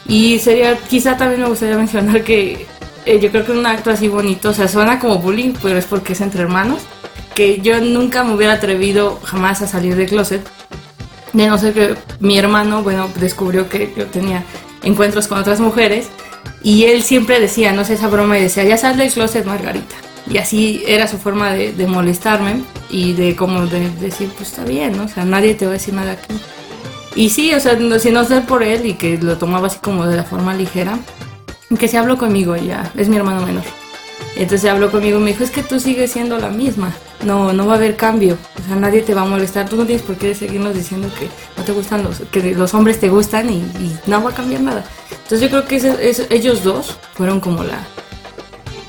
Y 0.07 0.39
sería, 0.39 0.77
quizá 0.79 1.17
también 1.17 1.43
me 1.43 1.49
gustaría 1.49 1.77
mencionar 1.79 2.23
que 2.23 2.67
eh, 3.07 3.21
yo 3.21 3.31
creo 3.31 3.45
que 3.45 3.53
un 3.53 3.67
acto 3.67 3.91
así 3.91 4.09
bonito, 4.09 4.51
o 4.51 4.55
sea, 4.55 4.69
suena 4.69 4.99
como 4.99 5.19
bullying, 5.19 5.55
pero 5.63 5.77
es 5.77 5.85
porque 5.85 6.15
es 6.15 6.21
entre 6.21 6.43
hermanos, 6.43 6.83
que 7.35 7.61
yo 7.61 7.81
nunca 7.81 8.25
me 8.25 8.35
hubiera 8.35 8.55
atrevido 8.55 9.21
jamás 9.25 9.61
a 9.61 9.67
salir 9.67 9.95
del 9.97 10.09
closet, 10.09 10.47
de 11.33 11.47
no 11.47 11.59
ser 11.59 11.75
que 11.75 11.97
mi 12.21 12.39
hermano, 12.39 12.83
bueno, 12.83 13.09
descubrió 13.17 13.69
que 13.69 13.93
yo 13.97 14.07
tenía 14.07 14.45
encuentros 14.83 15.27
con 15.27 15.39
otras 15.39 15.61
mujeres, 15.61 16.09
y 16.63 16.85
él 16.85 17.03
siempre 17.03 17.41
decía, 17.41 17.73
no 17.73 17.85
sé, 17.85 17.95
esa 17.95 18.09
broma, 18.09 18.39
y 18.39 18.43
decía, 18.43 18.65
ya 18.65 18.77
sal 18.77 18.97
del 18.97 19.13
closet, 19.13 19.45
Margarita. 19.45 19.95
Y 20.31 20.39
así 20.39 20.83
era 20.87 21.07
su 21.07 21.19
forma 21.19 21.53
de, 21.53 21.73
de 21.73 21.87
molestarme. 21.87 22.63
y 22.91 23.13
de 23.13 23.37
como 23.37 23.67
de 23.67 23.91
decir, 24.01 24.31
pues 24.37 24.51
está 24.51 24.65
bien, 24.65 24.97
¿no? 24.97 25.05
O 25.05 25.09
sea, 25.09 25.25
nadie 25.25 25.55
te 25.55 25.67
va 25.67 25.73
a 25.73 25.75
decir 25.75 25.95
nada 25.95 26.13
aquí. 26.13 26.35
Y 27.17 27.31
sí, 27.31 27.53
o 27.55 27.61
sea, 27.61 27.77
si 27.99 28.11
no 28.11 28.25
ser 28.25 28.45
por 28.45 28.63
él 28.63 28.87
y 28.87 28.95
que 28.95 29.19
lo 29.19 29.37
tomaba 29.37 29.67
así 29.67 29.79
como 29.83 30.07
de 30.07 30.17
la 30.17 30.25
forma 30.25 30.55
ligera, 30.55 30.99
que 31.79 31.89
se 31.89 31.99
habló 31.99 32.19
conmigo 32.19 32.57
ya, 32.57 32.91
es 32.97 33.09
mi 33.09 33.17
hermano 33.17 33.45
menor. 33.45 33.65
Entonces 34.37 34.69
habló 34.71 34.91
conmigo 34.91 35.19
y 35.19 35.23
me 35.23 35.31
dijo, 35.33 35.45
es 35.45 35.51
que 35.51 35.63
tú 35.63 35.79
sigues 35.79 36.13
siendo 36.13 36.39
la 36.39 36.49
misma, 36.49 36.93
no, 37.25 37.53
no 37.53 37.67
va 37.67 37.75
a 37.75 37.77
haber 37.77 37.97
cambio, 37.97 38.37
o 38.63 38.67
sea, 38.67 38.77
nadie 38.77 39.03
te 39.03 39.15
va 39.15 39.23
a 39.23 39.27
molestar, 39.27 39.69
tú 39.69 39.77
no 39.77 39.85
tienes 39.87 40.03
por 40.05 40.17
qué 40.17 40.35
seguirnos 40.35 40.75
diciendo 40.75 41.09
que 41.19 41.29
no 41.57 41.65
te 41.65 41.73
gustan 41.73 42.03
los, 42.05 42.21
que 42.31 42.55
los 42.55 42.75
hombres 42.75 43.01
te 43.01 43.09
gustan 43.09 43.51
y, 43.51 43.57
y 43.57 43.97
no 44.07 44.23
va 44.23 44.31
a 44.31 44.35
cambiar 44.35 44.61
nada. 44.63 44.85
Entonces 45.11 45.41
yo 45.41 45.49
creo 45.49 45.65
que 45.67 45.77
ese- 45.77 46.09
ese- 46.11 46.27
ellos 46.31 46.63
dos 46.63 46.97
fueron 47.15 47.41
como 47.41 47.65
la, 47.65 47.79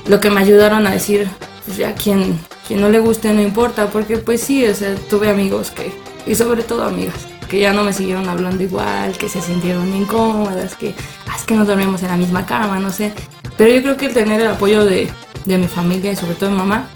lo 0.06 0.20
que 0.20 0.30
me 0.30 0.40
ayudaron 0.40 0.86
a 0.86 0.90
decir, 0.92 1.28
pues 1.64 1.76
ya 1.78 1.94
quien, 1.94 2.38
quien 2.66 2.80
no 2.80 2.88
le 2.88 3.00
guste 3.00 3.32
no 3.32 3.42
importa, 3.42 3.86
porque 3.88 4.18
pues 4.18 4.40
sí, 4.42 4.66
o 4.66 4.74
sea, 4.74 4.94
tuve 5.10 5.30
amigos 5.30 5.70
que, 5.70 5.92
y 6.26 6.34
sobre 6.34 6.62
todo 6.62 6.84
amigas, 6.84 7.14
que 7.48 7.60
ya 7.60 7.72
no 7.72 7.84
me 7.84 7.92
siguieron 7.92 8.28
hablando 8.28 8.62
igual, 8.62 9.12
que 9.18 9.28
se 9.28 9.40
sintieron 9.40 9.94
incómodas, 9.94 10.74
que 10.76 10.94
"Ah, 11.28 11.36
es 11.36 11.44
que 11.44 11.54
no 11.54 11.64
dormimos 11.64 12.02
en 12.02 12.08
la 12.08 12.16
misma 12.16 12.44
cama, 12.46 12.78
no 12.78 12.90
sé. 12.92 13.12
Pero 13.56 13.72
yo 13.74 13.82
creo 13.82 13.96
que 13.96 14.06
el 14.06 14.14
tener 14.14 14.40
el 14.40 14.48
apoyo 14.48 14.84
de, 14.84 15.08
de 15.44 15.58
mi 15.58 15.66
familia 15.68 16.12
y 16.12 16.16
sobre 16.16 16.34
todo 16.34 16.46
de 16.50 16.52
mi 16.56 16.58
mamá, 16.58 16.88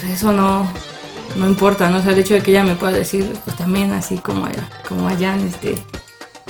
pues 0.00 0.12
eso 0.12 0.32
no, 0.32 0.68
no 1.36 1.46
importa, 1.46 1.88
¿no? 1.90 1.98
O 1.98 2.02
sea, 2.02 2.12
el 2.12 2.18
hecho 2.18 2.34
de 2.34 2.40
que 2.42 2.50
ella 2.50 2.64
me 2.64 2.74
pueda 2.76 2.92
decir, 2.92 3.30
pues 3.44 3.56
también 3.56 3.92
así 3.92 4.18
como, 4.18 4.46
a- 4.46 4.50
como 4.88 5.08
allá, 5.08 5.36
este, 5.36 5.76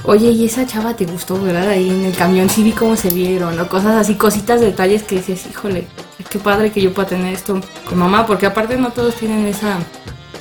oye, 0.04 0.30
y 0.30 0.46
esa 0.46 0.66
chava 0.66 0.94
te 0.94 1.06
gustó, 1.06 1.40
¿verdad? 1.40 1.68
Ahí 1.68 1.88
en 1.90 2.04
el 2.04 2.14
camión 2.14 2.48
sí 2.50 2.62
vi 2.62 2.72
cómo 2.72 2.96
se 2.96 3.10
vieron, 3.10 3.58
o 3.58 3.68
cosas 3.68 3.94
así, 3.96 4.14
cositas, 4.14 4.60
detalles 4.60 5.02
que 5.02 5.16
dices, 5.16 5.46
híjole, 5.50 5.86
qué 6.30 6.38
padre 6.38 6.70
que 6.72 6.80
yo 6.82 6.92
pueda 6.92 7.08
tener 7.08 7.34
esto 7.34 7.60
con 7.88 7.98
mamá, 7.98 8.26
porque 8.26 8.46
aparte 8.46 8.76
no 8.76 8.90
todos 8.90 9.14
tienen 9.14 9.46
esa, 9.46 9.78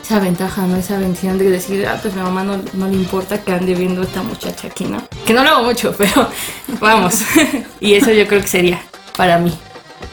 esa 0.03 0.19
ventaja, 0.19 0.65
¿no? 0.67 0.75
Esa 0.77 0.97
bendición 0.99 1.37
de 1.37 1.49
decir, 1.49 1.87
ah, 1.87 1.97
pues 2.01 2.13
a 2.13 2.17
mi 2.17 2.23
mamá 2.23 2.43
no, 2.43 2.59
no 2.73 2.87
le 2.87 2.93
importa 2.95 3.41
que 3.41 3.51
ande 3.53 3.73
viendo 3.75 4.01
esta 4.03 4.21
muchacha 4.23 4.67
aquí, 4.67 4.85
¿no? 4.85 5.01
Que 5.25 5.33
no 5.33 5.43
lo 5.43 5.49
hago 5.49 5.63
mucho, 5.63 5.93
pero 5.97 6.29
vamos. 6.79 7.21
y 7.79 7.93
eso 7.93 8.11
yo 8.11 8.27
creo 8.27 8.41
que 8.41 8.47
sería 8.47 8.81
para 9.15 9.37
mí. 9.37 9.51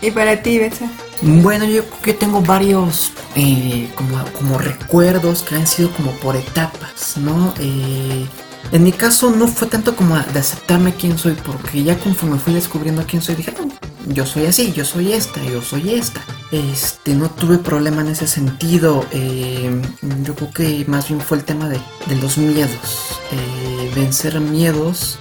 ¿Y 0.00 0.10
para 0.10 0.42
ti, 0.42 0.58
Betsa? 0.58 0.86
Bueno, 1.22 1.64
yo 1.64 1.84
creo 1.84 2.00
que 2.02 2.14
tengo 2.14 2.40
varios 2.42 3.12
eh, 3.36 3.88
como, 3.94 4.24
como 4.38 4.58
recuerdos 4.58 5.42
que 5.42 5.54
han 5.54 5.66
sido 5.66 5.90
como 5.92 6.10
por 6.12 6.34
etapas, 6.36 7.16
¿no? 7.16 7.54
Eh, 7.60 8.26
en 8.72 8.82
mi 8.82 8.90
caso 8.92 9.30
no 9.30 9.46
fue 9.46 9.68
tanto 9.68 9.94
como 9.94 10.18
de 10.18 10.38
aceptarme 10.40 10.94
quién 10.94 11.18
soy, 11.18 11.34
porque 11.34 11.84
ya 11.84 11.96
conforme 11.98 12.38
fui 12.38 12.54
descubriendo 12.54 13.04
quién 13.06 13.22
soy, 13.22 13.36
dije, 13.36 13.52
"Ah, 13.56 13.62
yo 14.06 14.26
soy 14.26 14.46
así, 14.46 14.72
yo 14.72 14.84
soy 14.84 15.12
esta, 15.12 15.40
yo 15.44 15.62
soy 15.62 15.90
esta. 15.94 16.20
Este, 16.50 17.14
no 17.14 17.30
tuve 17.30 17.58
problema 17.58 18.00
en 18.02 18.08
ese 18.08 18.26
sentido. 18.26 19.06
eh, 19.12 19.80
yo 20.24 20.34
creo 20.34 20.50
que 20.52 20.84
más 20.88 21.08
bien 21.08 21.20
fue 21.20 21.38
el 21.38 21.44
tema 21.44 21.68
de, 21.68 21.78
de 22.06 22.16
los 22.16 22.36
miedos. 22.38 23.20
eh, 23.30 23.90
vencer 23.94 24.38
miedos. 24.40 25.18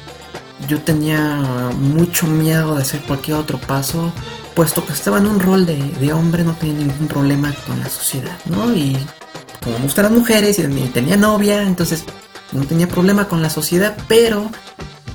Yo 0.67 0.81
tenía 0.81 1.19
mucho 1.77 2.27
miedo 2.27 2.75
de 2.75 2.81
hacer 2.83 3.01
cualquier 3.01 3.37
otro 3.37 3.57
paso 3.59 4.11
puesto 4.55 4.85
que 4.85 4.93
estaba 4.93 5.17
en 5.17 5.27
un 5.27 5.39
rol 5.39 5.65
de, 5.65 5.77
de 5.77 6.13
hombre, 6.13 6.43
no 6.43 6.53
tenía 6.53 6.85
ningún 6.85 7.07
problema 7.07 7.53
con 7.65 7.79
la 7.79 7.89
sociedad, 7.89 8.37
¿no? 8.45 8.73
Y 8.73 8.97
como 9.63 9.77
me 9.77 9.83
gustan 9.83 10.03
las 10.05 10.11
mujeres 10.13 10.59
y 10.59 10.63
tenía 10.89 11.17
novia, 11.17 11.61
entonces 11.63 12.05
no 12.51 12.65
tenía 12.65 12.87
problema 12.87 13.27
con 13.27 13.41
la 13.41 13.49
sociedad, 13.49 13.95
pero 14.07 14.49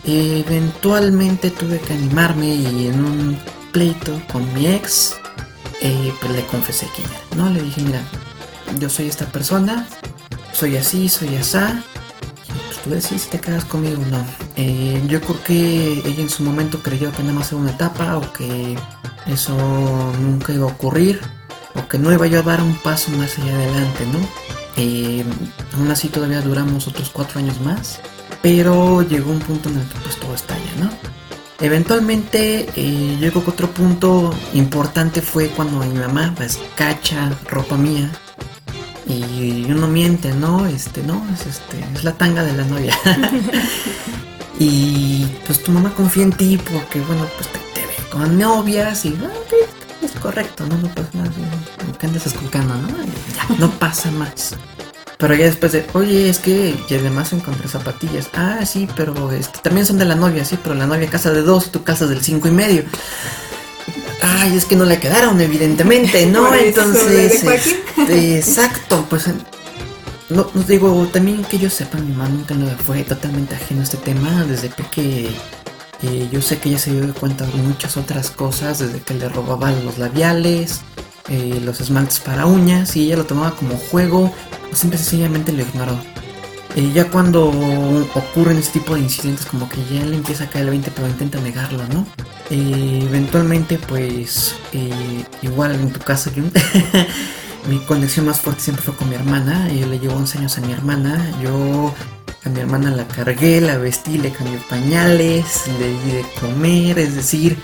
eventualmente 0.04 1.50
tuve 1.50 1.80
que 1.80 1.92
animarme 1.92 2.54
y 2.54 2.86
en 2.86 3.04
un 3.04 3.38
pleito 3.72 4.20
con 4.32 4.52
mi 4.54 4.68
ex, 4.68 5.16
eh, 5.82 6.12
pues 6.20 6.32
le 6.32 6.46
confesé 6.46 6.88
quién 6.94 7.08
era, 7.08 7.44
¿no? 7.44 7.50
Le 7.50 7.62
dije, 7.62 7.82
mira, 7.82 8.00
yo 8.78 8.88
soy 8.88 9.08
esta 9.08 9.26
persona, 9.26 9.86
soy 10.52 10.76
así, 10.76 11.08
soy 11.08 11.36
asá, 11.36 11.82
pues 12.86 13.02
decides 13.02 13.22
si 13.22 13.30
te 13.30 13.40
quedas 13.40 13.64
conmigo 13.64 14.02
no. 14.10 14.24
Eh, 14.56 15.02
yo 15.08 15.20
creo 15.20 15.42
que 15.42 15.92
ella 16.04 16.22
en 16.22 16.30
su 16.30 16.42
momento 16.42 16.82
creyó 16.82 17.12
que 17.12 17.22
nada 17.22 17.34
más 17.34 17.52
era 17.52 17.60
una 17.60 17.70
etapa 17.70 18.16
o 18.16 18.32
que 18.32 18.76
eso 19.26 19.56
nunca 20.20 20.52
iba 20.52 20.64
a 20.64 20.72
ocurrir 20.72 21.20
o 21.74 21.88
que 21.88 21.98
no 21.98 22.12
iba 22.12 22.26
a 22.26 22.42
dar 22.42 22.60
un 22.62 22.74
paso 22.76 23.10
más 23.12 23.38
allá 23.38 23.54
adelante, 23.54 24.06
¿no? 24.12 24.18
Eh, 24.76 25.24
aún 25.74 25.90
así 25.90 26.08
todavía 26.08 26.40
duramos 26.40 26.86
otros 26.86 27.10
cuatro 27.10 27.40
años 27.40 27.60
más, 27.60 28.00
pero 28.42 29.02
llegó 29.02 29.32
un 29.32 29.40
punto 29.40 29.68
en 29.68 29.78
el 29.78 29.88
que 29.88 29.98
pues 30.00 30.16
todo 30.16 30.34
estalla, 30.34 30.72
¿no? 30.78 30.90
Eventualmente, 31.58 32.66
eh, 32.76 33.30
que 33.32 33.38
otro 33.38 33.70
punto 33.70 34.34
importante 34.52 35.22
fue 35.22 35.48
cuando 35.48 35.78
mi 35.78 35.98
mamá 35.98 36.32
pues 36.36 36.60
cacha 36.76 37.32
ropa 37.48 37.76
mía 37.76 38.12
y 39.06 39.66
uno 39.70 39.86
miente, 39.86 40.32
¿no? 40.32 40.66
Este, 40.66 41.02
no, 41.02 41.24
es 41.32 41.46
este, 41.46 41.84
es 41.94 42.04
la 42.04 42.12
tanga 42.12 42.42
de 42.42 42.52
la 42.52 42.64
novia. 42.64 42.96
y 44.58 45.26
pues 45.46 45.62
tu 45.62 45.70
mamá 45.70 45.92
confía 45.94 46.24
en 46.24 46.32
ti 46.32 46.58
porque, 46.58 47.00
bueno, 47.00 47.26
pues 47.36 47.48
te, 47.48 47.58
te 47.58 47.86
ve 47.86 47.94
con 48.10 48.38
novias 48.38 49.04
y 49.04 49.16
es 50.02 50.12
correcto, 50.20 50.66
no, 50.66 50.76
no 50.78 50.88
pasa 50.88 51.08
nada, 51.14 51.30
que 51.98 52.06
andas 52.06 52.26
esculcando, 52.26 52.74
¿no? 52.74 52.88
Y 52.88 53.06
ya, 53.34 53.56
no 53.58 53.70
pasa 53.70 54.10
más. 54.10 54.54
Pero 55.18 55.34
ya 55.34 55.46
después 55.46 55.72
de, 55.72 55.86
oye, 55.94 56.28
es 56.28 56.38
que 56.38 56.74
y 56.88 56.94
además 56.94 57.32
encontré 57.32 57.68
zapatillas. 57.68 58.28
Ah, 58.34 58.66
sí, 58.66 58.86
pero 58.96 59.32
este, 59.32 59.60
también 59.60 59.86
son 59.86 59.98
de 59.98 60.04
la 60.04 60.14
novia, 60.14 60.44
sí, 60.44 60.58
pero 60.62 60.74
la 60.74 60.86
novia 60.86 61.08
casa 61.08 61.32
de 61.32 61.42
dos 61.42 61.70
tú 61.70 61.84
casas 61.84 62.10
del 62.10 62.22
cinco 62.22 62.48
y 62.48 62.50
medio. 62.50 62.84
Ay, 64.22 64.56
es 64.56 64.64
que 64.64 64.76
no 64.76 64.84
le 64.84 64.98
quedaron, 64.98 65.40
evidentemente, 65.40 66.26
¿no? 66.26 66.54
Entonces, 66.54 67.44
este, 67.44 68.38
exacto, 68.38 69.04
pues 69.08 69.28
no, 70.28 70.50
no 70.52 70.62
digo, 70.62 71.08
también 71.12 71.44
que 71.44 71.58
yo 71.58 71.70
sepa, 71.70 71.98
mi 71.98 72.12
mamá 72.12 72.28
nunca 72.28 72.54
no 72.54 72.68
fue 72.78 73.04
totalmente 73.04 73.54
ajeno 73.54 73.82
a 73.82 73.84
este 73.84 73.98
tema. 73.98 74.44
Desde 74.44 74.70
que 74.70 75.28
eh, 76.02 76.28
yo 76.30 76.42
sé 76.42 76.58
que 76.58 76.70
ella 76.70 76.78
se 76.78 76.92
dio 76.92 77.14
cuenta 77.14 77.46
de 77.46 77.54
muchas 77.62 77.96
otras 77.96 78.30
cosas, 78.30 78.78
desde 78.80 79.00
que 79.00 79.14
le 79.14 79.28
robaba 79.28 79.70
los 79.70 79.98
labiales, 79.98 80.80
eh, 81.28 81.60
los 81.64 81.80
esmaltes 81.80 82.20
para 82.20 82.46
uñas, 82.46 82.96
y 82.96 83.06
ella 83.06 83.18
lo 83.18 83.24
tomaba 83.24 83.52
como 83.52 83.76
juego, 83.76 84.32
o 84.72 84.74
simple 84.74 84.98
sencillamente 84.98 85.52
lo 85.52 85.62
ignoró. 85.62 85.98
Eh, 86.74 86.90
ya 86.92 87.08
cuando 87.08 87.48
ocurren 88.14 88.58
este 88.58 88.80
tipo 88.80 88.94
de 88.94 89.00
incidentes, 89.00 89.46
como 89.46 89.68
que 89.68 89.78
ya 89.90 90.04
le 90.04 90.16
empieza 90.16 90.44
a 90.44 90.50
caer 90.50 90.64
el 90.64 90.70
20, 90.70 90.90
pero 90.90 91.08
intenta 91.08 91.38
negarlo, 91.40 91.82
¿no? 91.88 92.06
Eh, 92.50 93.00
eventualmente, 93.02 93.78
pues, 93.78 94.54
eh, 94.72 95.24
igual 95.42 95.74
en 95.74 95.92
tu 95.92 96.00
caso, 96.00 96.30
mi 97.68 97.78
conexión 97.80 98.26
más 98.26 98.40
fuerte 98.40 98.62
siempre 98.62 98.84
fue 98.84 98.94
con 98.94 99.08
mi 99.08 99.16
hermana. 99.16 99.68
Yo 99.72 99.86
le 99.86 99.98
llevo 99.98 100.14
11 100.14 100.38
años 100.38 100.58
a 100.58 100.60
mi 100.60 100.72
hermana. 100.72 101.32
Yo 101.42 101.92
a 102.44 102.48
mi 102.48 102.60
hermana 102.60 102.90
la 102.92 103.06
cargué, 103.08 103.60
la 103.60 103.76
vestí, 103.78 104.18
le 104.18 104.30
cambié 104.30 104.58
pañales, 104.70 105.64
le 105.80 105.88
di 105.88 106.10
de 106.12 106.24
comer, 106.40 106.98
es 106.98 107.16
decir, 107.16 107.58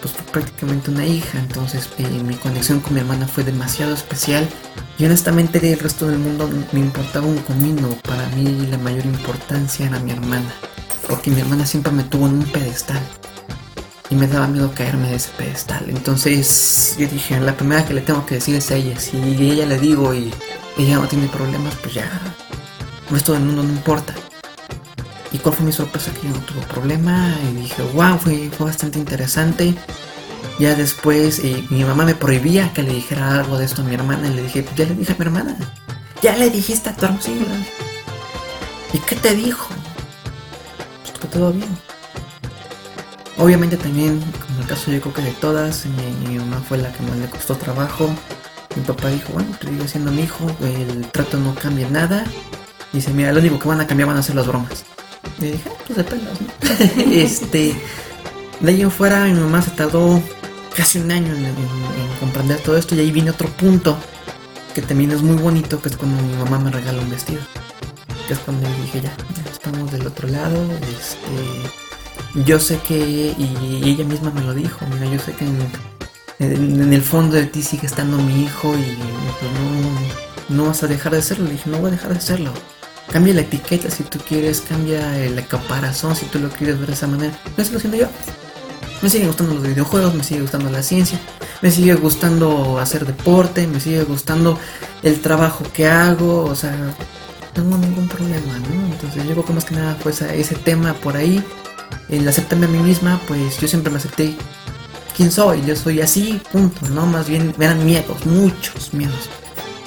pues 0.00 0.14
fue 0.14 0.24
prácticamente 0.32 0.90
una 0.90 1.04
hija. 1.04 1.38
Entonces 1.38 1.90
eh, 1.98 2.08
mi 2.26 2.34
conexión 2.36 2.80
con 2.80 2.94
mi 2.94 3.00
hermana 3.00 3.26
fue 3.28 3.44
demasiado 3.44 3.92
especial. 3.92 4.48
Y 4.98 5.04
honestamente 5.04 5.60
del 5.60 5.78
resto 5.78 6.06
del 6.08 6.18
mundo 6.18 6.48
me 6.72 6.80
importaba 6.80 7.26
un 7.26 7.38
comino. 7.38 7.88
Para 8.02 8.26
mí 8.30 8.66
la 8.70 8.78
mayor 8.78 9.04
importancia 9.04 9.86
era 9.86 9.98
mi 9.98 10.12
hermana. 10.12 10.52
Porque 11.08 11.30
mi 11.30 11.40
hermana 11.40 11.66
siempre 11.66 11.92
me 11.92 12.04
tuvo 12.04 12.26
en 12.26 12.34
un 12.34 12.44
pedestal. 12.44 13.02
Y 14.12 14.14
me 14.14 14.26
daba 14.26 14.46
miedo 14.46 14.70
caerme 14.74 15.08
de 15.08 15.16
ese 15.16 15.30
pedestal. 15.38 15.86
Entonces 15.88 16.96
yo 16.98 17.08
dije, 17.08 17.40
la 17.40 17.56
primera 17.56 17.86
que 17.86 17.94
le 17.94 18.02
tengo 18.02 18.26
que 18.26 18.34
decir 18.34 18.54
es 18.56 18.70
a 18.70 18.74
ella. 18.74 19.00
Si 19.00 19.16
ella 19.16 19.64
le 19.64 19.78
digo 19.78 20.12
y 20.12 20.30
ella 20.76 20.96
no 20.96 21.08
tiene 21.08 21.28
problemas, 21.28 21.74
pues 21.76 21.94
ya. 21.94 22.20
Resto 23.10 23.32
del 23.32 23.44
mundo 23.44 23.62
no 23.62 23.70
importa. 23.70 24.14
¿Y 25.32 25.38
cuál 25.38 25.54
fue 25.54 25.64
mi 25.64 25.72
sorpresa? 25.72 26.12
Que 26.12 26.28
yo 26.28 26.34
no 26.34 26.40
tuve 26.40 26.60
problema. 26.66 27.34
Y 27.50 27.62
dije, 27.62 27.82
wow, 27.94 28.18
fue, 28.18 28.50
fue 28.50 28.66
bastante 28.66 28.98
interesante. 28.98 29.74
Ya 30.58 30.74
después 30.74 31.38
eh, 31.38 31.64
mi 31.70 31.82
mamá 31.82 32.04
me 32.04 32.14
prohibía 32.14 32.70
que 32.74 32.82
le 32.82 32.92
dijera 32.92 33.38
algo 33.38 33.56
de 33.56 33.64
esto 33.64 33.80
a 33.80 33.84
mi 33.86 33.94
hermana. 33.94 34.28
Y 34.28 34.34
le 34.34 34.42
dije, 34.42 34.62
ya 34.76 34.84
le 34.84 34.94
dije 34.94 35.14
a 35.14 35.16
mi 35.16 35.24
hermana. 35.24 35.56
Ya 36.20 36.36
le 36.36 36.50
dijiste 36.50 36.90
a 36.90 36.94
tu 36.94 37.06
hermana. 37.06 37.66
¿Y 38.92 38.98
qué 38.98 39.16
te 39.16 39.34
dijo? 39.34 39.68
Pues 41.18 41.32
todo 41.32 41.50
bien. 41.50 41.91
Obviamente 43.38 43.76
también, 43.76 44.20
como 44.46 44.60
el 44.60 44.66
caso 44.66 44.90
yo 44.90 45.00
creo 45.00 45.14
que 45.14 45.22
de 45.22 45.32
todas, 45.32 45.84
mi, 46.26 46.38
mamá 46.38 46.62
fue 46.68 46.78
la 46.78 46.92
que 46.92 47.02
más 47.02 47.16
le 47.16 47.26
costó 47.26 47.56
trabajo. 47.56 48.10
Mi 48.76 48.82
papá 48.82 49.08
dijo, 49.08 49.32
bueno, 49.32 49.50
tú 49.60 49.68
sigues 49.68 49.90
siendo 49.90 50.10
mi 50.12 50.22
hijo, 50.22 50.46
el 50.62 51.06
trato 51.10 51.38
no 51.38 51.54
cambia 51.54 51.88
nada. 51.88 52.24
Dice, 52.92 53.10
mira, 53.12 53.32
lo 53.32 53.40
único 53.40 53.58
que 53.58 53.68
van 53.68 53.80
a 53.80 53.86
cambiar 53.86 54.08
van 54.08 54.18
a 54.18 54.22
ser 54.22 54.34
las 54.36 54.46
bromas. 54.46 54.84
Y 55.38 55.44
dije, 55.52 55.62
ah, 55.70 55.82
pues 55.86 55.96
de 55.96 56.04
pelos, 56.04 56.40
¿no? 56.40 57.02
este, 57.12 57.74
de 58.60 58.70
ahí 58.70 58.82
en 58.82 58.90
fuera 58.90 59.24
mi 59.24 59.32
mamá 59.32 59.62
se 59.62 59.70
tardó 59.72 60.22
casi 60.76 60.98
un 60.98 61.10
año 61.10 61.34
en, 61.34 61.44
en- 61.44 61.50
en 61.50 62.18
comprender 62.20 62.58
todo 62.60 62.76
esto 62.76 62.94
y 62.94 63.00
ahí 63.00 63.10
viene 63.10 63.30
otro 63.30 63.48
punto 63.48 63.96
que 64.74 64.82
también 64.82 65.10
es 65.10 65.22
muy 65.22 65.36
bonito, 65.36 65.80
que 65.82 65.88
es 65.88 65.96
cuando 65.96 66.22
mi 66.22 66.34
mamá 66.36 66.58
me 66.58 66.70
regala 66.70 67.00
un 67.02 67.10
vestido. 67.10 67.40
Que 68.28 68.34
es 68.34 68.38
cuando 68.40 68.68
dije, 68.82 69.00
ya, 69.00 69.14
ya 69.44 69.50
estamos 69.50 69.90
del 69.90 70.06
otro 70.06 70.28
lado, 70.28 70.56
este, 70.98 71.70
yo 72.34 72.58
sé 72.58 72.78
que, 72.78 73.34
y 73.38 73.82
ella 73.84 74.04
misma 74.04 74.30
me 74.30 74.40
lo 74.42 74.54
dijo, 74.54 74.86
mira, 74.86 75.06
yo 75.06 75.18
sé 75.18 75.32
que 75.32 75.44
en, 75.44 76.92
el 76.92 77.02
fondo 77.02 77.36
de 77.36 77.44
ti 77.46 77.62
sigue 77.62 77.86
estando 77.86 78.16
mi 78.18 78.44
hijo 78.44 78.74
y 78.76 78.96
pues, 79.38 79.52
no, 80.50 80.56
no 80.56 80.66
vas 80.66 80.82
a 80.82 80.86
dejar 80.86 81.12
de 81.12 81.18
hacerlo. 81.18 81.44
Le 81.46 81.52
dije, 81.52 81.70
no 81.70 81.78
voy 81.78 81.88
a 81.88 81.92
dejar 81.92 82.10
de 82.12 82.18
hacerlo. 82.18 82.52
Cambia 83.10 83.34
la 83.34 83.42
etiqueta 83.42 83.90
si 83.90 84.02
tú 84.04 84.18
quieres, 84.26 84.62
cambia 84.62 85.18
el 85.18 85.46
caparazón 85.46 86.16
si 86.16 86.26
tú 86.26 86.38
lo 86.38 86.48
quieres 86.48 86.78
ver 86.78 86.88
de 86.88 86.94
esa 86.94 87.06
manera. 87.06 87.32
No 87.56 87.62
estoy 87.62 87.76
haciendo 87.78 87.98
yo. 87.98 88.06
Me 89.02 89.10
siguen 89.10 89.26
gustando 89.28 89.54
los 89.54 89.62
videojuegos, 89.64 90.14
me 90.14 90.22
sigue 90.22 90.40
gustando 90.42 90.70
la 90.70 90.82
ciencia, 90.82 91.20
me 91.60 91.72
sigue 91.72 91.94
gustando 91.94 92.78
hacer 92.78 93.04
deporte, 93.04 93.66
me 93.66 93.80
sigue 93.80 94.04
gustando 94.04 94.58
el 95.02 95.20
trabajo 95.20 95.64
que 95.74 95.88
hago, 95.88 96.44
o 96.44 96.54
sea, 96.54 96.70
no 96.70 96.94
tengo 97.52 97.76
ningún 97.78 98.06
problema, 98.06 98.58
¿no? 98.60 98.86
Entonces 98.92 99.24
yo 99.24 99.32
creo 99.32 99.44
que 99.44 99.52
más 99.54 99.64
que 99.64 99.74
nada 99.74 99.96
fue 99.96 100.12
esa- 100.12 100.32
ese 100.32 100.54
tema 100.54 100.94
por 100.94 101.16
ahí, 101.16 101.42
el 102.08 102.26
aceptarme 102.28 102.66
a 102.66 102.68
mí 102.68 102.78
misma, 102.78 103.20
pues 103.26 103.58
yo 103.60 103.68
siempre 103.68 103.90
me 103.90 103.98
acepté 103.98 104.34
quién 105.16 105.30
soy, 105.30 105.62
yo 105.64 105.76
soy 105.76 106.00
así, 106.00 106.40
punto, 106.50 106.88
¿no? 106.88 107.06
Más 107.06 107.28
bien 107.28 107.54
eran 107.58 107.84
miedos, 107.84 108.24
muchos 108.26 108.92
miedos. 108.92 109.28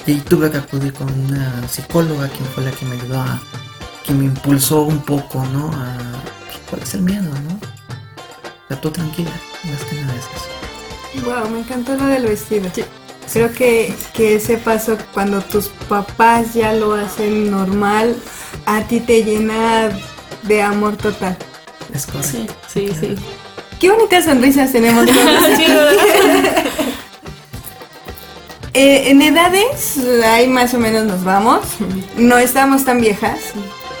Y 0.06 0.14
tuve 0.20 0.50
que 0.50 0.58
acudir 0.58 0.92
con 0.92 1.08
una 1.12 1.66
psicóloga, 1.68 2.28
quien 2.28 2.44
fue 2.50 2.64
la 2.64 2.70
que 2.70 2.84
me 2.84 2.94
ayudó 2.94 3.20
a, 3.20 3.40
que 4.04 4.12
me 4.12 4.26
impulsó 4.26 4.82
un 4.82 5.00
poco, 5.00 5.44
¿no? 5.46 5.66
A, 5.68 5.96
pues, 6.46 6.58
¿cuál 6.70 6.82
es 6.82 6.94
el 6.94 7.02
miedo, 7.02 7.22
no? 7.22 7.58
Sea, 8.68 8.80
tú 8.80 8.90
tranquila, 8.90 9.30
más 9.64 9.84
que 9.84 9.96
nada 10.00 10.14
es 10.14 10.24
eso. 10.24 11.26
Wow, 11.26 11.50
me 11.50 11.60
encantó 11.60 11.94
lo 11.96 12.06
del 12.06 12.24
vestido. 12.24 12.70
Creo 13.32 13.52
que, 13.52 13.92
que 14.12 14.36
ese 14.36 14.58
paso 14.58 14.96
cuando 15.12 15.40
tus 15.40 15.68
papás 15.88 16.54
ya 16.54 16.72
lo 16.72 16.94
hacen 16.94 17.50
normal, 17.50 18.16
a 18.66 18.82
ti 18.82 19.00
te 19.00 19.24
llena 19.24 19.90
de 20.42 20.62
amor 20.62 20.96
total. 20.96 21.36
Es 21.96 22.06
correcto. 22.06 22.54
Sí, 22.68 22.88
sí, 22.88 22.96
sí. 23.00 23.14
Qué 23.80 23.90
bonitas 23.90 24.24
sonrisas 24.24 24.70
tenemos. 24.70 25.06
Eh, 28.78 29.10
en 29.10 29.22
edades, 29.22 29.96
ahí 30.22 30.46
más 30.48 30.74
o 30.74 30.78
menos 30.78 31.06
nos 31.06 31.24
vamos. 31.24 31.62
No 32.18 32.36
estamos 32.36 32.84
tan 32.84 33.00
viejas, 33.00 33.38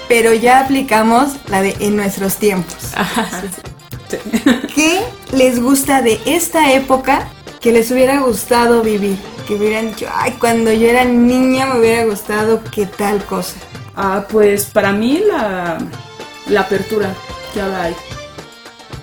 pero 0.06 0.34
ya 0.34 0.60
aplicamos 0.60 1.36
la 1.48 1.62
de 1.62 1.74
en 1.80 1.96
nuestros 1.96 2.36
tiempos. 2.36 2.76
¿Qué 4.74 5.00
les 5.32 5.62
gusta 5.62 6.02
de 6.02 6.20
esta 6.26 6.74
época 6.74 7.26
que 7.62 7.72
les 7.72 7.90
hubiera 7.90 8.20
gustado 8.20 8.82
vivir? 8.82 9.16
Que 9.48 9.54
hubieran 9.54 9.92
dicho, 9.92 10.08
ay, 10.12 10.32
cuando 10.32 10.70
yo 10.70 10.88
era 10.88 11.06
niña 11.06 11.64
me 11.64 11.80
hubiera 11.80 12.04
gustado 12.04 12.62
que 12.62 12.84
tal 12.84 13.24
cosa. 13.24 13.56
Ah, 13.96 14.26
pues 14.30 14.66
para 14.66 14.92
mí 14.92 15.22
la, 15.26 15.78
la 16.48 16.60
apertura 16.60 17.14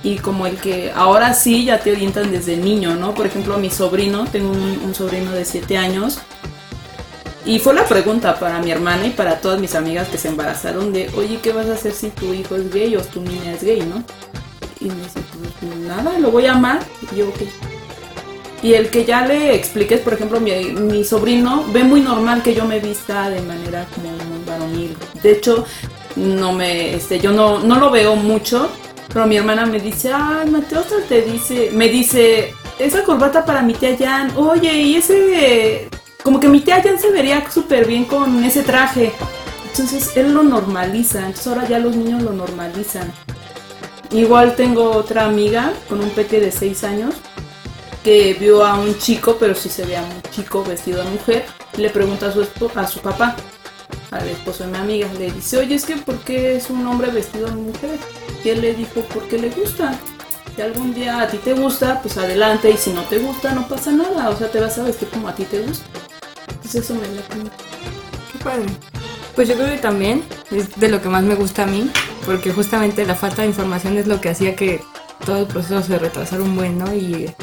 Y 0.03 0.17
como 0.17 0.47
el 0.47 0.57
que 0.57 0.91
ahora 0.93 1.33
sí 1.33 1.65
ya 1.65 1.79
te 1.79 1.91
orientan 1.91 2.31
desde 2.31 2.57
niño, 2.57 2.95
¿no? 2.95 3.13
Por 3.13 3.25
ejemplo, 3.25 3.57
mi 3.57 3.69
sobrino, 3.69 4.25
tengo 4.25 4.51
un, 4.51 4.81
un 4.83 4.93
sobrino 4.93 5.31
de 5.31 5.45
7 5.45 5.77
años. 5.77 6.19
Y 7.45 7.59
fue 7.59 7.73
la 7.73 7.85
pregunta 7.85 8.39
para 8.39 8.59
mi 8.59 8.71
hermana 8.71 9.05
y 9.07 9.09
para 9.09 9.39
todas 9.39 9.59
mis 9.59 9.75
amigas 9.75 10.07
que 10.07 10.17
se 10.17 10.29
embarazaron 10.29 10.93
de, 10.93 11.09
oye, 11.15 11.39
¿qué 11.41 11.51
vas 11.51 11.67
a 11.67 11.73
hacer 11.73 11.91
si 11.91 12.09
tu 12.09 12.33
hijo 12.33 12.55
es 12.55 12.71
gay 12.73 12.95
o 12.95 13.01
tu 13.01 13.21
niña 13.21 13.53
es 13.53 13.63
gay, 13.63 13.81
no? 13.81 14.03
Y 14.79 14.85
me 14.85 14.95
dice, 14.95 15.19
pues 15.59 15.75
nada, 15.81 16.17
lo 16.19 16.31
voy 16.31 16.45
a 16.45 16.53
amar. 16.53 16.79
Y 17.11 17.17
yo, 17.17 17.29
ok. 17.29 17.41
Y 18.61 18.75
el 18.75 18.89
que 18.89 19.03
ya 19.03 19.27
le 19.27 19.53
expliques, 19.55 19.99
por 19.99 20.13
ejemplo, 20.13 20.39
mi, 20.39 20.51
mi 20.71 21.03
sobrino 21.03 21.65
ve 21.73 21.83
muy 21.83 21.99
normal 21.99 22.41
que 22.41 22.55
yo 22.55 22.63
me 22.63 22.79
vista 22.79 23.29
de 23.29 23.41
manera 23.41 23.85
como 23.93 24.09
muy 24.09 24.45
varonil. 24.45 24.95
De 25.21 25.33
hecho, 25.33 25.65
no 26.15 26.53
me, 26.53 26.95
este, 26.95 27.19
yo 27.19 27.31
no, 27.31 27.59
no 27.59 27.79
lo 27.79 27.89
veo 27.89 28.15
mucho, 28.15 28.69
pero 29.11 29.27
mi 29.27 29.37
hermana 29.37 29.65
me 29.65 29.79
dice, 29.79 30.11
ay, 30.13 30.49
Mateo 30.49 30.81
te 31.07 31.21
dice, 31.21 31.69
me 31.73 31.87
dice, 31.89 32.53
esa 32.79 33.03
corbata 33.03 33.45
para 33.45 33.61
mi 33.61 33.73
tía 33.73 33.95
Jan, 33.97 34.31
oye, 34.35 34.73
y 34.73 34.95
ese, 34.95 35.89
como 36.23 36.39
que 36.39 36.49
mi 36.49 36.61
tía 36.61 36.81
Jan 36.81 36.99
se 36.99 37.11
vería 37.11 37.49
súper 37.49 37.85
bien 37.85 38.05
con 38.05 38.43
ese 38.43 38.63
traje. 38.63 39.11
Entonces 39.69 40.15
él 40.15 40.33
lo 40.33 40.43
normaliza, 40.43 41.19
entonces 41.19 41.47
ahora 41.47 41.67
ya 41.67 41.79
los 41.79 41.95
niños 41.95 42.21
lo 42.21 42.31
normalizan. 42.31 43.11
Igual 44.11 44.55
tengo 44.55 44.91
otra 44.91 45.25
amiga 45.25 45.73
con 45.89 45.99
un 45.99 46.11
peque 46.11 46.39
de 46.39 46.51
6 46.51 46.83
años 46.83 47.15
que 48.03 48.35
vio 48.35 48.63
a 48.65 48.75
un 48.77 48.97
chico, 48.99 49.37
pero 49.39 49.55
sí 49.55 49.69
se 49.69 49.85
veía 49.85 50.01
muy 50.01 50.21
chico 50.29 50.63
vestido 50.63 51.03
de 51.03 51.09
mujer, 51.09 51.45
y 51.75 51.81
le 51.81 51.89
pregunta 51.89 52.27
a 52.27 52.31
su, 52.31 52.45
a 52.75 52.87
su 52.87 52.99
papá, 52.99 53.35
al 54.11 54.27
esposo 54.27 54.65
de 54.65 54.71
mi 54.71 54.77
amiga, 54.77 55.07
le 55.17 55.31
dice, 55.31 55.57
oye, 55.57 55.75
es 55.75 55.85
que 55.85 55.95
¿por 55.97 56.19
qué 56.19 56.55
es 56.55 56.69
un 56.69 56.85
hombre 56.85 57.11
vestido 57.11 57.47
de 57.47 57.55
mujer? 57.55 57.97
Y 58.43 58.49
él 58.49 58.61
le 58.61 58.73
dijo, 58.73 59.01
porque 59.13 59.37
le 59.37 59.49
gusta. 59.49 59.99
Si 60.55 60.61
algún 60.61 60.93
día 60.93 61.19
a 61.19 61.27
ti 61.27 61.37
te 61.37 61.53
gusta, 61.53 61.99
pues 62.01 62.17
adelante, 62.17 62.69
y 62.69 62.77
si 62.77 62.91
no 62.91 63.01
te 63.03 63.17
gusta, 63.17 63.53
no 63.53 63.67
pasa 63.67 63.91
nada, 63.91 64.29
o 64.29 64.37
sea, 64.37 64.51
te 64.51 64.59
vas 64.59 64.77
a 64.77 64.83
vestir 64.83 65.09
como 65.09 65.27
a 65.27 65.35
ti 65.35 65.45
te 65.45 65.61
gusta. 65.61 65.85
Entonces 66.49 66.83
eso 66.83 66.93
me 66.93 67.07
late. 67.07 67.51
Qué 68.31 68.37
padre. 68.43 68.65
Pues 69.35 69.47
yo 69.47 69.55
creo 69.55 69.67
que 69.67 69.77
también 69.77 70.23
es 70.51 70.79
de 70.79 70.89
lo 70.89 71.01
que 71.01 71.09
más 71.09 71.23
me 71.23 71.33
gusta 71.33 71.63
a 71.63 71.65
mí, 71.65 71.89
porque 72.25 72.51
justamente 72.53 73.03
la 73.05 73.15
falta 73.15 73.41
de 73.41 73.47
información 73.47 73.97
es 73.97 74.05
lo 74.05 74.21
que 74.21 74.29
hacía 74.29 74.55
que 74.55 74.81
todo 75.25 75.37
el 75.37 75.47
proceso 75.47 75.81
se 75.81 75.97
retrasara 75.97 76.43
un 76.43 76.55
buen, 76.55 76.77
¿no? 76.77 76.93
Y 76.93 77.33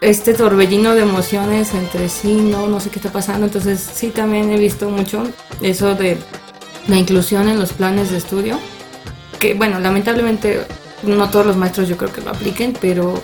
este 0.00 0.32
torbellino 0.32 0.94
de 0.94 1.02
emociones 1.02 1.74
entre 1.74 2.08
sí, 2.08 2.34
no, 2.34 2.66
no 2.66 2.80
sé 2.80 2.90
qué 2.90 2.98
está 2.98 3.12
pasando, 3.12 3.46
entonces 3.46 3.80
sí 3.80 4.08
también 4.08 4.50
he 4.50 4.58
visto 4.58 4.88
mucho 4.88 5.24
eso 5.60 5.94
de 5.94 6.16
la 6.88 6.96
inclusión 6.96 7.48
en 7.48 7.58
los 7.58 7.72
planes 7.72 8.10
de 8.10 8.18
estudio, 8.18 8.58
que 9.38 9.54
bueno, 9.54 9.78
lamentablemente 9.78 10.64
no 11.02 11.28
todos 11.28 11.46
los 11.46 11.56
maestros 11.56 11.88
yo 11.88 11.96
creo 11.96 12.12
que 12.12 12.22
lo 12.22 12.30
apliquen, 12.30 12.74
pero 12.80 13.22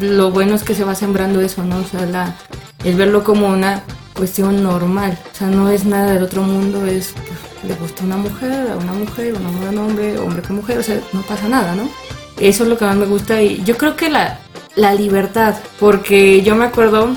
lo 0.00 0.30
bueno 0.30 0.54
es 0.54 0.64
que 0.64 0.74
se 0.74 0.84
va 0.84 0.94
sembrando 0.94 1.40
eso, 1.40 1.62
¿no? 1.64 1.78
O 1.78 1.84
sea, 1.84 2.06
la, 2.06 2.36
el 2.84 2.96
verlo 2.96 3.22
como 3.22 3.48
una 3.48 3.84
cuestión 4.16 4.62
normal, 4.62 5.16
o 5.32 5.36
sea, 5.36 5.46
no 5.46 5.70
es 5.70 5.84
nada 5.84 6.12
del 6.12 6.24
otro 6.24 6.42
mundo, 6.42 6.86
es, 6.86 7.14
pues, 7.14 7.38
le 7.70 7.74
gusta 7.74 8.04
una 8.04 8.16
mujer, 8.16 8.70
a 8.70 8.76
una 8.76 8.92
mujer, 8.92 9.34
un 9.34 9.46
hombre 9.46 9.66
a 9.66 9.70
un 9.70 9.78
hombre, 9.78 10.18
hombre 10.18 10.42
con 10.42 10.56
mujer, 10.56 10.78
o 10.78 10.82
sea, 10.82 11.00
no 11.12 11.22
pasa 11.22 11.48
nada, 11.48 11.76
¿no? 11.76 11.88
Eso 12.38 12.64
es 12.64 12.68
lo 12.68 12.78
que 12.78 12.84
más 12.84 12.96
me 12.96 13.06
gusta 13.06 13.40
y 13.42 13.62
yo 13.64 13.76
creo 13.76 13.96
que 13.96 14.08
la, 14.08 14.40
la 14.76 14.94
libertad, 14.94 15.56
porque 15.78 16.42
yo 16.42 16.56
me 16.56 16.64
acuerdo, 16.64 17.08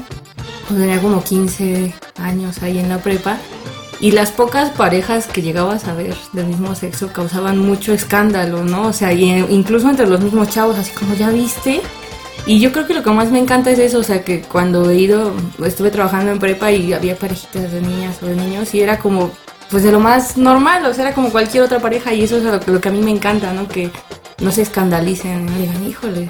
cuando 0.68 0.86
tenía 0.86 1.02
como 1.02 1.24
15 1.24 1.94
años 2.18 2.62
ahí 2.62 2.80
en 2.80 2.90
la 2.90 3.00
prepa, 3.00 3.38
y 4.00 4.12
las 4.12 4.32
pocas 4.32 4.70
parejas 4.72 5.28
que 5.28 5.42
llegabas 5.42 5.88
a 5.88 5.94
ver 5.94 6.16
del 6.34 6.48
mismo 6.48 6.76
sexo 6.76 7.14
causaban 7.14 7.58
mucho 7.58 7.94
escándalo, 7.94 8.64
¿no? 8.64 8.88
O 8.88 8.94
sea, 8.94 9.14
incluso 9.14 9.90
entre 9.90 10.08
los 10.08 10.20
mismos 10.20 10.50
chavos, 10.50 10.78
así 10.78 10.92
como, 10.92 11.14
¿ya 11.14 11.30
viste? 11.30 11.80
Y 12.46 12.60
yo 12.60 12.74
creo 12.74 12.86
que 12.86 12.94
lo 12.94 13.04
que 13.04 13.12
más 13.12 13.32
me 13.32 13.40
encanta 13.40 13.72
es 13.72 13.80
eso, 13.80 14.00
o 14.00 14.04
sea, 14.04 14.26
que 14.26 14.42
cuando 14.42 14.90
he 14.90 14.98
ido, 14.98 15.34
estuve 15.64 15.90
trabajando 15.90 16.34
en 16.34 16.40
prepa 16.40 16.72
y 16.72 16.92
había 16.92 17.16
parejitas 17.16 17.72
de 17.72 17.80
niñas 17.80 18.18
o 18.22 18.26
de 18.26 18.36
niños 18.36 18.74
y 18.76 18.82
era 18.82 19.00
como, 19.00 19.32
pues 19.70 19.84
de 19.84 19.92
lo 19.92 20.00
más 20.00 20.38
normal, 20.38 20.86
o 20.86 20.94
sea, 20.94 21.06
era 21.08 21.16
como 21.16 21.30
cualquier 21.32 21.64
otra 21.64 21.80
pareja 21.80 22.14
y 22.14 22.24
eso 22.24 22.38
es 22.38 22.44
lo, 22.44 22.60
que- 22.60 22.72
lo 22.72 22.80
que 22.82 22.90
a 22.90 22.92
mí 22.92 23.02
me 23.02 23.12
encanta, 23.12 23.54
¿no? 23.54 23.68
Que 23.68 23.90
no 24.42 24.52
se 24.52 24.62
escandalicen, 24.62 25.46
no 25.46 25.58
digan, 25.58 25.88
híjole, 25.88 26.28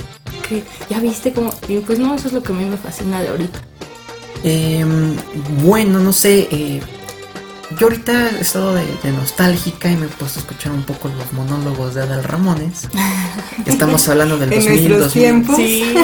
que 0.47 0.63
ya 0.89 0.99
viste 0.99 1.33
como, 1.33 1.53
y 1.67 1.77
pues 1.79 1.99
no, 1.99 2.15
eso 2.15 2.27
es 2.27 2.33
lo 2.33 2.41
que 2.43 2.53
a 2.53 2.55
mí 2.55 2.65
me 2.65 2.77
fascina 2.77 3.21
de 3.21 3.29
ahorita. 3.29 3.59
Em, 4.43 5.15
bueno, 5.63 5.99
no 5.99 6.11
sé. 6.13 6.47
eh, 6.51 6.81
yo 7.77 7.87
ahorita 7.87 8.29
he 8.31 8.41
estado 8.41 8.73
de, 8.73 8.85
de 9.03 9.11
nostálgica 9.11 9.89
y 9.89 9.95
me 9.95 10.05
he 10.05 10.09
puesto 10.09 10.39
a 10.39 10.41
escuchar 10.41 10.71
un 10.71 10.83
poco 10.83 11.09
los 11.09 11.31
monólogos 11.33 11.95
de 11.95 12.01
Adal 12.03 12.23
Ramones. 12.23 12.87
Estamos 13.65 14.07
hablando 14.09 14.37
del 14.37 14.51
En 14.53 14.59
2000, 14.59 14.89
nuestros 14.89 15.13
2000. 15.13 15.23
tiempos. 15.23 15.55
Sí. 15.57 15.93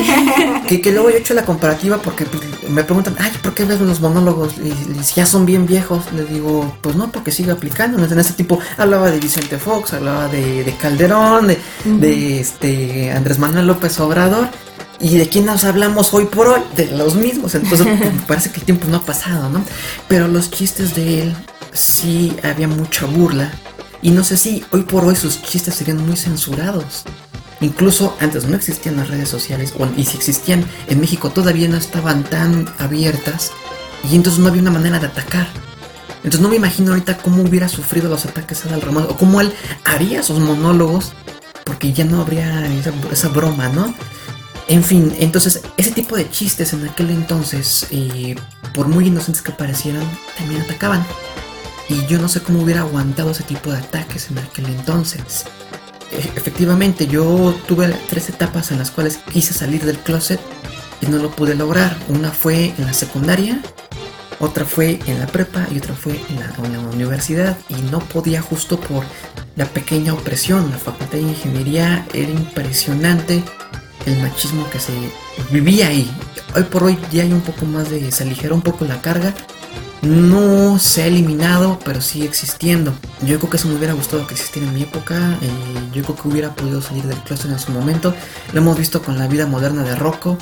Que, 0.69 0.81
que 0.81 0.91
luego 0.91 1.09
yo 1.09 1.15
he 1.15 1.19
hecho 1.19 1.33
la 1.33 1.45
comparativa 1.45 1.97
porque 1.97 2.27
me 2.69 2.83
preguntan, 2.83 3.15
ay, 3.17 3.31
¿por 3.41 3.55
qué 3.55 3.65
ves 3.65 3.81
los 3.81 3.99
monólogos? 4.01 4.53
Y, 4.63 4.67
y 4.99 5.03
si 5.03 5.15
ya 5.15 5.25
son 5.25 5.43
bien 5.43 5.65
viejos. 5.65 6.03
Le 6.13 6.25
digo, 6.25 6.77
pues 6.81 6.95
no, 6.95 7.11
porque 7.11 7.31
sigue 7.31 7.51
aplicando. 7.51 7.97
En 8.05 8.19
ese 8.19 8.33
tipo 8.33 8.59
hablaba 8.77 9.09
de 9.09 9.19
Vicente 9.19 9.57
Fox, 9.57 9.93
hablaba 9.93 10.27
de, 10.27 10.63
de 10.63 10.75
Calderón, 10.77 11.47
de, 11.47 11.57
de 11.85 12.39
este 12.39 13.11
Andrés 13.11 13.39
Manuel 13.39 13.65
López 13.65 13.99
Obrador. 13.99 14.47
¿Y 14.99 15.17
de 15.17 15.27
quién 15.27 15.45
nos 15.45 15.63
hablamos 15.63 16.13
hoy 16.13 16.25
por 16.25 16.45
hoy? 16.47 16.61
De 16.75 16.85
los 16.87 17.15
mismos. 17.15 17.55
Entonces 17.55 17.87
me 17.99 18.21
parece 18.27 18.51
que 18.51 18.59
el 18.59 18.65
tiempo 18.65 18.85
no 18.89 18.97
ha 18.97 19.01
pasado, 19.05 19.49
¿no? 19.49 19.63
Pero 20.07 20.27
los 20.27 20.51
chistes 20.51 20.93
de 20.93 21.23
él 21.23 21.35
sí 21.73 22.35
había 22.43 22.67
mucha 22.67 23.05
burla. 23.05 23.51
Y 24.01 24.11
no 24.11 24.23
sé 24.23 24.37
si 24.37 24.63
hoy 24.71 24.83
por 24.83 25.03
hoy 25.03 25.15
sus 25.15 25.41
chistes 25.41 25.75
serían 25.75 26.05
muy 26.05 26.15
censurados. 26.15 27.03
Incluso 27.61 28.15
antes 28.21 28.45
no 28.45 28.55
existían 28.55 28.95
las 28.95 29.09
redes 29.09 29.27
sociales, 29.27 29.73
y 29.97 30.05
si 30.05 30.15
existían 30.15 30.63
en 30.87 31.01
México 31.01 31.29
todavía 31.29 31.67
no 31.67 31.75
estaban 31.75 32.23
tan 32.23 32.73
abiertas, 32.77 33.51
y 34.09 34.15
entonces 34.15 34.39
no 34.39 34.47
había 34.47 34.61
una 34.61 34.71
manera 34.71 34.99
de 34.99 35.07
atacar. 35.07 35.47
Entonces 36.17 36.39
no 36.39 36.49
me 36.49 36.55
imagino 36.55 36.91
ahorita 36.91 37.17
cómo 37.17 37.43
hubiera 37.43 37.67
sufrido 37.67 38.09
los 38.09 38.25
ataques 38.25 38.63
a 38.63 38.69
Adal 38.69 38.81
Ramón, 38.81 39.07
o 39.09 39.17
cómo 39.17 39.41
él 39.41 39.53
haría 39.83 40.23
sus 40.23 40.39
monólogos, 40.39 41.11
porque 41.65 41.91
ya 41.91 42.05
no 42.05 42.21
habría 42.21 42.65
esa, 42.67 42.93
esa 43.11 43.27
broma, 43.27 43.67
¿no? 43.69 43.93
En 44.69 44.83
fin, 44.83 45.13
entonces 45.19 45.61
ese 45.77 45.91
tipo 45.91 46.15
de 46.15 46.29
chistes 46.29 46.73
en 46.73 46.87
aquel 46.87 47.09
entonces, 47.09 47.87
eh, 47.89 48.35
por 48.73 48.87
muy 48.87 49.07
inocentes 49.07 49.41
que 49.41 49.51
parecieran, 49.51 50.03
también 50.37 50.61
atacaban. 50.61 51.03
Y 51.89 52.05
yo 52.05 52.19
no 52.19 52.29
sé 52.29 52.41
cómo 52.41 52.61
hubiera 52.61 52.81
aguantado 52.81 53.31
ese 53.31 53.43
tipo 53.43 53.71
de 53.71 53.79
ataques 53.79 54.29
en 54.29 54.37
aquel 54.37 54.65
entonces. 54.67 55.45
E- 56.11 56.31
Efectivamente, 56.37 57.07
yo 57.07 57.53
tuve 57.67 57.87
tres 58.09 58.29
etapas 58.29 58.71
en 58.71 58.77
las 58.79 58.91
cuales 58.91 59.19
quise 59.31 59.53
salir 59.53 59.83
del 59.83 59.97
closet 59.97 60.39
y 61.01 61.07
no 61.07 61.17
lo 61.17 61.31
pude 61.31 61.55
lograr. 61.55 61.97
Una 62.07 62.31
fue 62.31 62.73
en 62.77 62.85
la 62.85 62.93
secundaria, 62.93 63.59
otra 64.39 64.65
fue 64.65 64.99
en 65.07 65.19
la 65.19 65.25
prepa 65.27 65.65
y 65.73 65.79
otra 65.79 65.95
fue 65.95 66.13
en 66.29 66.39
la, 66.39 66.53
en 66.63 66.73
la 66.73 66.79
universidad 66.79 67.57
y 67.69 67.81
no 67.89 67.99
podía 67.99 68.41
justo 68.41 68.79
por 68.79 69.03
la 69.55 69.65
pequeña 69.65 70.13
opresión. 70.13 70.69
La 70.69 70.77
facultad 70.77 71.17
de 71.17 71.21
ingeniería 71.23 72.05
era 72.13 72.29
impresionante 72.29 73.43
el 74.05 74.17
machismo 74.21 74.69
que 74.69 74.79
se 74.79 74.93
vivía 75.51 75.87
ahí. 75.87 76.09
Hoy 76.55 76.63
por 76.63 76.83
hoy 76.83 76.97
ya 77.11 77.23
hay 77.23 77.33
un 77.33 77.41
poco 77.41 77.65
más 77.65 77.89
de, 77.89 78.11
se 78.11 78.23
aligeró 78.23 78.53
un 78.55 78.61
poco 78.61 78.85
la 78.85 79.01
carga. 79.01 79.33
No 80.01 80.79
se 80.79 81.03
ha 81.03 81.07
eliminado, 81.07 81.77
pero 81.83 81.99
sigue 81.99 82.25
existiendo. 82.25 82.93
Yo 83.21 83.37
creo 83.37 83.49
que 83.49 83.57
eso 83.57 83.67
me 83.67 83.75
hubiera 83.75 83.93
gustado 83.93 84.25
que 84.25 84.33
existiera 84.33 84.67
en 84.67 84.73
mi 84.73 84.83
época. 84.83 85.37
yo 85.93 86.03
creo 86.03 86.15
que 86.15 86.27
hubiera 86.27 86.55
podido 86.55 86.81
salir 86.81 87.03
del 87.03 87.17
closet 87.19 87.51
en 87.51 87.59
su 87.59 87.71
momento. 87.71 88.13
Lo 88.53 88.61
hemos 88.61 88.77
visto 88.77 89.01
con 89.01 89.17
la 89.17 89.27
vida 89.27 89.45
moderna 89.45 89.83
de 89.83 89.95
Rocco. 89.95 90.37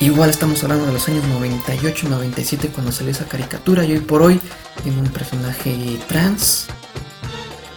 Igual 0.00 0.30
estamos 0.30 0.62
hablando 0.62 0.86
de 0.86 0.92
los 0.92 1.08
años 1.08 1.24
98, 1.28 2.08
97 2.08 2.68
cuando 2.68 2.92
salió 2.92 3.12
esa 3.12 3.24
caricatura. 3.24 3.84
Y 3.84 3.92
hoy 3.92 4.00
por 4.00 4.20
hoy 4.20 4.40
tiene 4.82 5.00
un 5.00 5.08
personaje 5.08 5.98
trans. 6.06 6.66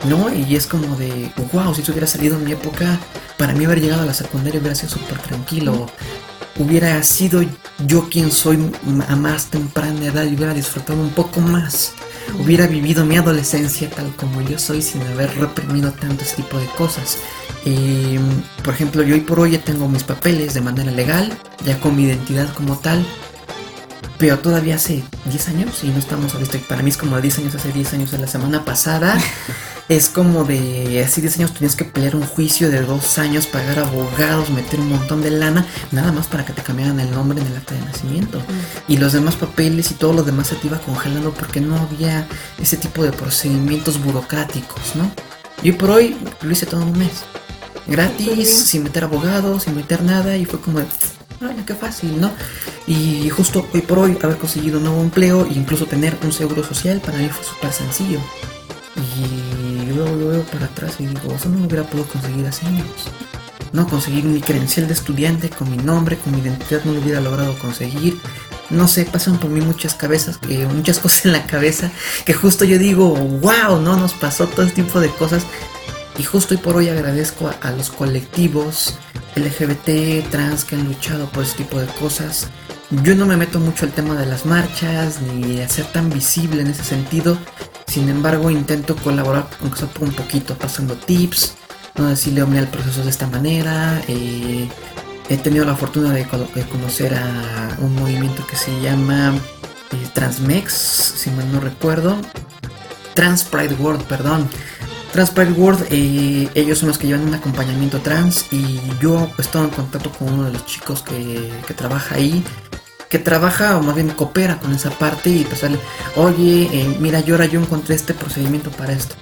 ¿No? 0.09 0.33
Y 0.33 0.55
es 0.55 0.67
como 0.67 0.97
de, 0.97 1.31
wow, 1.53 1.73
si 1.73 1.81
eso 1.81 1.91
hubiera 1.93 2.07
salido 2.07 2.35
en 2.35 2.43
mi 2.43 2.51
época, 2.51 2.99
para 3.37 3.53
mí 3.53 3.65
haber 3.65 3.81
llegado 3.81 4.03
a 4.03 4.05
la 4.05 4.13
secundaria 4.13 4.59
hubiera 4.59 4.75
sido 4.75 4.89
súper 4.89 5.17
tranquilo. 5.19 5.89
Hubiera 6.57 7.01
sido 7.03 7.43
yo 7.85 8.07
quien 8.09 8.31
soy 8.31 8.71
a 9.07 9.15
más 9.15 9.47
temprana 9.47 10.05
edad 10.05 10.23
y 10.23 10.35
hubiera 10.35 10.53
disfrutado 10.53 11.01
un 11.01 11.09
poco 11.09 11.41
más. 11.41 11.93
Hubiera 12.39 12.65
vivido 12.65 13.05
mi 13.05 13.17
adolescencia 13.17 13.89
tal 13.89 14.15
como 14.15 14.41
yo 14.41 14.57
soy 14.57 14.81
sin 14.81 15.01
haber 15.01 15.35
reprimido 15.37 15.91
tanto 15.91 16.23
ese 16.23 16.37
tipo 16.37 16.57
de 16.57 16.65
cosas. 16.77 17.17
Eh, 17.65 18.19
por 18.63 18.73
ejemplo, 18.73 19.03
yo 19.03 19.15
hoy 19.15 19.21
por 19.21 19.39
hoy 19.39 19.57
tengo 19.57 19.89
mis 19.89 20.03
papeles 20.03 20.53
de 20.53 20.61
manera 20.61 20.91
legal, 20.91 21.31
ya 21.65 21.79
con 21.79 21.95
mi 21.95 22.03
identidad 22.03 22.53
como 22.53 22.77
tal, 22.77 23.05
pero 24.17 24.39
todavía 24.39 24.75
hace 24.75 25.03
10 25.25 25.47
años 25.49 25.83
y 25.83 25.87
no 25.87 25.99
estamos 25.99 26.33
ahorita. 26.33 26.57
Para 26.67 26.81
mí 26.81 26.89
es 26.89 26.97
como 26.97 27.15
de 27.15 27.23
10 27.23 27.39
años, 27.39 27.55
hace 27.55 27.71
10 27.71 27.93
años, 27.93 28.13
en 28.13 28.21
la 28.21 28.27
semana 28.27 28.65
pasada. 28.65 29.17
es 29.89 30.09
como 30.09 30.43
de 30.43 31.03
así 31.05 31.21
10 31.21 31.37
años 31.37 31.53
tenías 31.53 31.75
que 31.75 31.85
pelear 31.85 32.15
un 32.15 32.25
juicio 32.25 32.71
de 32.71 32.81
2 32.81 33.17
años, 33.19 33.47
pagar 33.47 33.79
abogados, 33.79 34.49
meter 34.49 34.79
un 34.79 34.89
montón 34.89 35.21
de 35.21 35.31
lana, 35.31 35.65
nada 35.91 36.11
más 36.11 36.27
para 36.27 36.45
que 36.45 36.53
te 36.53 36.63
cambiaran 36.63 36.99
el 36.99 37.11
nombre 37.11 37.39
en 37.39 37.47
el 37.47 37.57
acta 37.57 37.75
de 37.75 37.81
nacimiento. 37.81 38.41
Y 38.87 38.97
los 38.97 39.13
demás 39.13 39.35
papeles 39.35 39.91
y 39.91 39.95
todo 39.95 40.13
lo 40.13 40.23
demás 40.23 40.47
se 40.47 40.55
te 40.55 40.67
iba 40.67 40.79
congelando 40.79 41.31
porque 41.31 41.61
no 41.61 41.77
había 41.77 42.27
ese 42.59 42.77
tipo 42.77 43.03
de 43.03 43.11
procedimientos 43.11 44.01
burocráticos, 44.03 44.95
¿no? 44.95 45.11
Y 45.63 45.69
hoy 45.69 45.75
por 45.77 45.89
hoy 45.91 46.17
lo 46.41 46.51
hice 46.51 46.65
todo 46.65 46.81
un 46.81 46.97
mes. 46.97 47.23
Gratis, 47.87 48.49
sin 48.49 48.83
meter 48.83 49.03
abogados, 49.03 49.63
sin 49.63 49.75
meter 49.75 50.01
nada, 50.03 50.37
y 50.37 50.45
fue 50.45 50.59
como 50.59 50.79
de, 50.79 50.87
"Ay, 51.41 51.63
qué 51.65 51.75
fácil, 51.75 52.19
¿no? 52.19 52.31
Y 52.87 53.29
justo 53.29 53.67
hoy 53.73 53.81
por 53.81 53.99
hoy 53.99 54.17
haber 54.21 54.37
conseguido 54.37 54.77
un 54.77 54.85
nuevo 54.85 55.01
empleo 55.01 55.45
e 55.45 55.53
incluso 55.53 55.85
tener 55.85 56.17
un 56.23 56.31
seguro 56.31 56.63
social 56.63 57.01
para 57.01 57.17
mí 57.17 57.29
fue 57.29 57.43
súper 57.43 57.71
sencillo. 57.73 58.19
Y 58.95 59.91
luego 59.93 60.15
lo 60.15 60.27
veo 60.29 60.43
para 60.43 60.65
atrás 60.65 60.95
y 60.99 61.05
digo, 61.05 61.33
eso 61.33 61.49
no 61.49 61.59
lo 61.59 61.65
hubiera 61.65 61.83
podido 61.83 62.07
conseguir 62.07 62.45
hace 62.45 62.65
años. 62.65 62.85
No 63.73 63.87
conseguir 63.87 64.23
mi 64.23 64.39
credencial 64.39 64.87
de 64.87 64.93
estudiante 64.93 65.49
con 65.49 65.69
mi 65.69 65.77
nombre, 65.77 66.17
con 66.17 66.33
mi 66.33 66.39
identidad, 66.41 66.83
no 66.85 66.93
lo 66.93 67.01
hubiera 67.01 67.19
logrado 67.19 67.57
conseguir. 67.59 68.17
No 68.69 68.87
sé, 68.87 69.05
pasan 69.05 69.37
por 69.37 69.49
mí 69.49 69.61
muchas 69.61 69.95
cabezas, 69.95 70.37
que 70.37 70.65
muchas 70.65 70.99
cosas 71.03 71.25
en 71.25 71.33
la 71.33 71.45
cabeza, 71.45 71.91
que 72.25 72.33
justo 72.33 72.63
yo 72.65 72.77
digo, 72.79 73.09
wow, 73.09 73.79
no 73.81 73.97
nos 73.97 74.13
pasó 74.13 74.47
todo 74.47 74.65
este 74.65 74.83
tipo 74.83 74.99
de 74.99 75.09
cosas. 75.09 75.43
Y 76.17 76.23
justo 76.23 76.53
hoy 76.55 76.61
por 76.61 76.77
hoy 76.77 76.89
agradezco 76.89 77.51
a, 77.61 77.71
los 77.71 77.89
colectivos 77.89 78.95
LGBT, 79.35 80.29
trans 80.29 80.63
que 80.63 80.75
han 80.75 80.85
luchado 80.85 81.27
por 81.27 81.43
ese 81.43 81.57
tipo 81.57 81.79
de 81.79 81.87
cosas. 81.87 82.47
Yo 83.03 83.15
no 83.15 83.25
me 83.25 83.35
meto 83.35 83.59
mucho 83.59 83.85
al 83.85 83.91
tema 83.91 84.15
de 84.15 84.25
las 84.25 84.45
marchas 84.45 85.21
ni 85.21 85.59
a 85.61 85.67
ser 85.67 85.85
tan 85.87 86.09
visible 86.09 86.61
en 86.61 86.67
ese 86.67 86.83
sentido. 86.83 87.37
Sin 87.87 88.09
embargo, 88.09 88.49
intento 88.49 88.95
colaborar, 88.95 89.47
aunque 89.61 89.79
sea 89.79 89.87
por 89.89 90.07
un 90.07 90.13
poquito, 90.13 90.55
pasando 90.57 90.95
tips, 90.95 91.55
no 91.95 92.07
decirle 92.07 92.43
hombre 92.43 92.59
al 92.59 92.67
proceso 92.67 93.03
de 93.03 93.09
esta 93.09 93.27
manera. 93.27 94.01
eh, 94.07 94.69
he 95.27 95.37
tenido 95.37 95.65
la 95.65 95.75
fortuna 95.75 96.13
de 96.13 96.25
conocer 96.25 97.15
a 97.15 97.75
un 97.79 97.95
movimiento 97.95 98.45
que 98.47 98.55
se 98.55 98.79
llama 98.79 99.33
eh, 99.91 100.07
Transmex, 100.13 100.71
si 100.71 101.31
mal 101.31 101.51
no 101.51 101.59
recuerdo. 101.59 102.17
Trans 103.15 103.43
Pride 103.43 103.75
World, 103.75 104.03
perdón. 104.03 104.47
Trans 105.15 105.31
Pride 105.31 105.53
World, 105.53 105.87
eh, 105.91 106.49
ellos 106.55 106.79
son 106.79 106.89
los 106.89 106.97
que 106.97 107.07
llevan 107.07 107.25
un 107.25 107.33
acompañamiento 107.33 108.01
trans 108.01 108.47
y 108.51 108.81
yo 108.99 109.31
he 109.37 109.41
estado 109.41 109.63
en 109.63 109.69
contacto 109.69 110.11
con 110.11 110.33
uno 110.33 110.43
de 110.43 110.51
los 110.51 110.65
chicos 110.65 111.03
que, 111.03 111.53
que 111.65 111.73
trabaja 111.73 112.15
ahí, 112.15 112.43
que 113.09 113.17
trabaja 113.17 113.77
o 113.77 113.81
más 113.81 113.95
bien 113.95 114.09
coopera 114.09 114.59
con 114.59 114.73
esa 114.73 114.89
parte 114.89 115.29
y 115.29 115.45
pues 115.45 115.61
sale, 115.61 115.79
oye, 116.17 116.67
eh, 116.69 116.97
mira, 116.99 117.21
yo 117.21 117.35
ahora 117.35 117.45
yo 117.45 117.61
encontré 117.61 117.95
este 117.95 118.13
procedimiento 118.13 118.71
para 118.71 118.91
esto. 118.91 119.15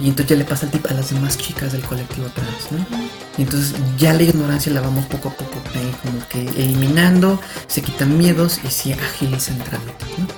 Y 0.00 0.10
entonces 0.10 0.28
ya 0.28 0.36
le 0.36 0.44
pasa 0.44 0.66
el 0.66 0.70
tip 0.70 0.86
a 0.88 0.94
las 0.94 1.10
demás 1.10 1.36
chicas 1.36 1.72
del 1.72 1.82
colectivo 1.82 2.28
trans, 2.28 2.70
¿no? 2.70 2.86
Y 3.36 3.42
entonces 3.42 3.74
ya 3.98 4.12
la 4.12 4.22
ignorancia 4.22 4.72
la 4.72 4.80
vamos 4.80 5.06
poco 5.06 5.30
a 5.30 5.32
poco 5.32 5.58
eh, 5.74 5.92
como 6.04 6.28
que 6.28 6.42
eliminando, 6.62 7.40
se 7.66 7.82
quitan 7.82 8.16
miedos 8.16 8.60
y 8.62 8.68
se 8.68 8.92
agilizan 8.92 9.58
trámites, 9.58 10.06
¿no? 10.18 10.28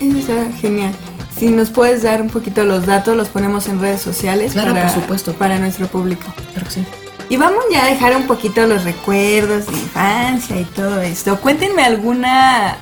Eso 0.00 0.18
está 0.18 0.52
genial. 0.58 0.92
Si 1.38 1.48
nos 1.50 1.70
puedes 1.70 2.02
dar 2.02 2.22
un 2.22 2.28
poquito 2.30 2.64
los 2.64 2.86
datos, 2.86 3.16
los 3.16 3.28
ponemos 3.28 3.68
en 3.68 3.80
redes 3.80 4.00
sociales 4.00 4.52
Claro, 4.52 4.72
para, 4.72 4.86
por 4.86 4.94
supuesto. 5.02 5.32
para 5.34 5.58
nuestro 5.58 5.86
público. 5.86 6.26
Claro 6.52 6.66
que 6.66 6.72
sí. 6.74 6.86
Y 7.28 7.36
vamos 7.36 7.64
ya 7.70 7.84
a 7.84 7.88
dejar 7.88 8.16
un 8.16 8.26
poquito 8.26 8.66
los 8.66 8.84
recuerdos 8.84 9.66
de 9.66 9.72
infancia 9.72 10.60
y 10.60 10.64
todo 10.64 11.00
esto. 11.02 11.38
Cuéntenme 11.40 11.82
alguna 11.82 12.76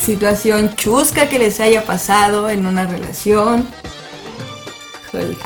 situación 0.00 0.74
chusca 0.74 1.28
que 1.28 1.38
les 1.38 1.60
haya 1.60 1.84
pasado 1.84 2.48
en 2.50 2.66
una 2.66 2.84
relación. 2.86 3.68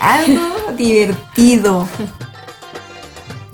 Algo 0.00 0.42
divertido. 0.76 1.88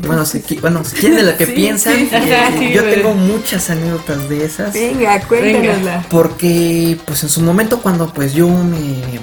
Bueno, 0.07 0.25
si, 0.27 0.41
bueno, 0.61 0.85
si 0.85 0.97
quieren 0.97 1.19
de 1.19 1.33
lo 1.33 1.37
que 1.37 1.47
Sí, 1.53 1.53
piensan, 1.53 1.95
sí. 1.97 2.09
eh, 2.13 2.55
sí, 2.59 2.73
yo 2.73 2.83
tengo 2.85 3.15
muchas 3.15 3.71
anécdotas 3.71 4.29
de 4.29 4.45
esas. 4.45 4.73
Venga, 4.75 5.21
cuéntanosla. 5.21 6.07
Porque, 6.11 6.99
pues 7.07 7.23
en 7.23 7.29
su 7.29 7.41
momento 7.41 7.81
cuando 7.81 8.13
pues 8.13 8.33
yo 8.35 8.49
me, 8.49 9.21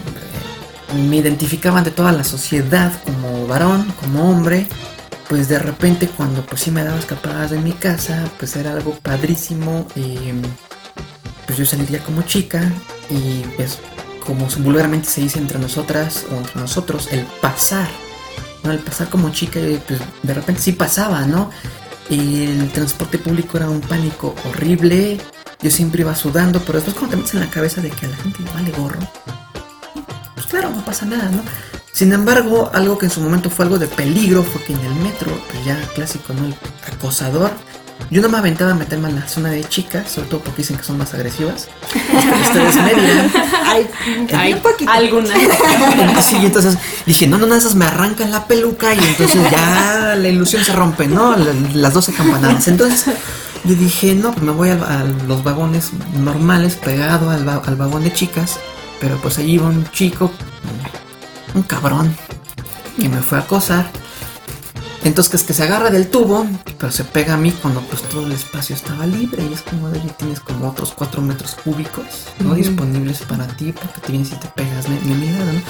me 1.08 1.18
identificaba 1.18 1.80
ante 1.80 1.92
toda 1.92 2.12
la 2.12 2.24
sociedad 2.24 2.92
como 3.04 3.46
varón, 3.48 3.94
como 4.00 4.30
hombre, 4.30 4.68
pues 5.28 5.48
de 5.48 5.60
repente 5.60 6.08
cuando 6.08 6.46
pues 6.46 6.62
sí 6.62 6.72
me 6.72 6.84
daba 6.84 6.98
escapadas 6.98 7.52
de 7.52 7.60
mi 7.60 7.74
casa, 7.74 8.24
pues 8.40 8.56
era 8.56 8.72
algo 8.74 8.92
padrísimo. 9.02 9.88
Y 9.96 10.32
pues 11.46 11.58
yo 11.58 11.66
saliría 11.66 12.00
como 12.00 12.22
chica 12.24 12.62
y 13.10 13.42
pues 13.56 13.80
como 14.26 14.48
vulgarmente 14.60 15.10
se 15.10 15.22
dice 15.22 15.40
entre 15.40 15.58
nosotras 15.60 16.26
o 16.32 16.36
entre 16.38 16.62
nosotros, 16.62 17.10
el 17.12 17.22
pasar. 17.42 17.88
El 18.64 18.80
pasar 18.80 19.10
como 19.10 19.32
chica, 19.32 19.60
pues 19.88 20.00
de 20.22 20.34
repente 20.34 20.62
sí 20.62 20.74
pasaba, 20.74 21.26
¿no? 21.26 21.50
El 22.10 22.72
transporte 22.72 23.18
público 23.18 23.58
era 23.58 23.70
un 23.70 23.82
pánico 23.82 24.36
horrible. 24.48 25.20
Yo 25.62 25.72
siempre 25.72 26.02
iba 26.02 26.16
sudando, 26.16 26.60
pero 26.62 26.80
después 26.80 26.96
cuando 26.96 27.12
te 27.12 27.18
metes 27.18 27.34
en 27.34 27.42
la 27.42 27.50
cabeza 27.50 27.82
de 27.82 27.90
que 27.90 28.06
a 28.06 28.10
la 28.10 28.18
gente 28.18 28.44
le 28.44 28.52
vale 28.52 28.72
gorro, 28.72 29.00
pues 30.36 30.48
claro, 30.48 30.70
no 30.70 30.84
pasa 30.86 31.06
nada, 31.06 31.30
¿no? 31.30 31.42
Sin 31.92 32.14
embargo, 32.14 32.72
algo 32.74 32.98
que 32.98 33.08
en 33.08 33.12
su 33.12 33.20
momento 33.20 33.50
fue 33.50 33.66
algo 33.66 33.78
de 33.78 33.88
peligro 33.88 34.42
fue 34.44 34.64
que 34.64 34.74
en 34.74 34.80
el 34.80 34.96
metro, 34.96 35.32
pues 35.52 35.66
ya 35.66 35.78
clásico, 35.96 36.34
¿no? 36.34 36.46
El 36.46 36.56
acosador. 36.94 37.52
Yo 38.12 38.22
no 38.24 38.30
me 38.30 38.38
aventaba 38.40 38.72
a 38.72 38.74
meterme 38.74 39.10
en 39.10 39.16
la 39.18 39.28
zona 39.28 39.50
de 39.50 39.64
chicas, 39.64 40.12
sobre 40.12 40.30
todo 40.30 40.40
porque 40.42 40.58
dicen 40.64 40.78
que 40.78 40.84
son 40.84 40.98
más 40.98 41.14
agresivas. 41.14 41.68
Ustedes 42.44 42.76
me 42.78 42.94
dirán. 43.02 43.32
Ay, 43.66 43.88
Hay 44.34 44.56
poquito. 44.56 44.90
algunas. 44.92 45.38
Sí, 46.24 46.38
entonces 46.42 46.78
dije, 47.06 47.28
no, 47.28 47.38
no, 47.38 47.46
no, 47.46 47.56
esas 47.56 47.76
me 47.76 47.86
arrancan 47.86 48.32
la 48.32 48.46
peluca 48.48 48.94
y 48.96 49.00
entonces 49.00 49.42
ya 49.52 50.16
la 50.18 50.28
ilusión 50.28 50.64
se 50.66 50.74
rompe, 50.74 51.08
¿no? 51.08 51.36
La- 51.36 51.54
Las 51.74 51.94
12 51.94 52.14
campanadas. 52.14 52.68
Entonces 52.68 53.06
yo 53.64 53.76
dije, 53.76 54.16
no, 54.16 54.32
pues 54.32 54.44
me 54.44 54.52
voy 54.54 54.70
a, 54.70 55.06
los 55.28 55.44
vagones 55.44 55.92
normales, 56.18 56.76
pegado 56.76 57.30
al, 57.30 57.48
al 57.48 57.76
vagón 57.76 58.04
de 58.04 58.14
chicas, 58.14 58.58
pero 59.00 59.18
pues 59.18 59.38
allí 59.38 59.54
iba 59.54 59.68
un 59.68 59.90
chico, 59.92 60.32
un 61.54 61.62
cabrón, 61.64 62.16
que 63.00 63.08
me 63.10 63.22
fue 63.22 63.38
a 63.38 63.42
acosar. 63.42 63.90
Entonces 65.10 65.32
que 65.32 65.38
es 65.38 65.44
que 65.44 65.54
se 65.56 65.64
agarra 65.64 65.90
del 65.90 66.08
tubo, 66.08 66.46
pero 66.78 66.92
se 66.92 67.04
pega 67.04 67.34
a 67.34 67.38
mí 67.38 67.52
cuando 67.52 67.82
pues 67.82 68.04
todo 68.04 68.28
el 68.28 68.32
espacio 68.32 68.76
estaba 68.76 69.08
libre 69.08 69.44
y 69.44 69.52
es 69.52 69.64
como 69.64 69.90
de 69.90 70.00
oye, 70.00 70.12
tienes 70.20 70.40
como 70.40 70.70
otros 70.70 70.94
4 70.96 71.20
metros 71.24 71.56
cúbicos 71.56 72.28
no 72.38 72.54
disponibles 72.54 73.24
para 73.24 73.48
ti 73.48 73.74
porque 73.74 74.02
te 74.02 74.12
vienes 74.12 74.32
y 74.34 74.36
te 74.36 74.48
pegas 74.50 74.88
de, 74.88 75.00
de 75.00 75.16
mi 75.16 75.32
lado, 75.32 75.52
¿no? 75.52 75.62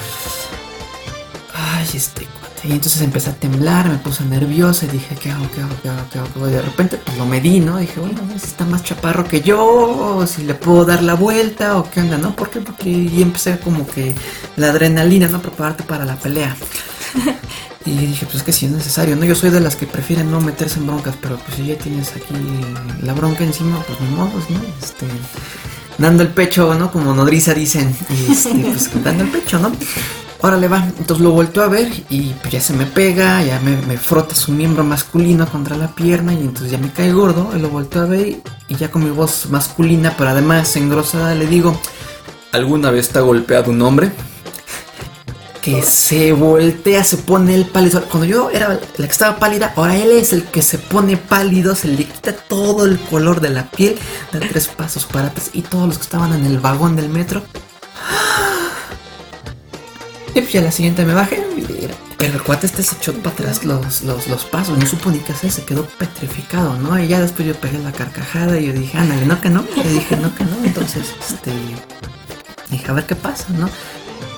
Ay, 1.54 1.88
este 1.94 2.26
cuate. 2.26 2.68
Y 2.68 2.72
entonces 2.72 3.00
empecé 3.00 3.30
a 3.30 3.32
temblar, 3.32 3.88
me 3.88 3.96
puse 3.96 4.26
nerviosa 4.26 4.84
y 4.84 4.90
dije, 4.90 5.16
¿qué 5.16 5.30
hago? 5.30 5.50
¿Qué 5.54 5.62
hago? 5.62 5.74
¿Qué 5.82 5.88
hago? 5.88 6.04
¿Qué 6.12 6.18
hago? 6.18 6.48
Y 6.48 6.52
de 6.52 6.60
repente 6.60 6.98
pues, 6.98 7.16
lo 7.16 7.24
medí, 7.24 7.60
¿no? 7.60 7.78
Dije, 7.78 7.98
bueno, 7.98 8.20
si 8.36 8.44
está 8.44 8.66
más 8.66 8.84
chaparro 8.84 9.24
que 9.24 9.40
yo, 9.40 10.18
o 10.18 10.26
si 10.26 10.42
le 10.42 10.52
puedo 10.52 10.84
dar 10.84 11.02
la 11.02 11.14
vuelta, 11.14 11.78
o 11.78 11.90
qué 11.90 12.00
onda, 12.00 12.18
¿no? 12.18 12.36
¿Por 12.36 12.50
qué? 12.50 12.60
Porque 12.60 12.90
y 12.90 13.22
empecé 13.22 13.58
como 13.58 13.86
que 13.86 14.14
la 14.56 14.68
adrenalina, 14.68 15.28
¿no? 15.28 15.40
Prepararte 15.40 15.82
para 15.82 16.04
la 16.04 16.16
pelea. 16.16 16.54
Y 17.86 17.92
dije, 17.92 18.26
pues 18.26 18.36
es 18.36 18.42
que 18.42 18.52
si 18.52 18.66
es 18.66 18.72
necesario, 18.72 19.16
¿no? 19.16 19.24
Yo 19.24 19.34
soy 19.34 19.50
de 19.50 19.60
las 19.60 19.74
que 19.74 19.86
prefieren 19.86 20.30
no 20.30 20.40
meterse 20.40 20.78
en 20.78 20.86
broncas, 20.86 21.14
pero 21.20 21.38
pues 21.38 21.56
si 21.56 21.66
ya 21.66 21.76
tienes 21.76 22.10
aquí 22.10 22.34
la 23.02 23.14
bronca 23.14 23.42
encima, 23.42 23.82
pues 23.86 23.98
ni 24.00 24.14
modos, 24.14 24.50
¿no? 24.50 24.60
Este, 24.82 25.06
dando 25.96 26.22
el 26.22 26.28
pecho, 26.28 26.74
¿no? 26.74 26.92
Como 26.92 27.14
nodriza 27.14 27.54
dicen, 27.54 27.94
y 28.10 28.32
este, 28.32 28.50
pues 28.70 28.90
dando 29.02 29.24
el 29.24 29.30
pecho, 29.30 29.58
¿no? 29.58 29.72
Órale, 30.42 30.68
va. 30.68 30.84
Entonces 30.98 31.22
lo 31.22 31.32
vuelto 31.32 31.62
a 31.62 31.68
ver 31.68 31.90
y 32.08 32.34
pues 32.40 32.52
ya 32.52 32.60
se 32.60 32.72
me 32.72 32.86
pega, 32.86 33.42
ya 33.42 33.60
me, 33.60 33.76
me 33.82 33.98
frota 33.98 34.34
su 34.34 34.52
miembro 34.52 34.84
masculino 34.84 35.46
contra 35.46 35.76
la 35.76 35.88
pierna 35.88 36.32
y 36.32 36.38
entonces 36.38 36.70
ya 36.70 36.78
me 36.78 36.90
cae 36.90 37.12
gordo. 37.12 37.50
Y 37.54 37.60
lo 37.60 37.68
vuelto 37.68 38.00
a 38.00 38.06
ver 38.06 38.28
y, 38.28 38.42
y 38.68 38.76
ya 38.76 38.90
con 38.90 39.04
mi 39.04 39.10
voz 39.10 39.48
masculina, 39.50 40.14
pero 40.16 40.30
además 40.30 40.74
engrosada, 40.76 41.34
le 41.34 41.46
digo, 41.46 41.78
¿alguna 42.52 42.90
vez 42.90 43.10
te 43.10 43.18
ha 43.18 43.22
golpeado 43.22 43.70
un 43.70 43.82
hombre? 43.82 44.12
Que 45.60 45.82
se 45.82 46.32
voltea, 46.32 47.04
se 47.04 47.18
pone 47.18 47.54
el 47.54 47.66
pálido. 47.66 48.02
Cuando 48.04 48.26
yo 48.26 48.50
era 48.50 48.68
la 48.68 49.06
que 49.06 49.12
estaba 49.12 49.38
pálida, 49.38 49.72
ahora 49.76 49.96
él 49.96 50.10
es 50.12 50.32
el 50.32 50.44
que 50.44 50.62
se 50.62 50.78
pone 50.78 51.16
pálido, 51.16 51.74
se 51.74 51.88
le 51.88 52.04
quita 52.04 52.32
todo 52.32 52.86
el 52.86 52.98
color 52.98 53.40
de 53.40 53.50
la 53.50 53.70
piel, 53.70 53.98
da 54.32 54.40
tres 54.40 54.68
pasos 54.68 55.04
para 55.04 55.28
atrás 55.28 55.50
y 55.52 55.62
todos 55.62 55.86
los 55.86 55.98
que 55.98 56.04
estaban 56.04 56.32
en 56.32 56.46
el 56.46 56.60
vagón 56.60 56.96
del 56.96 57.10
metro 57.10 57.42
y 60.34 60.40
pues 60.40 60.54
la 60.54 60.72
siguiente 60.72 61.04
me 61.04 61.14
bajé. 61.14 61.44
Pero 62.16 62.34
el 62.34 62.42
cuate 62.42 62.66
este 62.66 62.82
se 62.82 62.96
echó 62.96 63.14
para 63.14 63.30
atrás 63.30 63.64
los, 63.64 64.02
los, 64.02 64.28
los 64.28 64.44
pasos, 64.44 64.76
no 64.76 64.86
supo 64.86 65.10
ni 65.10 65.18
qué 65.18 65.32
hacer, 65.32 65.50
se 65.50 65.64
quedó 65.64 65.86
petrificado, 65.86 66.76
¿no? 66.76 66.98
Y 67.02 67.08
ya 67.08 67.20
después 67.20 67.48
yo 67.48 67.54
pegué 67.54 67.78
la 67.78 67.92
carcajada 67.92 68.60
y 68.60 68.66
yo 68.66 68.72
dije, 68.74 68.98
ándale, 68.98 69.24
no 69.24 69.40
que 69.40 69.48
no. 69.48 69.64
Y 69.76 69.88
dije, 69.88 70.16
no 70.16 70.34
que 70.34 70.44
no. 70.44 70.56
Entonces, 70.62 71.14
este. 71.28 71.50
Dije, 72.68 72.84
a 72.88 72.92
ver 72.92 73.06
qué 73.06 73.16
pasa, 73.16 73.46
¿no? 73.50 73.68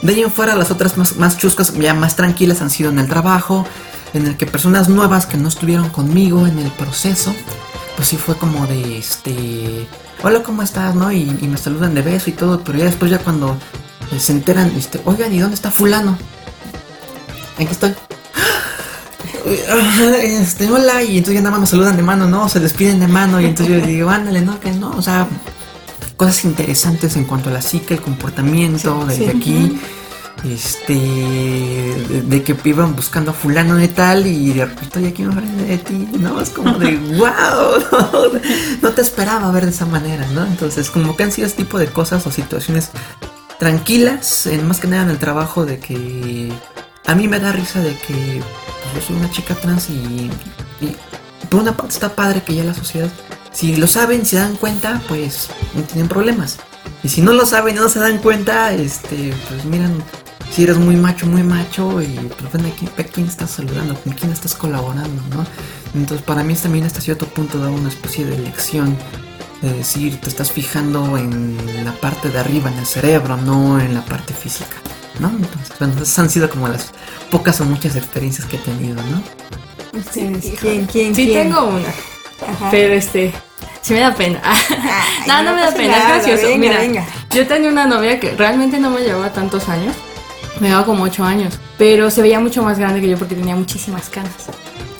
De 0.02 0.12
ahí 0.12 0.20
en 0.20 0.32
fuera, 0.32 0.56
las 0.56 0.72
otras 0.72 0.98
más, 0.98 1.16
más 1.16 1.38
chuscas, 1.38 1.72
ya 1.74 1.94
más 1.94 2.16
tranquilas, 2.16 2.60
han 2.60 2.70
sido 2.70 2.90
en 2.90 2.98
el 2.98 3.06
trabajo, 3.06 3.64
en 4.12 4.26
el 4.26 4.36
que 4.36 4.46
personas 4.46 4.88
nuevas 4.88 5.26
que 5.26 5.36
no 5.36 5.48
estuvieron 5.48 5.90
conmigo 5.90 6.46
en 6.46 6.58
el 6.58 6.70
proceso, 6.72 7.32
pues 7.96 8.08
sí 8.08 8.16
fue 8.16 8.36
como 8.36 8.66
de 8.66 8.98
este. 8.98 9.86
Hola, 10.24 10.42
¿cómo 10.42 10.62
estás? 10.62 10.96
¿No? 10.96 11.12
Y, 11.12 11.24
me 11.24 11.56
saludan 11.56 11.94
de 11.94 12.02
beso 12.02 12.30
y 12.30 12.32
todo, 12.32 12.62
pero 12.64 12.78
ya 12.78 12.86
después, 12.86 13.12
ya 13.12 13.18
cuando 13.18 13.56
eh, 14.10 14.18
se 14.18 14.32
enteran, 14.32 14.72
este, 14.76 15.00
oigan, 15.04 15.32
¿y 15.32 15.38
dónde 15.38 15.54
está 15.54 15.70
Fulano? 15.70 16.18
Aquí 17.56 17.68
estoy. 17.70 17.94
Este, 19.44 20.70
hola, 20.70 21.02
y 21.02 21.18
entonces 21.18 21.34
ya 21.34 21.40
nada 21.40 21.50
más 21.50 21.60
me 21.62 21.66
saludan 21.66 21.96
de 21.96 22.02
mano, 22.04 22.28
¿no? 22.28 22.48
Se 22.48 22.60
despiden 22.60 23.00
de 23.00 23.08
mano, 23.08 23.40
y 23.40 23.46
entonces 23.46 23.80
yo 23.80 23.84
digo, 23.84 24.08
ándale, 24.08 24.40
no, 24.40 24.60
que 24.60 24.70
no, 24.70 24.90
o 24.90 25.02
sea, 25.02 25.26
cosas 26.22 26.44
interesantes 26.44 27.16
en 27.16 27.24
cuanto 27.24 27.50
a 27.50 27.52
la 27.52 27.60
psique, 27.60 27.94
el 27.94 28.00
comportamiento 28.00 29.04
de, 29.06 29.16
Sí. 29.16 29.24
de 29.26 29.30
aquí, 29.32 29.80
este, 30.44 30.94
de, 30.94 32.22
de 32.22 32.42
que 32.44 32.56
iban 32.64 32.94
buscando 32.94 33.32
a 33.32 33.34
fulano 33.34 33.74
de 33.74 33.88
tal 33.88 34.24
y 34.28 34.52
de 34.52 34.66
repente 34.66 34.84
estoy 34.84 35.06
aquí 35.06 35.22
enfrente 35.22 35.64
de 35.64 35.78
ti, 35.78 36.08
¿no? 36.20 36.40
Es 36.40 36.50
como 36.50 36.78
de, 36.78 36.96
wow, 37.18 38.40
no 38.82 38.88
te 38.90 39.02
esperaba 39.02 39.50
ver 39.50 39.64
de 39.64 39.72
esa 39.72 39.86
manera, 39.86 40.24
¿no? 40.32 40.46
Entonces, 40.46 40.90
como 40.90 41.16
que 41.16 41.24
han 41.24 41.32
sido 41.32 41.48
este 41.48 41.64
tipo 41.64 41.76
de 41.80 41.88
cosas 41.88 42.24
o 42.24 42.30
situaciones 42.30 42.90
tranquilas, 43.58 44.46
en 44.46 44.66
más 44.68 44.78
que 44.78 44.86
nada 44.86 45.02
en 45.02 45.10
el 45.10 45.18
trabajo 45.18 45.64
de 45.66 45.80
que 45.80 46.52
a 47.04 47.14
mí 47.16 47.26
me 47.26 47.40
da 47.40 47.50
risa 47.50 47.80
de 47.80 47.96
que 47.96 48.40
pues, 48.92 48.94
yo 48.94 49.00
soy 49.08 49.16
una 49.16 49.30
chica 49.32 49.56
trans 49.56 49.90
y, 49.90 50.30
y 50.80 50.96
por 51.50 51.62
una 51.62 51.76
parte 51.76 51.94
está 51.94 52.14
padre 52.14 52.42
que 52.46 52.54
ya 52.54 52.62
la 52.62 52.74
sociedad, 52.74 53.10
si 53.52 53.76
lo 53.76 53.86
saben, 53.86 54.24
se 54.26 54.36
dan 54.36 54.56
cuenta, 54.56 55.02
pues 55.08 55.48
no 55.74 55.82
tienen 55.82 56.08
problemas. 56.08 56.58
Y 57.02 57.08
si 57.08 57.20
no 57.20 57.32
lo 57.32 57.46
saben 57.46 57.76
y 57.76 57.78
no 57.80 57.88
se 57.88 57.98
dan 57.98 58.18
cuenta, 58.18 58.72
este, 58.72 59.34
pues 59.48 59.64
miran, 59.64 60.02
si 60.50 60.64
eres 60.64 60.78
muy 60.78 60.96
macho, 60.96 61.26
muy 61.26 61.42
macho, 61.42 62.00
y 62.00 62.06
pues 62.38 62.52
ven 62.52 62.66
aquí, 62.66 62.88
a 62.98 63.02
quién 63.04 63.26
estás 63.26 63.50
saludando, 63.50 63.94
con 63.96 64.12
quién 64.12 64.32
estás 64.32 64.54
colaborando, 64.54 65.22
¿no? 65.36 65.44
Entonces 65.94 66.24
para 66.24 66.42
mí 66.44 66.54
también 66.54 66.84
hasta 66.86 67.00
cierto 67.00 67.26
punto 67.26 67.58
da 67.58 67.68
una 67.70 67.88
especie 67.88 68.24
de 68.24 68.38
lección 68.38 68.96
de 69.60 69.72
decir, 69.72 70.20
te 70.20 70.28
estás 70.28 70.50
fijando 70.50 71.16
en 71.16 71.56
la 71.84 71.92
parte 71.92 72.30
de 72.30 72.38
arriba, 72.38 72.70
en 72.70 72.78
el 72.78 72.86
cerebro, 72.86 73.36
no 73.36 73.80
en 73.80 73.94
la 73.94 74.04
parte 74.04 74.34
física, 74.34 74.76
¿no? 75.20 75.28
Entonces, 75.28 75.72
bueno, 75.78 75.94
esas 75.96 76.18
han 76.18 76.30
sido 76.30 76.50
como 76.50 76.68
las 76.68 76.90
pocas 77.30 77.60
o 77.60 77.64
muchas 77.64 77.94
experiencias 77.96 78.46
que 78.48 78.56
he 78.56 78.60
tenido, 78.60 78.96
¿no? 79.04 79.22
Sí, 80.12 80.56
¿Quién, 80.60 80.86
quién, 80.86 81.14
Sí, 81.14 81.26
quién? 81.26 81.50
tengo 81.50 81.64
una. 81.66 81.88
Ajá. 82.48 82.68
Pero 82.70 82.94
este. 82.94 83.32
Sí 83.80 83.94
me 83.94 84.00
da 84.00 84.14
pena. 84.14 84.40
no, 85.26 85.42
no, 85.42 85.54
me 85.54 85.60
da 85.60 85.74
pena, 85.74 85.98
nada, 85.98 86.18
es 86.18 86.26
gracioso. 86.26 86.46
venga, 86.46 86.58
Mira, 86.58 86.78
venga. 86.78 87.06
yo 87.30 87.46
tenía 87.48 87.68
una 87.68 87.86
novia 87.86 88.20
que 88.20 88.30
realmente 88.36 88.78
no 88.78 88.90
me 88.90 89.00
llevaba 89.00 89.32
tantos 89.32 89.68
años. 89.68 89.96
Me 90.60 90.68
llevaba 90.68 90.86
como 90.86 91.04
8 91.04 91.24
años. 91.24 91.58
Pero 91.78 92.10
se 92.10 92.22
veía 92.22 92.38
mucho 92.38 92.62
más 92.62 92.78
grande 92.78 93.00
que 93.00 93.08
yo 93.08 93.18
porque 93.18 93.34
tenía 93.34 93.56
muchísimas 93.56 94.08
canas. 94.08 94.32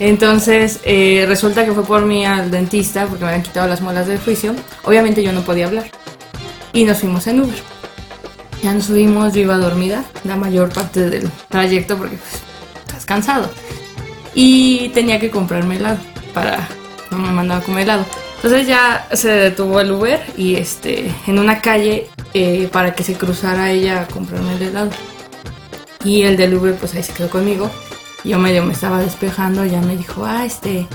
Entonces, 0.01 0.80
eh, 0.82 1.24
resulta 1.28 1.64
que 1.64 1.70
fue 1.72 1.84
por 1.84 2.05
mí 2.05 2.26
al 2.26 2.51
dentista 2.51 3.07
porque 3.07 3.22
me 3.22 3.30
habían 3.30 3.45
quitado 3.45 3.68
las 3.68 3.80
muelas 3.80 4.09
del 4.09 4.18
juicio. 4.18 4.55
Obviamente 4.82 5.22
yo 5.22 5.32
no 5.32 5.43
podía 5.43 5.66
hablar. 5.66 5.84
Y 6.72 6.82
nos 6.84 6.99
fuimos 6.99 7.26
en 7.28 7.43
Uber. 7.43 7.55
Ya 8.62 8.72
nos 8.72 8.86
subimos, 8.86 9.32
yo 9.32 9.43
iba 9.43 9.57
dormida 9.59 10.05
la 10.24 10.36
mayor 10.36 10.72
parte 10.72 11.09
del 11.09 11.30
trayecto 11.49 11.97
porque 11.97 12.16
pues, 12.16 12.43
estás 12.84 13.05
cansado. 13.07 13.49
Y 14.34 14.88
tenía 14.90 15.20
que 15.20 15.30
comprarme 15.30 15.76
helado 15.76 15.99
para... 16.34 16.68
Me 17.17 17.31
mandaba 17.31 17.61
a 17.61 17.65
comer 17.65 17.83
helado. 17.83 18.05
Entonces 18.37 18.67
ya 18.67 19.07
se 19.13 19.29
detuvo 19.31 19.81
el 19.81 19.93
Uber 19.93 20.21
y 20.37 20.57
este 20.57 21.13
en 21.27 21.39
una 21.39 21.61
calle 21.61 22.09
eh, 22.35 22.69
para 22.73 22.95
que 22.95 23.05
se 23.05 23.15
cruzara 23.15 23.71
ella 23.71 24.03
a 24.03 24.09
comprarme 24.09 24.55
el 24.55 24.63
helado. 24.63 24.91
Y 26.05 26.23
el 26.23 26.37
del 26.37 26.55
Uber 26.55 26.75
pues 26.75 26.95
ahí 26.95 27.03
se 27.03 27.13
quedó 27.13 27.31
conmigo. 27.31 27.71
Yo 28.25 28.39
medio 28.39 28.65
me 28.65 28.73
estaba 28.73 29.01
despejando, 29.01 29.65
ya 29.65 29.81
me 29.81 29.97
dijo, 29.97 30.25
ah, 30.25 30.45
este, 30.45 30.87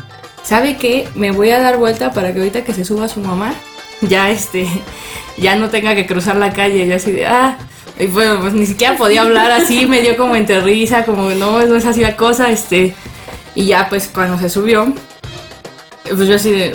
¿sabe 0.44 0.78
qué? 0.78 1.08
Me 1.16 1.32
voy 1.32 1.52
a 1.52 1.60
dar 1.60 1.78
vuelta 1.78 2.12
para 2.14 2.34
que 2.34 2.40
ahorita 2.40 2.64
que 2.64 2.74
se 2.74 2.86
suba 2.86 3.08
su 3.10 3.20
mamá, 3.20 3.54
ya 4.02 4.30
este, 4.30 4.68
ya 5.38 5.56
no 5.56 5.70
tenga 5.70 5.94
que 5.96 6.06
cruzar 6.06 6.38
la 6.38 6.54
calle. 6.54 6.88
Yo 6.88 6.96
así 6.96 7.12
de, 7.12 7.26
ah, 7.26 7.58
y 8.00 8.08
bueno, 8.08 8.40
pues 8.40 8.54
ni 8.54 8.66
siquiera 8.66 8.96
podía 8.96 9.22
hablar 9.22 9.52
así, 9.52 9.86
me 9.90 10.02
dio 10.02 10.18
como 10.18 10.36
entre 10.36 10.62
risa, 10.62 11.04
como 11.04 11.30
no, 11.32 11.66
no 11.66 11.76
es 11.76 11.86
así 11.86 12.02
la 12.02 12.16
cosa, 12.16 12.50
este. 12.50 12.96
Y 13.56 13.66
ya 13.66 13.90
pues 13.90 14.10
cuando 14.14 14.38
se 14.38 14.50
subió, 14.50 14.94
pues 16.16 16.28
yo 16.28 16.36
así 16.36 16.52
de, 16.52 16.74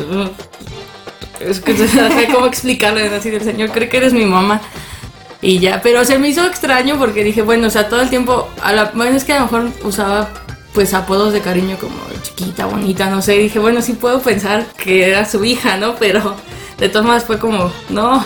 es 1.41 1.61
que 1.61 1.75
no 1.75 1.87
sé 1.87 2.29
cómo 2.33 2.47
explicarle, 2.47 3.09
así 3.09 3.31
del 3.31 3.43
señor, 3.43 3.71
cree 3.71 3.89
que 3.89 3.97
eres 3.99 4.13
mi 4.13 4.25
mamá. 4.25 4.61
Y 5.41 5.59
ya, 5.59 5.81
pero 5.83 6.05
se 6.05 6.19
me 6.19 6.29
hizo 6.29 6.47
extraño 6.47 6.99
porque 6.99 7.25
dije, 7.25 7.43
bueno, 7.43 7.67
o 7.67 7.71
sea, 7.71 7.89
todo 7.89 8.01
el 8.01 8.11
tiempo, 8.11 8.49
a 8.63 8.73
la, 8.73 8.93
bueno, 8.95 9.17
es 9.17 9.25
que 9.25 9.33
a 9.33 9.41
lo 9.41 9.45
mejor 9.47 9.71
usaba 9.83 10.29
pues 10.73 10.95
apodos 10.95 11.33
de 11.33 11.41
cariño 11.41 11.77
como 11.79 11.97
chiquita, 12.23 12.67
bonita, 12.67 13.11
no 13.11 13.21
sé, 13.21 13.33
dije, 13.33 13.59
bueno, 13.59 13.83
sí 13.83 13.95
puedo 13.95 14.21
pensar 14.21 14.65
que 14.79 15.09
era 15.09 15.25
su 15.25 15.45
hija, 15.45 15.77
¿no? 15.77 15.97
Pero 15.97 16.37
de 16.79 16.89
todas 16.89 17.07
maneras 17.07 17.27
fue 17.27 17.39
como, 17.39 17.73
no. 17.91 18.25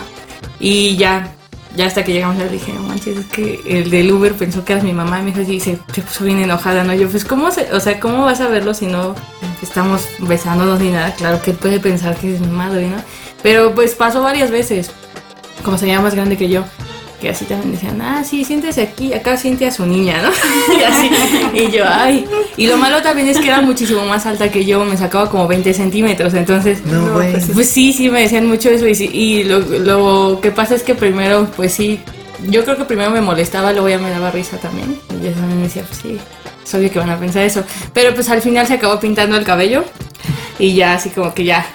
Y 0.61 0.97
ya, 0.97 1.36
ya 1.77 1.87
hasta 1.87 2.05
que 2.05 2.13
llegamos 2.13 2.37
le 2.39 2.49
dije, 2.49 2.73
no 2.73 2.83
manches, 2.83 3.19
es 3.19 3.27
que 3.27 3.61
el 3.67 3.91
del 3.91 4.11
Uber 4.11 4.35
pensó 4.35 4.65
que 4.65 4.73
eras 4.73 4.85
mi 4.85 4.93
mamá 4.93 5.21
y 5.21 5.23
me 5.23 5.33
dijo, 5.33 5.53
y 5.53 5.61
se, 5.61 5.77
puso 5.77 6.25
bien 6.25 6.41
enojada, 6.41 6.85
¿no? 6.85 6.95
Yo, 6.95 7.09
pues, 7.09 7.25
¿cómo 7.25 7.51
se, 7.51 7.73
o 7.73 7.81
sea, 7.81 8.01
cómo 8.01 8.25
vas 8.25 8.41
a 8.41 8.49
verlo 8.49 8.73
si 8.75 8.87
no 8.87 9.15
estamos 9.63 10.03
besándonos 10.21 10.81
ni 10.81 10.91
nada? 10.91 11.15
Claro 11.15 11.43
que 11.43 11.51
él 11.53 11.57
puede 11.59 11.79
pensar 11.79 12.17
que 12.17 12.35
es 12.35 12.41
mi 12.41 12.49
madre, 12.49 12.89
¿no? 12.89 12.97
Pero 13.43 13.75
pues 13.75 13.95
pasó 13.95 14.23
varias 14.23 14.51
veces, 14.51 14.91
como 15.63 15.77
se 15.79 15.87
llama 15.87 16.05
más 16.05 16.15
grande 16.15 16.37
que 16.37 16.49
yo, 16.49 16.65
que 17.21 17.31
así 17.31 17.45
también 17.47 17.73
decían, 17.73 18.01
ah, 18.03 18.23
sí, 18.25 18.45
siéntese 18.45 18.83
aquí, 18.83 19.15
acá 19.15 19.37
siente 19.39 19.67
a 19.67 19.71
su 19.71 19.87
niña, 19.87 20.21
¿no? 20.23 20.29
y 20.79 20.83
así, 20.83 21.11
y 21.55 21.71
yo, 21.71 21.85
ay. 21.89 22.27
Y 22.59 22.67
lo 22.67 22.77
malo 22.77 23.01
también 23.03 23.29
es 23.29 23.39
que 23.39 23.47
era 23.47 23.61
muchísimo 23.63 24.05
más 24.07 24.27
alta 24.27 24.51
que 24.51 24.65
yo, 24.65 24.85
me 24.85 24.97
sacaba 24.97 25.31
como 25.31 25.47
20 25.49 25.73
centímetros, 25.73 26.35
entonces, 26.35 26.85
No, 26.85 27.13
güey. 27.15 27.33
pues, 27.33 27.47
pues 27.55 27.69
sí, 27.71 27.93
sí, 27.95 28.11
me 28.11 28.21
decían 28.21 28.47
mucho 28.47 28.69
eso, 28.69 28.87
y, 28.87 28.95
sí, 28.95 29.09
y 29.13 29.45
lo, 29.45 29.61
lo 29.61 30.41
que 30.43 30.51
pasa 30.51 30.75
es 30.75 30.83
que 30.83 30.95
primero, 30.95 31.49
pues 31.57 31.73
sí, 31.73 32.01
yo 32.51 32.65
creo 32.65 32.77
que 32.77 32.85
primero 32.85 33.11
me 33.11 33.23
molestaba, 33.23 33.73
luego 33.73 33.89
ya 33.89 33.99
me 33.99 34.11
daba 34.11 34.31
risa 34.31 34.59
también, 34.59 34.99
y 35.11 35.25
yo 35.25 35.33
también 35.33 35.57
me 35.57 35.63
decía, 35.65 35.85
pues 35.89 35.99
sí, 36.03 36.19
es 36.65 36.75
obvio 36.75 36.91
que 36.91 36.99
van 36.99 37.09
a 37.11 37.19
pensar 37.19 37.43
eso, 37.45 37.65
pero 37.95 38.15
pues 38.15 38.29
al 38.29 38.43
final 38.43 38.67
se 38.67 38.75
acabó 38.75 39.01
pintando 39.01 39.37
el 39.39 39.45
cabello, 39.45 39.85
y 40.59 40.75
ya 40.75 40.93
así 40.95 41.09
como 41.11 41.33
que 41.33 41.45
ya, 41.45 41.67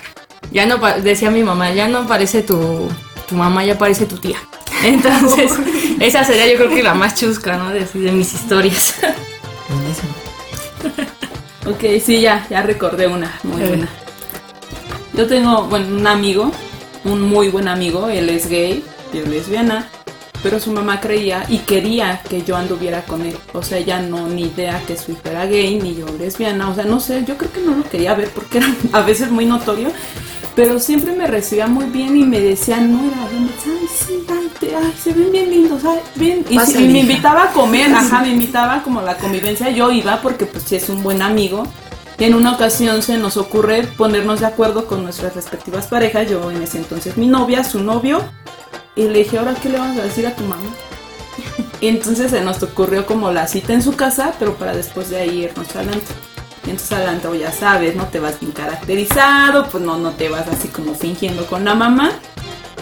ya 0.52 0.68
no, 0.68 0.80
pa- 0.80 1.00
decía 1.00 1.32
mi 1.32 1.42
mamá, 1.44 1.74
ya 1.74 1.88
no 1.88 2.06
parece 2.06 2.44
tu, 2.44 2.88
tu 3.28 3.34
mamá, 3.36 3.66
ya 3.66 3.76
parece 3.78 4.06
tu 4.06 4.18
tía. 4.18 4.38
Entonces, 4.86 5.52
esa 6.00 6.24
sería 6.24 6.48
yo 6.52 6.58
creo 6.58 6.70
que 6.70 6.84
la 6.84 6.94
más 6.94 7.16
chusca, 7.16 7.58
¿no? 7.58 7.70
De, 7.70 7.86
de 7.86 8.12
mis 8.12 8.34
historias. 8.34 8.96
Ok, 11.64 11.84
sí, 12.04 12.22
ya, 12.22 12.46
ya 12.50 12.64
recordé 12.64 13.08
una 13.08 13.40
muy 13.44 13.62
ver. 13.62 13.70
buena. 13.70 13.90
Yo 15.14 15.28
tengo, 15.28 15.66
bueno, 15.66 15.96
un 15.96 16.08
amigo, 16.08 16.52
un 17.06 17.22
muy 17.22 17.50
buen 17.50 17.68
amigo, 17.68 18.08
él 18.10 18.30
es 18.30 18.48
gay, 18.50 18.84
yo 19.14 19.22
lesbiana, 19.26 19.88
pero 20.42 20.60
su 20.60 20.72
mamá 20.72 21.00
creía 21.00 21.46
y 21.50 21.60
quería 21.60 22.22
que 22.28 22.42
yo 22.42 22.56
anduviera 22.58 23.04
con 23.04 23.22
él. 23.26 23.38
O 23.54 23.62
sea, 23.62 23.78
ella 23.78 24.02
no 24.02 24.28
ni 24.28 24.44
idea 24.46 24.82
que 24.88 24.98
su 24.98 25.12
hijo 25.12 25.22
era 25.26 25.46
gay, 25.46 25.80
ni 25.80 25.96
yo 25.96 26.08
lesbiana, 26.18 26.68
o 26.70 26.74
sea, 26.76 26.86
no 26.86 27.00
sé, 27.00 27.24
yo 27.28 27.38
creo 27.38 27.52
que 27.52 27.62
no 27.62 27.76
lo 27.76 27.84
quería 27.84 28.16
ver 28.16 28.30
porque 28.30 28.58
era 28.58 28.68
a 28.94 29.02
veces 29.02 29.30
muy 29.30 29.46
notorio. 29.46 29.90
Pero 30.56 30.80
siempre 30.80 31.14
me 31.14 31.28
recibía 31.28 31.68
muy 31.68 31.86
bien 31.86 32.18
y 32.18 32.24
me 32.26 32.40
decían, 32.40 32.92
no, 32.92 33.00
era, 33.00 33.24
ay, 33.32 33.50
sí, 33.90 34.26
ay, 34.30 34.52
te- 34.60 34.76
ay, 34.76 34.94
se 35.02 35.14
ven 35.14 35.32
bien 35.32 35.50
lindos, 35.50 35.84
ay, 35.86 36.00
bien. 36.16 36.46
Y, 36.50 36.60
si- 36.60 36.78
me 36.88 37.00
invitaba 37.00 37.44
a 37.46 37.52
comer, 37.52 37.94
ajá, 37.96 38.22
me 38.22 38.30
invitaba 38.30 38.84
como 38.84 39.00
a 39.00 39.04
la 39.04 39.18
convivencia, 39.18 39.70
yo 39.70 39.92
iba 39.92 40.22
porque 40.22 40.46
pues 40.46 40.64
sí 40.66 40.76
es 40.76 40.90
un 40.90 41.02
buen 41.04 41.22
amigo. 41.22 41.66
Y 42.20 42.26
en 42.26 42.36
una 42.36 42.52
ocasión 42.54 43.02
se 43.02 43.18
nos 43.18 43.36
ocurre 43.38 43.84
ponernos 43.98 44.42
de 44.42 44.46
acuerdo 44.46 44.86
con 44.86 45.04
nuestras 45.04 45.34
respectivas 45.36 45.88
parejas, 45.88 46.30
yo 46.30 46.52
en 46.52 46.62
ese 46.62 46.78
entonces 46.78 47.18
mi 47.18 47.26
novia, 47.28 47.64
su 47.64 47.80
novio, 47.84 48.22
y 48.96 49.04
le 49.08 49.20
dije, 49.20 49.40
ahora 49.40 49.56
qué 49.56 49.70
le 49.70 49.80
vamos 49.80 49.98
a 49.98 50.04
decir 50.04 50.28
a 50.28 50.36
tu 50.36 50.44
mamá. 50.44 50.62
Y 51.82 51.88
entonces 51.88 52.30
se 52.30 52.42
nos 52.42 52.62
ocurrió 52.62 53.08
como 53.08 53.32
la 53.32 53.48
cita 53.48 53.74
en 53.74 53.82
su 53.82 53.96
casa, 53.96 54.34
pero 54.38 54.54
para 54.54 54.76
después 54.76 55.10
de 55.10 55.18
ahí 55.22 55.46
irnos. 55.46 55.66
Y 55.74 56.31
entonces 56.64 56.92
al 56.92 57.08
antro 57.08 57.34
ya 57.36 57.52
sabes, 57.52 57.96
no 57.96 58.08
te 58.08 58.20
vas 58.20 58.40
bien 58.40 58.52
caracterizado, 58.52 59.68
pues 59.70 59.84
no, 59.84 59.98
no 59.98 60.12
te 60.12 60.30
vas 60.30 60.48
así 60.48 60.68
como 60.68 60.94
fingiendo 60.94 61.46
con 61.48 61.66
la 61.66 61.76
mamá. 61.76 62.12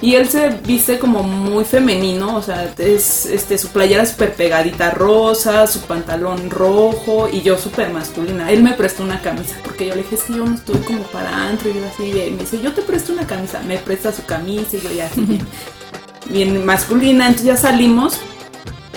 Y 0.01 0.15
él 0.15 0.30
se 0.30 0.49
viste 0.49 0.97
como 0.97 1.23
muy 1.23 1.65
femenino, 1.65 2.38
o 2.38 2.41
sea, 2.41 2.73
es, 2.77 3.25
este, 3.25 3.57
su 3.57 3.67
playera 3.67 4.05
súper 4.05 4.34
pegadita 4.34 4.91
rosa, 4.91 5.67
su 5.67 5.82
pantalón 5.82 6.49
rojo 6.49 7.27
y 7.30 7.41
yo 7.41 7.57
súper 7.57 7.91
masculina. 7.91 8.49
Él 8.49 8.63
me 8.63 8.73
prestó 8.73 9.03
una 9.03 9.21
camisa 9.21 9.55
porque 9.61 9.88
yo 9.88 9.95
le 9.95 10.03
dije, 10.03 10.15
es 10.15 10.23
que 10.23 10.34
yo 10.34 10.45
no 10.45 10.55
estoy 10.55 10.80
como 10.82 11.03
para 11.03 11.47
antro 11.47 11.69
y 11.69 11.73
yo 11.73 11.86
así, 11.86 12.11
y 12.11 12.32
me 12.32 12.43
dice, 12.43 12.61
yo 12.61 12.71
te 12.71 12.82
presto 12.82 13.11
una 13.11 13.27
camisa, 13.27 13.61
me 13.67 13.77
presta 13.77 14.13
su 14.13 14.23
camisa 14.25 14.77
y 14.77 14.82
yo 14.82 14.91
ya 14.91 15.07
así 15.07 15.21
bien, 15.21 15.47
bien 16.30 16.65
masculina. 16.65 17.25
Entonces 17.25 17.47
ya 17.47 17.57
salimos 17.57 18.19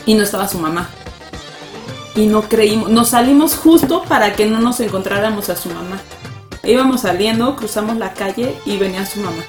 y 0.06 0.14
no 0.14 0.22
estaba 0.22 0.46
su 0.46 0.58
mamá. 0.58 0.88
Y 2.14 2.26
no 2.26 2.42
creímos, 2.42 2.90
nos 2.90 3.10
salimos 3.10 3.54
justo 3.54 4.02
para 4.08 4.34
que 4.34 4.46
no 4.46 4.60
nos 4.60 4.80
encontráramos 4.80 5.48
a 5.48 5.56
su 5.56 5.70
mamá. 5.70 6.00
Íbamos 6.62 7.02
saliendo, 7.02 7.56
cruzamos 7.56 7.96
la 7.96 8.12
calle 8.12 8.54
y 8.66 8.76
venía 8.76 9.06
su 9.06 9.20
mamá. 9.20 9.42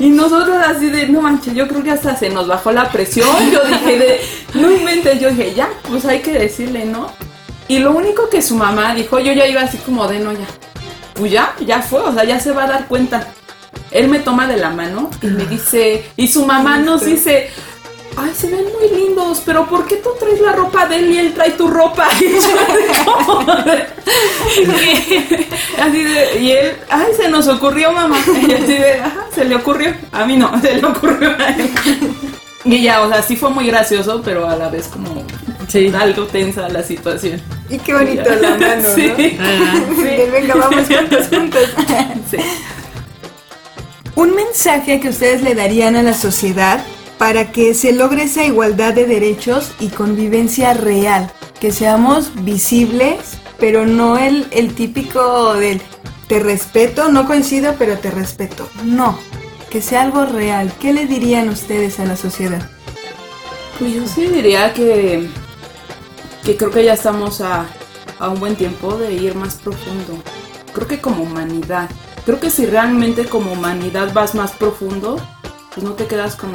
Y 0.00 0.10
nosotros 0.10 0.56
así 0.64 0.90
de, 0.90 1.08
no 1.08 1.20
manches, 1.20 1.54
yo 1.54 1.66
creo 1.66 1.82
que 1.82 1.90
hasta 1.90 2.16
se 2.16 2.30
nos 2.30 2.46
bajó 2.46 2.72
la 2.72 2.90
presión. 2.90 3.28
Yo 3.50 3.64
dije, 3.64 3.98
de, 3.98 4.20
no 4.54 4.70
inventes, 4.70 5.20
yo 5.20 5.28
dije, 5.30 5.54
ya, 5.54 5.68
pues 5.88 6.04
hay 6.04 6.20
que 6.20 6.32
decirle, 6.32 6.84
¿no? 6.84 7.10
Y 7.68 7.80
lo 7.80 7.90
único 7.90 8.28
que 8.28 8.42
su 8.42 8.54
mamá 8.54 8.94
dijo, 8.94 9.18
yo 9.18 9.32
ya 9.32 9.46
iba 9.46 9.62
así 9.62 9.78
como 9.78 10.06
de, 10.06 10.20
no, 10.20 10.32
ya. 10.32 10.46
Pues 11.14 11.32
ya, 11.32 11.54
ya 11.64 11.82
fue, 11.82 12.00
o 12.00 12.12
sea, 12.12 12.24
ya 12.24 12.38
se 12.38 12.52
va 12.52 12.64
a 12.64 12.68
dar 12.68 12.86
cuenta. 12.86 13.26
Él 13.90 14.08
me 14.08 14.20
toma 14.20 14.46
de 14.46 14.56
la 14.56 14.70
mano 14.70 15.10
y 15.22 15.26
me 15.26 15.44
dice, 15.46 16.10
y 16.16 16.28
su 16.28 16.46
mamá 16.46 16.78
nos 16.78 17.04
dice, 17.04 17.50
ay, 18.16 18.32
se 18.34 18.48
ven 18.48 18.64
muy 18.78 18.88
lindos, 18.98 19.42
pero 19.44 19.66
¿por 19.66 19.86
qué 19.86 19.96
tú 19.96 20.10
traes 20.18 20.40
la 20.40 20.52
ropa 20.52 20.86
de 20.86 20.96
él 20.96 21.12
y 21.12 21.18
él 21.18 21.34
trae 21.34 21.50
tu 21.52 21.68
ropa? 21.68 22.08
Y 22.18 22.24
yo. 24.64 24.76
Y 25.76 25.80
así 25.80 26.04
de, 26.04 26.40
y 26.40 26.52
él, 26.52 26.76
ay, 26.88 27.08
se 27.16 27.28
nos 27.28 27.48
ocurrió, 27.48 27.90
mamá. 27.92 28.16
Y 28.26 28.52
así 28.52 28.74
de, 28.74 29.00
ajá, 29.00 29.26
se 29.34 29.44
le 29.44 29.56
ocurrió. 29.56 29.92
A 30.12 30.24
mí 30.24 30.36
no, 30.36 30.60
se 30.60 30.76
le 30.76 30.86
ocurrió 30.86 31.30
a 31.30 31.48
él. 31.48 31.70
Y 32.64 32.82
ya, 32.82 33.02
o 33.02 33.08
sea, 33.08 33.22
sí 33.22 33.36
fue 33.36 33.50
muy 33.50 33.66
gracioso, 33.66 34.22
pero 34.24 34.48
a 34.48 34.56
la 34.56 34.68
vez 34.68 34.88
como 34.88 35.24
algo 35.98 36.26
tensa 36.26 36.68
la 36.68 36.82
situación. 36.82 37.40
Y 37.68 37.78
qué 37.78 37.92
bonito 37.92 38.30
la 38.40 38.50
mano, 38.50 38.82
¿no? 38.82 38.94
Sí. 38.94 39.12
Venga, 40.32 40.54
vamos 40.54 40.86
juntos, 40.86 41.26
juntos. 41.28 41.68
Sí. 42.30 42.38
Un 44.14 44.34
mensaje 44.34 45.00
que 45.00 45.10
ustedes 45.10 45.42
le 45.42 45.54
darían 45.54 45.96
a 45.96 46.02
la 46.02 46.14
sociedad 46.14 46.82
para 47.18 47.52
que 47.52 47.74
se 47.74 47.92
logre 47.92 48.24
esa 48.24 48.44
igualdad 48.44 48.94
de 48.94 49.06
derechos 49.06 49.72
y 49.80 49.88
convivencia 49.88 50.74
real. 50.74 51.32
Que 51.60 51.72
seamos 51.72 52.44
visibles, 52.44 53.38
pero 53.58 53.86
no 53.86 54.18
el, 54.18 54.46
el 54.50 54.74
típico 54.74 55.54
del 55.54 55.80
te 56.28 56.40
respeto, 56.40 57.08
no 57.08 57.26
coincido, 57.26 57.74
pero 57.78 57.98
te 57.98 58.10
respeto. 58.10 58.68
No, 58.84 59.18
que 59.70 59.80
sea 59.80 60.02
algo 60.02 60.24
real. 60.26 60.72
¿Qué 60.80 60.92
le 60.92 61.06
dirían 61.06 61.48
ustedes 61.48 62.00
a 62.00 62.04
la 62.04 62.16
sociedad? 62.16 62.68
Pues 63.78 63.94
yo 63.94 64.06
sí 64.06 64.26
diría 64.26 64.72
que, 64.74 65.28
que 66.44 66.56
creo 66.56 66.70
que 66.70 66.84
ya 66.84 66.94
estamos 66.94 67.40
a, 67.40 67.66
a 68.18 68.28
un 68.28 68.40
buen 68.40 68.56
tiempo 68.56 68.96
de 68.96 69.12
ir 69.12 69.34
más 69.34 69.54
profundo. 69.54 70.18
Creo 70.72 70.88
que 70.88 71.00
como 71.00 71.22
humanidad. 71.22 71.88
Creo 72.24 72.40
que 72.40 72.50
si 72.50 72.66
realmente 72.66 73.26
como 73.26 73.52
humanidad 73.52 74.12
vas 74.12 74.34
más 74.34 74.50
profundo, 74.50 75.16
pues 75.72 75.84
no 75.84 75.92
te 75.92 76.06
quedas 76.06 76.34
con 76.34 76.50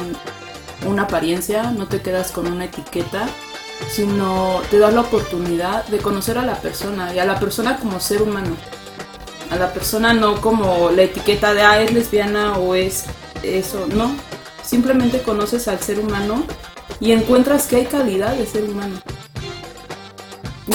una 0.86 1.02
apariencia, 1.02 1.70
no 1.70 1.86
te 1.86 2.00
quedas 2.00 2.30
con 2.30 2.46
una 2.46 2.66
etiqueta, 2.66 3.28
sino 3.90 4.60
te 4.70 4.78
das 4.78 4.92
la 4.94 5.02
oportunidad 5.02 5.84
de 5.86 5.98
conocer 5.98 6.38
a 6.38 6.44
la 6.44 6.56
persona 6.56 7.14
y 7.14 7.18
a 7.18 7.24
la 7.24 7.38
persona 7.38 7.78
como 7.78 8.00
ser 8.00 8.22
humano. 8.22 8.56
A 9.50 9.56
la 9.56 9.72
persona 9.72 10.14
no 10.14 10.40
como 10.40 10.90
la 10.90 11.02
etiqueta 11.02 11.52
de, 11.52 11.62
ah, 11.62 11.82
es 11.82 11.92
lesbiana 11.92 12.58
o 12.58 12.74
es 12.74 13.04
eso, 13.42 13.86
no. 13.86 14.14
Simplemente 14.62 15.22
conoces 15.22 15.68
al 15.68 15.80
ser 15.80 15.98
humano 15.98 16.44
y 17.00 17.12
encuentras 17.12 17.66
que 17.66 17.76
hay 17.76 17.86
calidad 17.86 18.34
de 18.34 18.46
ser 18.46 18.64
humano. 18.64 18.96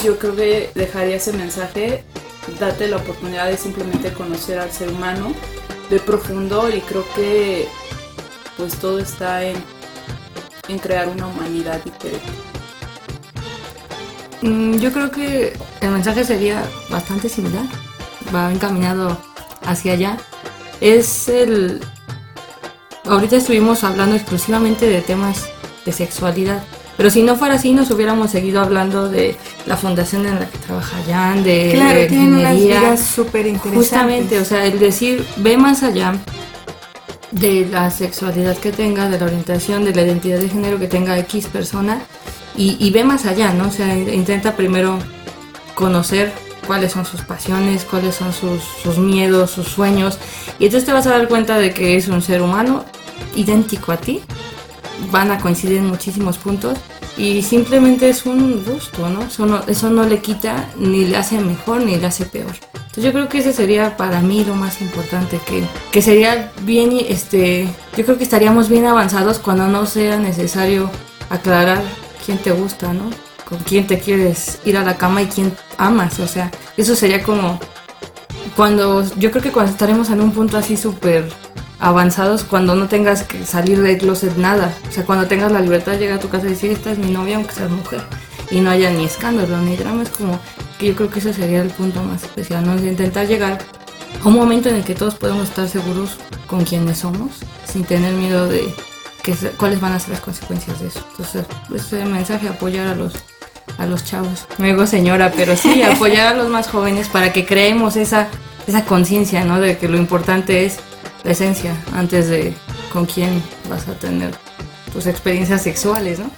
Yo 0.03 0.19
creo 0.19 0.35
que 0.35 0.71
dejaría 0.75 1.15
ese 1.15 1.33
mensaje, 1.33 2.03
date 2.59 2.87
la 2.87 2.97
oportunidad 2.97 3.47
de 3.47 3.57
simplemente 3.57 4.13
conocer 4.13 4.59
al 4.59 4.71
ser 4.71 4.89
humano 4.89 5.33
de 5.89 5.99
profundo 5.99 6.69
y 6.69 6.81
creo 6.81 7.05
que 7.15 7.67
pues 8.57 8.75
todo 8.75 8.99
está 8.99 9.43
en, 9.43 9.55
en 10.67 10.79
crear 10.79 11.07
una 11.07 11.27
humanidad 11.27 11.81
diferente. 11.83 12.25
Mm, 14.41 14.75
Yo 14.77 14.91
creo 14.91 15.11
que 15.11 15.53
el 15.81 15.89
mensaje 15.91 16.23
sería 16.23 16.63
bastante 16.89 17.29
similar, 17.29 17.65
va 18.33 18.51
encaminado 18.51 19.17
hacia 19.65 19.93
allá. 19.93 20.17
Es 20.81 21.27
el... 21.29 21.81
Ahorita 23.05 23.37
estuvimos 23.37 23.83
hablando 23.83 24.15
exclusivamente 24.15 24.87
de 24.87 25.01
temas 25.01 25.47
de 25.85 25.91
sexualidad, 25.93 26.61
pero 26.97 27.09
si 27.09 27.23
no 27.23 27.35
fuera 27.37 27.55
así 27.55 27.71
nos 27.71 27.89
hubiéramos 27.89 28.31
seguido 28.31 28.59
hablando 28.59 29.07
de 29.07 29.37
la 29.65 29.77
fundación 29.77 30.25
en 30.25 30.39
la 30.39 30.49
que 30.49 30.57
trabaja 30.57 30.97
Jan, 31.07 31.43
de 31.43 31.71
Claro, 31.73 32.07
tienen 32.07 32.35
unas 32.35 32.55
vidas 32.57 32.99
súper 32.99 33.47
interesantes. 33.47 33.77
Justamente, 33.89 34.39
o 34.39 34.45
sea, 34.45 34.65
el 34.65 34.77
decir, 34.79 35.25
ve 35.37 35.55
más 35.57 35.83
allá 35.83 36.15
de 37.31 37.65
la 37.69 37.91
sexualidad 37.91 38.57
que 38.57 38.71
tenga, 38.71 39.09
de 39.09 39.19
la 39.19 39.25
orientación, 39.25 39.83
de 39.83 39.93
la 39.93 40.01
identidad 40.03 40.39
de 40.39 40.49
género 40.49 40.79
que 40.79 40.87
tenga 40.87 41.17
X 41.19 41.47
persona 41.47 42.01
y, 42.55 42.77
y 42.79 42.89
ve 42.91 43.03
más 43.03 43.25
allá, 43.25 43.53
¿no? 43.53 43.67
O 43.67 43.71
sea, 43.71 43.95
in- 43.95 44.13
intenta 44.13 44.55
primero 44.55 44.97
conocer 45.75 46.31
cuáles 46.65 46.91
son 46.91 47.05
sus 47.05 47.21
pasiones, 47.21 47.83
cuáles 47.85 48.15
son 48.15 48.33
sus, 48.33 48.97
miedos, 48.97 49.51
sus 49.51 49.67
sueños 49.67 50.17
y 50.59 50.65
entonces 50.65 50.85
te 50.85 50.93
vas 50.93 51.07
a 51.07 51.11
dar 51.11 51.27
cuenta 51.27 51.57
de 51.59 51.73
que 51.73 51.95
es 51.97 52.07
un 52.07 52.21
ser 52.21 52.41
humano 52.41 52.83
idéntico 53.35 53.91
a 53.91 53.97
ti, 53.97 54.21
van 55.11 55.31
a 55.31 55.39
coincidir 55.39 55.77
en 55.77 55.87
muchísimos 55.87 56.37
puntos 56.37 56.77
y 57.17 57.41
simplemente 57.41 58.09
es 58.09 58.25
un 58.25 58.63
gusto, 58.65 59.09
no, 59.09 59.61
eso 59.67 59.89
no 59.89 60.03
le 60.03 60.19
quita 60.19 60.69
ni 60.77 61.05
le 61.05 61.17
hace 61.17 61.39
mejor 61.39 61.83
ni 61.83 61.95
le 61.97 62.05
hace 62.07 62.25
peor. 62.25 62.53
Yo 62.97 63.13
creo 63.13 63.29
que 63.29 63.37
ese 63.39 63.53
sería 63.53 63.95
para 63.95 64.21
mí 64.21 64.43
lo 64.43 64.55
más 64.55 64.81
importante, 64.81 65.39
que, 65.45 65.63
que 65.91 66.01
sería 66.01 66.51
bien, 66.61 66.91
este, 67.07 67.69
yo 67.95 68.03
creo 68.03 68.17
que 68.17 68.23
estaríamos 68.23 68.69
bien 68.69 68.87
avanzados 68.87 69.37
cuando 69.37 69.67
no 69.67 69.85
sea 69.85 70.17
necesario 70.17 70.89
aclarar 71.29 71.83
quién 72.25 72.39
te 72.39 72.51
gusta, 72.51 72.93
¿no? 72.93 73.11
Con 73.47 73.59
quién 73.59 73.85
te 73.85 73.99
quieres 73.99 74.59
ir 74.65 74.77
a 74.77 74.83
la 74.83 74.97
cama 74.97 75.21
y 75.21 75.27
quién 75.27 75.53
amas, 75.77 76.19
o 76.19 76.27
sea, 76.27 76.49
eso 76.75 76.95
sería 76.95 77.21
como 77.21 77.59
cuando, 78.55 79.05
yo 79.17 79.29
creo 79.29 79.43
que 79.43 79.51
cuando 79.51 79.71
estaremos 79.71 80.09
en 80.09 80.19
un 80.19 80.31
punto 80.31 80.57
así 80.57 80.75
súper 80.75 81.29
avanzados, 81.79 82.43
cuando 82.43 82.75
no 82.75 82.87
tengas 82.87 83.21
que 83.21 83.45
salir 83.45 83.79
del 83.79 83.99
closet 83.99 84.35
nada, 84.37 84.73
o 84.89 84.91
sea, 84.91 85.05
cuando 85.05 85.27
tengas 85.27 85.51
la 85.51 85.61
libertad 85.61 85.91
de 85.91 85.99
llegar 85.99 86.17
a 86.17 86.21
tu 86.21 86.29
casa 86.29 86.47
y 86.47 86.49
decir, 86.49 86.71
esta 86.71 86.91
es 86.91 86.97
mi 86.97 87.11
novia 87.11 87.35
aunque 87.35 87.53
seas 87.53 87.69
mujer, 87.69 88.01
y 88.51 88.61
no 88.61 88.69
haya 88.69 88.91
ni 88.91 89.05
escándalo 89.05 89.57
ni 89.61 89.75
drama, 89.75 90.03
es 90.03 90.09
como 90.09 90.39
que 90.77 90.87
yo 90.87 90.95
creo 90.95 91.09
que 91.09 91.19
ese 91.19 91.33
sería 91.33 91.61
el 91.61 91.69
punto 91.69 92.01
más 92.03 92.23
especial, 92.23 92.65
¿no? 92.65 92.75
De 92.75 92.87
intentar 92.87 93.27
llegar 93.27 93.59
a 94.23 94.27
un 94.27 94.33
momento 94.33 94.69
en 94.69 94.75
el 94.75 94.83
que 94.83 94.95
todos 94.95 95.15
podemos 95.15 95.49
estar 95.49 95.67
seguros 95.67 96.17
con 96.47 96.63
quienes 96.63 96.99
somos, 96.99 97.31
sin 97.65 97.83
tener 97.83 98.13
miedo 98.13 98.47
de 98.47 98.73
que 99.23 99.33
cuáles 99.57 99.81
van 99.81 99.93
a 99.93 99.99
ser 99.99 100.11
las 100.11 100.21
consecuencias 100.21 100.79
de 100.79 100.87
eso. 100.87 101.05
Entonces, 101.11 101.45
pues 101.67 101.91
el 101.93 102.09
mensaje 102.09 102.47
apoyar 102.47 102.87
a 102.87 102.95
los 102.95 103.13
a 103.77 103.85
los 103.85 104.03
chavos. 104.03 104.45
Me 104.57 104.67
digo 104.67 104.87
señora, 104.87 105.31
pero 105.35 105.55
sí, 105.55 105.81
apoyar 105.83 106.27
a 106.27 106.33
los 106.33 106.49
más 106.49 106.67
jóvenes 106.69 107.09
para 107.09 107.33
que 107.33 107.45
creemos 107.45 107.95
esa 107.95 108.29
esa 108.65 108.85
conciencia, 108.85 109.43
¿no? 109.45 109.59
De 109.59 109.77
que 109.77 109.87
lo 109.87 109.97
importante 109.97 110.65
es 110.65 110.77
la 111.23 111.31
esencia 111.31 111.75
antes 111.93 112.29
de 112.29 112.53
con 112.91 113.05
quién 113.05 113.41
vas 113.69 113.87
a 113.87 113.93
tener 113.93 114.33
tus 114.91 115.07
experiencias 115.07 115.61
sexuales, 115.61 116.19
¿no? 116.19 116.29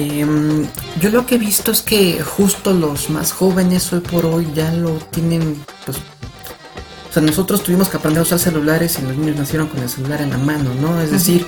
Em, 0.00 0.66
yo 1.00 1.10
lo 1.10 1.26
que 1.26 1.34
he 1.34 1.38
visto 1.38 1.70
es 1.70 1.82
que 1.82 2.22
justo 2.22 2.72
los 2.72 3.10
más 3.10 3.32
jóvenes 3.32 3.92
hoy 3.92 4.00
por 4.00 4.24
hoy 4.24 4.48
ya 4.54 4.72
lo 4.72 4.92
tienen, 5.10 5.62
pues, 5.84 5.98
o 5.98 7.12
sea, 7.12 7.22
nosotros 7.22 7.62
tuvimos 7.62 7.88
que 7.90 7.98
aprender 7.98 8.20
a 8.20 8.22
usar 8.22 8.38
celulares 8.38 8.98
y 8.98 9.02
los 9.02 9.14
niños 9.16 9.36
nacieron 9.36 9.68
con 9.68 9.80
el 9.80 9.88
celular 9.90 10.22
en 10.22 10.30
la 10.30 10.38
mano, 10.38 10.70
¿no? 10.80 11.00
Es 11.02 11.10
decir, 11.10 11.46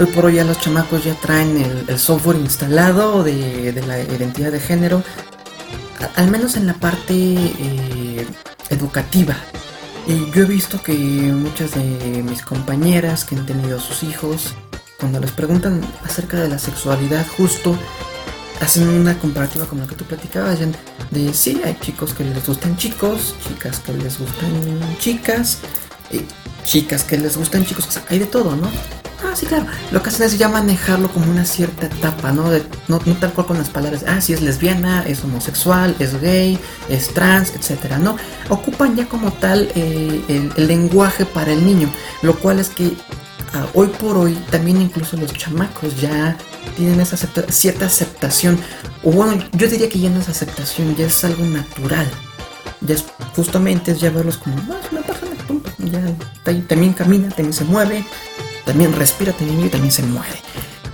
hoy 0.00 0.06
por 0.06 0.24
hoy 0.26 0.34
ya 0.34 0.44
los 0.44 0.58
chamacos 0.60 1.04
ya 1.04 1.14
traen 1.14 1.56
el, 1.60 1.84
el 1.86 1.98
software 1.98 2.38
instalado 2.38 3.22
de, 3.22 3.72
de 3.72 3.86
la 3.86 4.00
identidad 4.00 4.50
de 4.50 4.58
género, 4.60 5.04
a- 6.00 6.20
al 6.20 6.28
menos 6.30 6.56
en 6.56 6.66
la 6.66 6.74
parte 6.74 7.14
eh, 7.14 8.26
educativa. 8.70 9.36
Y 10.08 10.28
yo 10.32 10.42
he 10.42 10.46
visto 10.46 10.82
que 10.82 10.92
muchas 10.94 11.74
de 11.76 12.24
mis 12.28 12.42
compañeras 12.42 13.24
que 13.24 13.36
han 13.36 13.46
tenido 13.46 13.78
sus 13.78 14.02
hijos, 14.02 14.54
cuando 15.02 15.18
les 15.18 15.32
preguntan 15.32 15.80
acerca 16.04 16.36
de 16.38 16.48
la 16.48 16.60
sexualidad, 16.60 17.26
justo 17.36 17.76
hacen 18.60 18.88
una 18.88 19.18
comparativa 19.18 19.66
como 19.66 19.80
la 19.80 19.88
que 19.88 19.96
tú 19.96 20.04
platicabas, 20.04 20.60
de 21.10 21.34
sí, 21.34 21.60
hay 21.64 21.76
chicos 21.80 22.14
que 22.14 22.22
les 22.22 22.46
gustan 22.46 22.76
chicos, 22.76 23.34
chicas 23.48 23.80
que 23.80 23.94
les 23.94 24.16
gustan 24.16 24.52
chicas, 25.00 25.58
y 26.12 26.20
chicas 26.64 27.02
que 27.02 27.18
les 27.18 27.36
gustan 27.36 27.66
chicos, 27.66 27.88
hay 28.08 28.20
de 28.20 28.26
todo, 28.26 28.54
¿no? 28.54 28.68
Ah, 29.24 29.36
sí, 29.36 29.46
claro. 29.46 29.66
Lo 29.92 30.02
que 30.02 30.08
hacen 30.08 30.26
es 30.26 30.36
ya 30.36 30.48
manejarlo 30.48 31.08
como 31.08 31.30
una 31.30 31.44
cierta 31.44 31.86
etapa, 31.86 32.32
¿no? 32.32 32.50
De, 32.50 32.62
no, 32.88 32.98
tal 32.98 33.32
cual 33.32 33.46
con 33.46 33.58
las 33.58 33.70
palabras, 33.70 34.04
ah, 34.06 34.20
sí 34.20 34.32
es 34.32 34.42
lesbiana, 34.42 35.04
es 35.06 35.22
homosexual, 35.24 35.94
es 35.98 36.20
gay, 36.20 36.58
es 36.88 37.14
trans, 37.14 37.52
etcétera, 37.54 37.98
¿no? 37.98 38.16
Ocupan 38.48 38.96
ya 38.96 39.08
como 39.08 39.32
tal 39.32 39.70
eh, 39.74 40.50
el, 40.56 40.66
lenguaje 40.66 41.24
para 41.24 41.52
el 41.52 41.64
niño, 41.64 41.88
lo 42.22 42.38
cual 42.38 42.58
es 42.58 42.68
que 42.68 42.96
ah, 43.54 43.66
hoy 43.74 43.88
por 43.88 44.16
hoy 44.16 44.34
también 44.50 44.80
incluso 44.80 45.16
los 45.16 45.32
chamacos 45.32 46.00
ya 46.00 46.36
tienen 46.76 47.00
esa 47.00 47.16
cierta 47.16 47.86
aceptación, 47.86 48.58
o 49.02 49.10
bueno, 49.10 49.44
yo 49.52 49.68
diría 49.68 49.88
que 49.88 49.98
ya 49.98 50.10
no 50.10 50.20
es 50.20 50.28
aceptación, 50.28 50.94
ya 50.96 51.06
es 51.06 51.24
algo 51.24 51.44
natural. 51.44 52.08
Ya 52.80 52.94
es 52.94 53.04
justamente 53.36 53.92
es 53.92 54.00
ya 54.00 54.10
verlos 54.10 54.38
como, 54.38 54.56
no, 54.56 54.78
es 54.78 54.90
una 54.90 55.02
persona, 55.02 55.32
ya 55.78 56.62
también 56.66 56.92
camina, 56.92 57.28
también 57.28 57.52
se 57.52 57.64
mueve, 57.64 58.04
también 58.64 58.92
respira, 58.92 59.32
también 59.32 59.66
y 59.66 59.68
también 59.68 59.92
se 59.92 60.02
muere. 60.02 60.40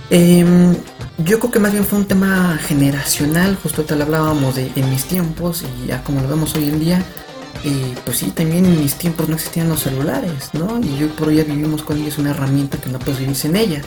Em, 0.09 0.75
yo 1.19 1.39
creo 1.39 1.51
que 1.51 1.59
más 1.59 1.71
bien 1.71 1.85
fue 1.85 1.99
un 1.99 2.05
tema 2.05 2.57
generacional, 2.67 3.57
justo 3.61 3.83
te 3.83 3.95
lo 3.95 4.03
hablábamos 4.03 4.55
de 4.55 4.71
en 4.75 4.89
mis 4.89 5.05
tiempos 5.05 5.63
y 5.63 5.87
ya 5.87 6.03
como 6.03 6.21
lo 6.21 6.27
vemos 6.27 6.55
hoy 6.55 6.65
en 6.65 6.79
día, 6.79 7.05
eh, 7.63 7.95
pues 8.05 8.17
sí, 8.17 8.31
también 8.31 8.65
en 8.65 8.79
mis 8.79 8.95
tiempos 8.95 9.27
no 9.27 9.35
existían 9.35 9.69
los 9.69 9.81
celulares, 9.81 10.49
¿no? 10.53 10.79
Y 10.79 11.03
hoy 11.03 11.09
por 11.09 11.27
hoy 11.27 11.37
ya 11.37 11.43
vivimos 11.43 11.83
con 11.83 11.97
ellos 11.97 12.17
una 12.17 12.31
herramienta 12.31 12.77
que 12.77 12.89
no 12.89 12.99
puedes 12.99 13.19
vivir 13.19 13.35
sin 13.35 13.55
ella. 13.55 13.81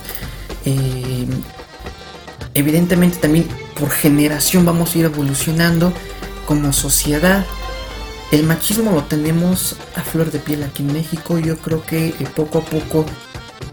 Em, 0.65 1.29
evidentemente 2.55 3.17
también 3.19 3.47
por 3.79 3.91
generación 3.91 4.65
vamos 4.65 4.95
a 4.95 4.99
ir 4.99 5.05
evolucionando 5.07 5.93
como 6.47 6.73
sociedad. 6.73 7.47
El 8.31 8.45
machismo 8.45 8.93
lo 8.93 9.05
tenemos 9.05 9.77
a 9.95 10.03
flor 10.03 10.31
de 10.31 10.39
piel 10.39 10.63
aquí 10.63 10.83
en 10.83 10.93
México. 10.93 11.39
Yo 11.39 11.57
creo 11.57 11.83
que 11.85 12.09
eh, 12.09 12.29
poco 12.35 12.59
a 12.59 12.65
poco 12.65 13.07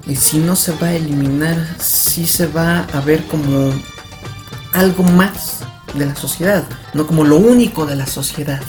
y 0.08 0.16
si 0.16 0.38
no 0.38 0.56
se 0.56 0.72
va 0.74 0.88
a 0.88 0.95
eliminar, 0.95 1.76
sí 1.80 2.26
se 2.26 2.47
va 2.47 2.80
a 2.93 3.02
ver 3.02 3.26
como 3.28 3.72
algo 4.74 5.04
más 5.04 5.60
de 5.93 6.06
la 6.06 6.16
sociedad, 6.16 6.64
no 6.93 7.06
como 7.06 7.24
lo 7.24 7.38
único 7.38 7.86
de 7.86 7.95
la 7.95 8.08
sociedad. 8.08 8.62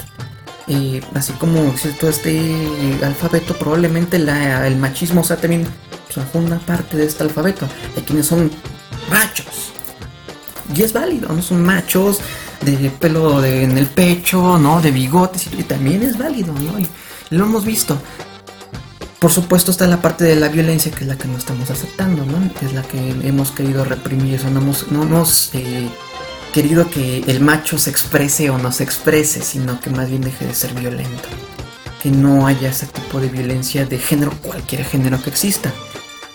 Eh, 0.73 1.03
así 1.15 1.33
como 1.33 1.65
existe 1.65 2.09
este 2.09 3.05
alfabeto, 3.05 3.59
probablemente 3.59 4.19
el 4.19 4.77
machismo 4.77 5.25
sea 5.25 5.37
también 5.37 5.67
pues, 6.15 6.25
una 6.33 6.61
parte 6.61 6.97
de 6.97 7.07
este 7.07 7.25
alfabeto. 7.25 7.69
Hay 7.97 8.03
quienes 8.05 8.27
son 8.27 8.53
machos. 9.11 9.73
Y 10.73 10.83
es 10.83 10.93
válido, 10.93 11.33
no 11.33 11.43
son 11.43 11.65
machos 11.65 12.21
de 12.61 12.89
pelo 12.91 13.45
en 13.45 13.77
el 13.77 13.87
pecho, 13.87 14.59
¿no? 14.59 14.81
De 14.81 14.93
bigotes, 14.93 15.49
y, 15.59 15.65
también 15.65 16.05
es 16.05 16.17
válido, 16.17 16.53
¿no? 16.53 16.79
Y 16.79 16.87
lo 17.31 17.47
hemos 17.47 17.65
visto. 17.65 18.01
Por 19.19 19.33
supuesto 19.33 19.73
está 19.73 19.89
la 19.89 20.01
parte 20.01 20.23
de 20.23 20.37
la 20.37 20.49
violencia 20.49 20.93
que 20.93 21.03
es 21.03 21.09
la 21.09 21.19
que 21.19 21.27
no 21.27 21.37
estamos 21.37 21.69
aceptando, 21.69 22.25
¿no? 22.25 22.39
Es 22.65 22.73
la 22.75 22.83
que 22.83 23.11
hemos 23.25 23.51
querido 23.51 23.85
reprimir, 23.85 24.37
eso 24.37 24.49
no 24.51 24.61
hemos, 24.61 24.87
no 24.93 25.25
eh, 25.55 25.89
querido 26.53 26.89
que 26.91 27.25
el 27.27 27.41
macho 27.41 27.79
se 27.79 27.91
exprese 27.91 28.51
o 28.51 28.59
no 28.59 28.73
se 28.73 28.85
exprese, 28.85 29.43
sino 29.43 29.81
que 29.81 29.91
más 29.91 30.09
bien 30.09 30.23
deje 30.23 30.47
de 30.47 30.55
ser 30.55 30.75
violento. 30.75 31.29
Que 32.03 32.11
no 32.11 32.47
haya 32.47 32.71
ese 32.71 32.87
tipo 32.87 33.21
de 33.21 33.29
violencia 33.29 33.85
de 33.87 33.99
género, 33.99 34.33
cualquier 34.43 34.85
género 34.85 35.23
que 35.23 35.31
exista. 35.31 35.73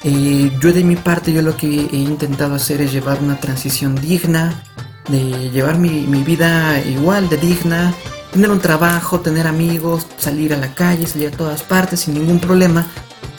Eh, 0.03 0.51
yo 0.61 0.71
de 0.71 0.83
mi 0.83 0.95
parte, 0.95 1.33
yo 1.33 1.41
lo 1.41 1.57
que 1.57 1.67
he 1.67 1.97
intentado 1.97 2.55
hacer 2.55 2.81
es 2.81 2.91
llevar 2.91 3.21
una 3.21 3.39
transición 3.39 3.95
digna, 3.95 4.63
de 5.09 5.49
llevar 5.49 5.77
mi, 5.77 6.01
mi 6.01 6.23
vida 6.23 6.79
igual 6.79 7.29
de 7.29 7.37
digna, 7.37 7.93
tener 8.31 8.51
un 8.51 8.59
trabajo, 8.59 9.21
tener 9.21 9.47
amigos, 9.47 10.05
salir 10.17 10.53
a 10.53 10.57
la 10.57 10.73
calle, 10.73 11.07
salir 11.07 11.33
a 11.33 11.37
todas 11.37 11.63
partes 11.63 12.01
sin 12.01 12.13
ningún 12.15 12.39
problema, 12.39 12.85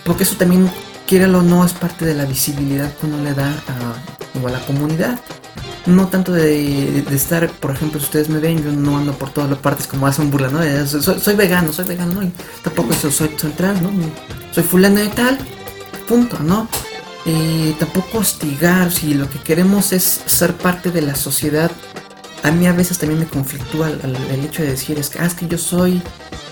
porque 0.04 0.24
eso 0.24 0.36
también, 0.36 0.70
quiere 1.06 1.26
o 1.26 1.42
no, 1.42 1.64
es 1.64 1.72
parte 1.72 2.04
de 2.04 2.14
la 2.14 2.24
visibilidad 2.24 2.92
que 2.96 3.06
uno 3.06 3.22
le 3.22 3.34
da 3.34 3.48
a, 3.48 4.46
a 4.46 4.50
la 4.50 4.60
comunidad. 4.66 5.20
No 5.86 6.08
tanto 6.08 6.32
de, 6.32 7.04
estar, 7.12 7.48
por 7.50 7.70
ejemplo, 7.70 8.00
si 8.00 8.06
ustedes 8.06 8.28
me 8.28 8.40
ven, 8.40 8.62
yo 8.62 8.72
no 8.72 8.98
ando 8.98 9.12
por 9.12 9.30
todas 9.30 9.48
las 9.48 9.58
partes 9.60 9.86
como 9.86 10.06
hacen 10.06 10.30
burla, 10.30 10.48
¿no? 10.48 10.60
Soy, 10.86 11.36
vegano, 11.36 11.72
soy 11.72 11.86
vegano, 11.86 12.20
¿no? 12.20 12.30
Tampoco 12.62 12.92
eso, 12.92 13.10
soy 13.10 13.30
central, 13.36 13.80
¿no? 13.82 13.90
Soy 14.52 14.64
fulano 14.64 14.96
de 14.96 15.08
tal, 15.08 15.38
punto, 16.08 16.38
¿no? 16.40 16.68
Eh, 17.24 17.74
tampoco 17.78 18.18
hostigar, 18.18 18.92
si 18.92 19.14
lo 19.14 19.28
que 19.30 19.38
queremos 19.38 19.92
es 19.92 20.22
ser 20.26 20.54
parte 20.54 20.90
de 20.90 21.02
la 21.02 21.14
sociedad 21.14 21.70
a 22.46 22.52
mí 22.52 22.66
a 22.66 22.72
veces 22.72 22.98
también 22.98 23.18
me 23.18 23.26
conflictúa 23.26 23.90
el, 23.90 24.44
hecho 24.44 24.62
de 24.62 24.70
decir, 24.70 24.98
es 24.98 25.10
que, 25.10 25.18
ah, 25.18 25.28
que 25.36 25.48
yo 25.48 25.58
soy 25.58 26.00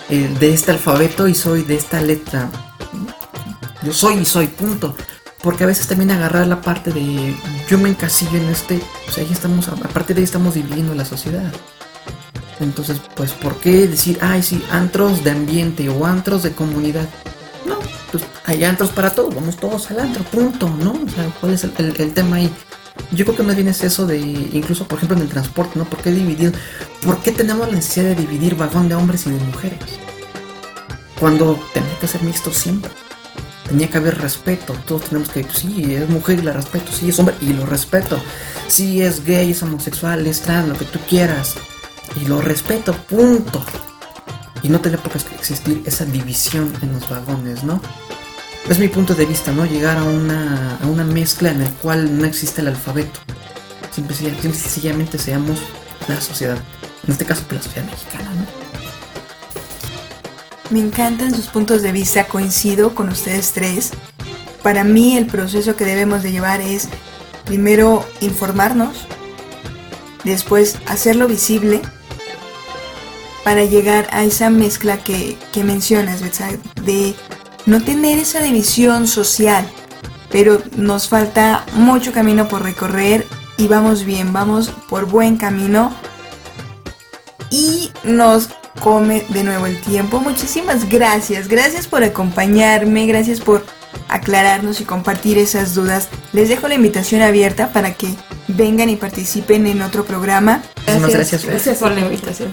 eh, 0.09 0.29
de 0.41 0.53
este 0.53 0.73
alfabeto 0.73 1.29
y 1.29 1.35
soy 1.35 1.63
de 1.63 1.77
esta 1.77 2.01
letra. 2.01 2.51
Yo 3.83 3.93
soy 3.93 4.19
y 4.19 4.25
soy, 4.25 4.49
punto. 4.49 4.97
Porque 5.45 5.63
a 5.63 5.67
veces 5.69 5.87
también 5.87 6.11
agarrar 6.11 6.49
la 6.49 6.61
parte 6.61 6.91
de 6.91 7.37
yo 7.69 7.79
me 7.79 7.91
encasillo 7.91 8.39
en 8.39 8.49
este, 8.49 8.81
o 9.09 9.13
sea, 9.13 9.23
ahí 9.23 9.31
estamos, 9.31 9.69
aparte 9.69 10.15
de 10.15 10.21
ahí 10.21 10.25
estamos 10.25 10.55
dividiendo 10.55 10.95
la 10.95 11.05
sociedad. 11.05 11.53
Entonces, 12.61 13.01
pues, 13.15 13.33
¿por 13.33 13.57
qué 13.59 13.87
decir, 13.87 14.19
ay, 14.23 14.43
sí, 14.43 14.65
antros 14.71 15.23
de 15.23 15.31
ambiente 15.31 15.89
o 15.91 16.07
antros 16.07 16.43
de 16.43 16.53
comunidad? 16.53 17.09
No, 17.67 17.77
pues 18.11 18.25
hay 18.47 18.65
antros 18.65 18.91
para 18.91 19.11
todos, 19.11 19.35
vamos 19.35 19.57
todos 19.57 19.91
al 19.91 20.01
antro, 20.01 20.25
punto, 20.25 20.69
¿no? 20.69 20.93
O 20.93 21.11
sea, 21.11 21.27
¿cuál 21.41 21.53
es 21.53 21.65
el 21.65 22.15
tema 22.15 22.37
ahí? 22.37 22.51
Yo 23.11 23.25
creo 23.25 23.37
que 23.37 23.43
más 23.43 23.57
bien 23.57 23.69
es 23.69 23.83
eso 23.85 24.07
de, 24.07 24.19
incluso 24.19 24.89
por 24.89 24.97
ejemplo 24.97 25.17
en 25.17 25.25
el 25.25 25.29
transporte, 25.29 25.79
¿no? 25.79 25.85
¿Por 25.85 26.01
qué 26.01 26.11
dividir? 26.11 26.55
¿Por 27.05 27.21
qué 27.21 27.33
tenemos 27.33 27.69
la 27.69 27.75
necesidad 27.75 28.07
de 28.07 28.15
dividir 28.15 28.57
vagón 28.57 28.89
de 28.89 28.95
hombres 28.95 29.27
y 29.27 29.31
de 29.31 29.45
mujeres? 29.45 29.79
Cuando 31.21 31.61
tenía 31.75 31.99
que 31.99 32.09
ser 32.09 32.23
mixto 32.23 32.51
siempre. 32.51 32.91
Tenía 33.69 33.89
que 33.89 33.99
haber 33.99 34.19
respeto. 34.19 34.75
Todos 34.87 35.05
tenemos 35.05 35.31
que, 35.31 35.43
pues, 35.43 35.59
sí, 35.59 35.95
es 35.95 36.09
mujer 36.09 36.39
y 36.39 36.43
la 36.43 36.53
respeto. 36.53 36.93
Sí, 36.93 37.09
es 37.09 37.19
hombre 37.19 37.35
y 37.41 37.53
lo 37.53 37.67
respeto. 37.67 38.21
Sí, 38.69 39.03
es 39.03 39.25
gay, 39.25 39.51
es 39.51 39.63
homosexual, 39.63 40.27
es 40.27 40.43
trans, 40.43 40.69
lo 40.69 40.77
que 40.77 40.85
tú 40.85 40.99
quieras. 41.09 41.55
Y 42.21 42.27
lo 42.27 42.41
respeto, 42.41 42.93
punto. 42.93 43.65
Y 44.63 44.69
no 44.69 44.81
tiene 44.81 44.99
por 44.99 45.13
qué 45.13 45.19
existir 45.35 45.83
esa 45.87 46.05
división 46.05 46.73
en 46.83 46.93
los 46.93 47.09
vagones, 47.09 47.65
¿no? 47.65 47.81
Es 48.69 48.79
mi 48.79 48.89
punto 48.89 49.15
de 49.15 49.27
vista, 49.27 49.53
¿no? 49.53 49.67
Llegar 49.67 49.99
a 49.99 50.05
una, 50.05 50.79
a 50.83 50.87
una 50.87 51.05
mezcla 51.05 51.51
en 51.51 51.61
la 51.61 51.71
cual 51.83 52.19
no 52.19 52.25
existe 52.25 52.63
el 52.63 52.69
alfabeto. 52.69 53.21
Simple, 53.91 54.17
sencillamente 54.17 55.19
seamos 55.19 55.61
la 56.09 56.21
sociedad. 56.21 56.59
En 57.07 57.13
este 57.13 57.25
caso, 57.25 57.43
pues, 57.49 57.61
la 57.61 57.65
sociedad 57.65 57.91
mexicana, 57.91 58.31
¿no? 58.35 58.64
Me 60.71 60.81
encantan 60.81 61.35
sus 61.35 61.47
puntos 61.47 61.83
de 61.83 61.93
vista, 61.93 62.27
coincido 62.27 62.95
con 62.95 63.09
ustedes 63.09 63.53
tres. 63.53 63.91
Para 64.63 64.83
mí 64.83 65.17
el 65.17 65.27
proceso 65.27 65.77
que 65.77 65.85
debemos 65.85 66.23
de 66.23 66.33
llevar 66.33 66.61
es 66.61 66.89
primero 67.45 68.05
informarnos, 68.21 69.07
después 70.25 70.79
hacerlo 70.87 71.29
visible 71.29 71.83
para 73.45 73.65
llegar 73.65 74.09
a 74.11 74.25
esa 74.25 74.49
mezcla 74.49 74.97
que, 74.97 75.37
que 75.53 75.65
mencionas, 75.65 76.23
de 76.83 77.15
no 77.67 77.83
tener 77.83 78.19
esa 78.19 78.43
división 78.43 79.07
social, 79.07 79.69
pero 80.31 80.63
nos 80.77 81.09
falta 81.09 81.67
mucho 81.75 82.13
camino 82.13 82.49
por 82.49 82.63
recorrer 82.63 83.27
y 83.59 83.69
vamos 83.69 84.05
bien, 84.05 84.33
vamos 84.33 84.71
por 84.89 85.05
buen 85.05 85.37
camino 85.37 85.93
y 87.51 87.93
nos 88.03 88.49
come 88.81 89.25
de 89.29 89.45
nuevo 89.45 89.67
el 89.67 89.81
tiempo. 89.81 90.21
Muchísimas 90.21 90.89
gracias, 90.89 91.49
gracias 91.49 91.87
por 91.87 92.05
acompañarme, 92.05 93.07
gracias 93.07 93.41
por 93.41 93.65
aclararnos 94.09 94.81
y 94.81 94.85
compartir 94.85 95.39
esas 95.39 95.75
dudas. 95.75 96.09
Les 96.33 96.49
dejo 96.49 96.69
la 96.69 96.75
invitación 96.75 97.23
abierta 97.23 97.73
para 97.73 97.95
que 97.95 98.09
vengan 98.49 98.91
y 98.91 98.97
participen 98.97 99.67
en 99.67 99.83
otro 99.83 100.05
programa. 100.05 100.63
Gracias, 100.87 101.13
gracias, 101.13 101.45
gracias 101.45 101.79
por 101.79 101.93
la 101.93 102.01
invitación. 102.01 102.53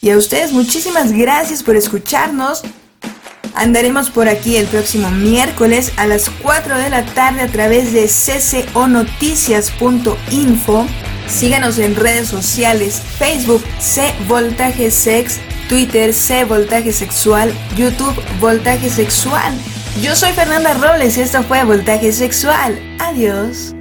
Y 0.00 0.10
a 0.10 0.16
ustedes 0.16 0.52
muchísimas 0.52 1.12
gracias 1.12 1.62
por 1.62 1.76
escucharnos. 1.76 2.62
Andaremos 3.54 4.10
por 4.10 4.28
aquí 4.28 4.56
el 4.56 4.66
próximo 4.66 5.10
miércoles 5.10 5.92
a 5.96 6.06
las 6.06 6.30
4 6.42 6.78
de 6.78 6.90
la 6.90 7.04
tarde 7.04 7.42
a 7.42 7.48
través 7.48 7.92
de 7.92 8.08
cconoticias.info. 8.72 10.86
Síganos 11.28 11.78
en 11.78 11.96
redes 11.96 12.28
sociales, 12.28 13.02
Facebook 13.18 13.62
C 13.78 14.14
Voltaje 14.26 14.90
Sex, 14.90 15.38
Twitter 15.68 16.12
C 16.12 16.44
Voltaje 16.44 16.92
Sexual, 16.92 17.54
YouTube 17.76 18.20
Voltaje 18.40 18.90
Sexual. 18.90 19.54
Yo 20.02 20.16
soy 20.16 20.32
Fernanda 20.32 20.74
Robles 20.74 21.16
y 21.18 21.22
esto 21.22 21.42
fue 21.42 21.64
Voltaje 21.64 22.12
Sexual. 22.12 22.78
Adiós. 22.98 23.74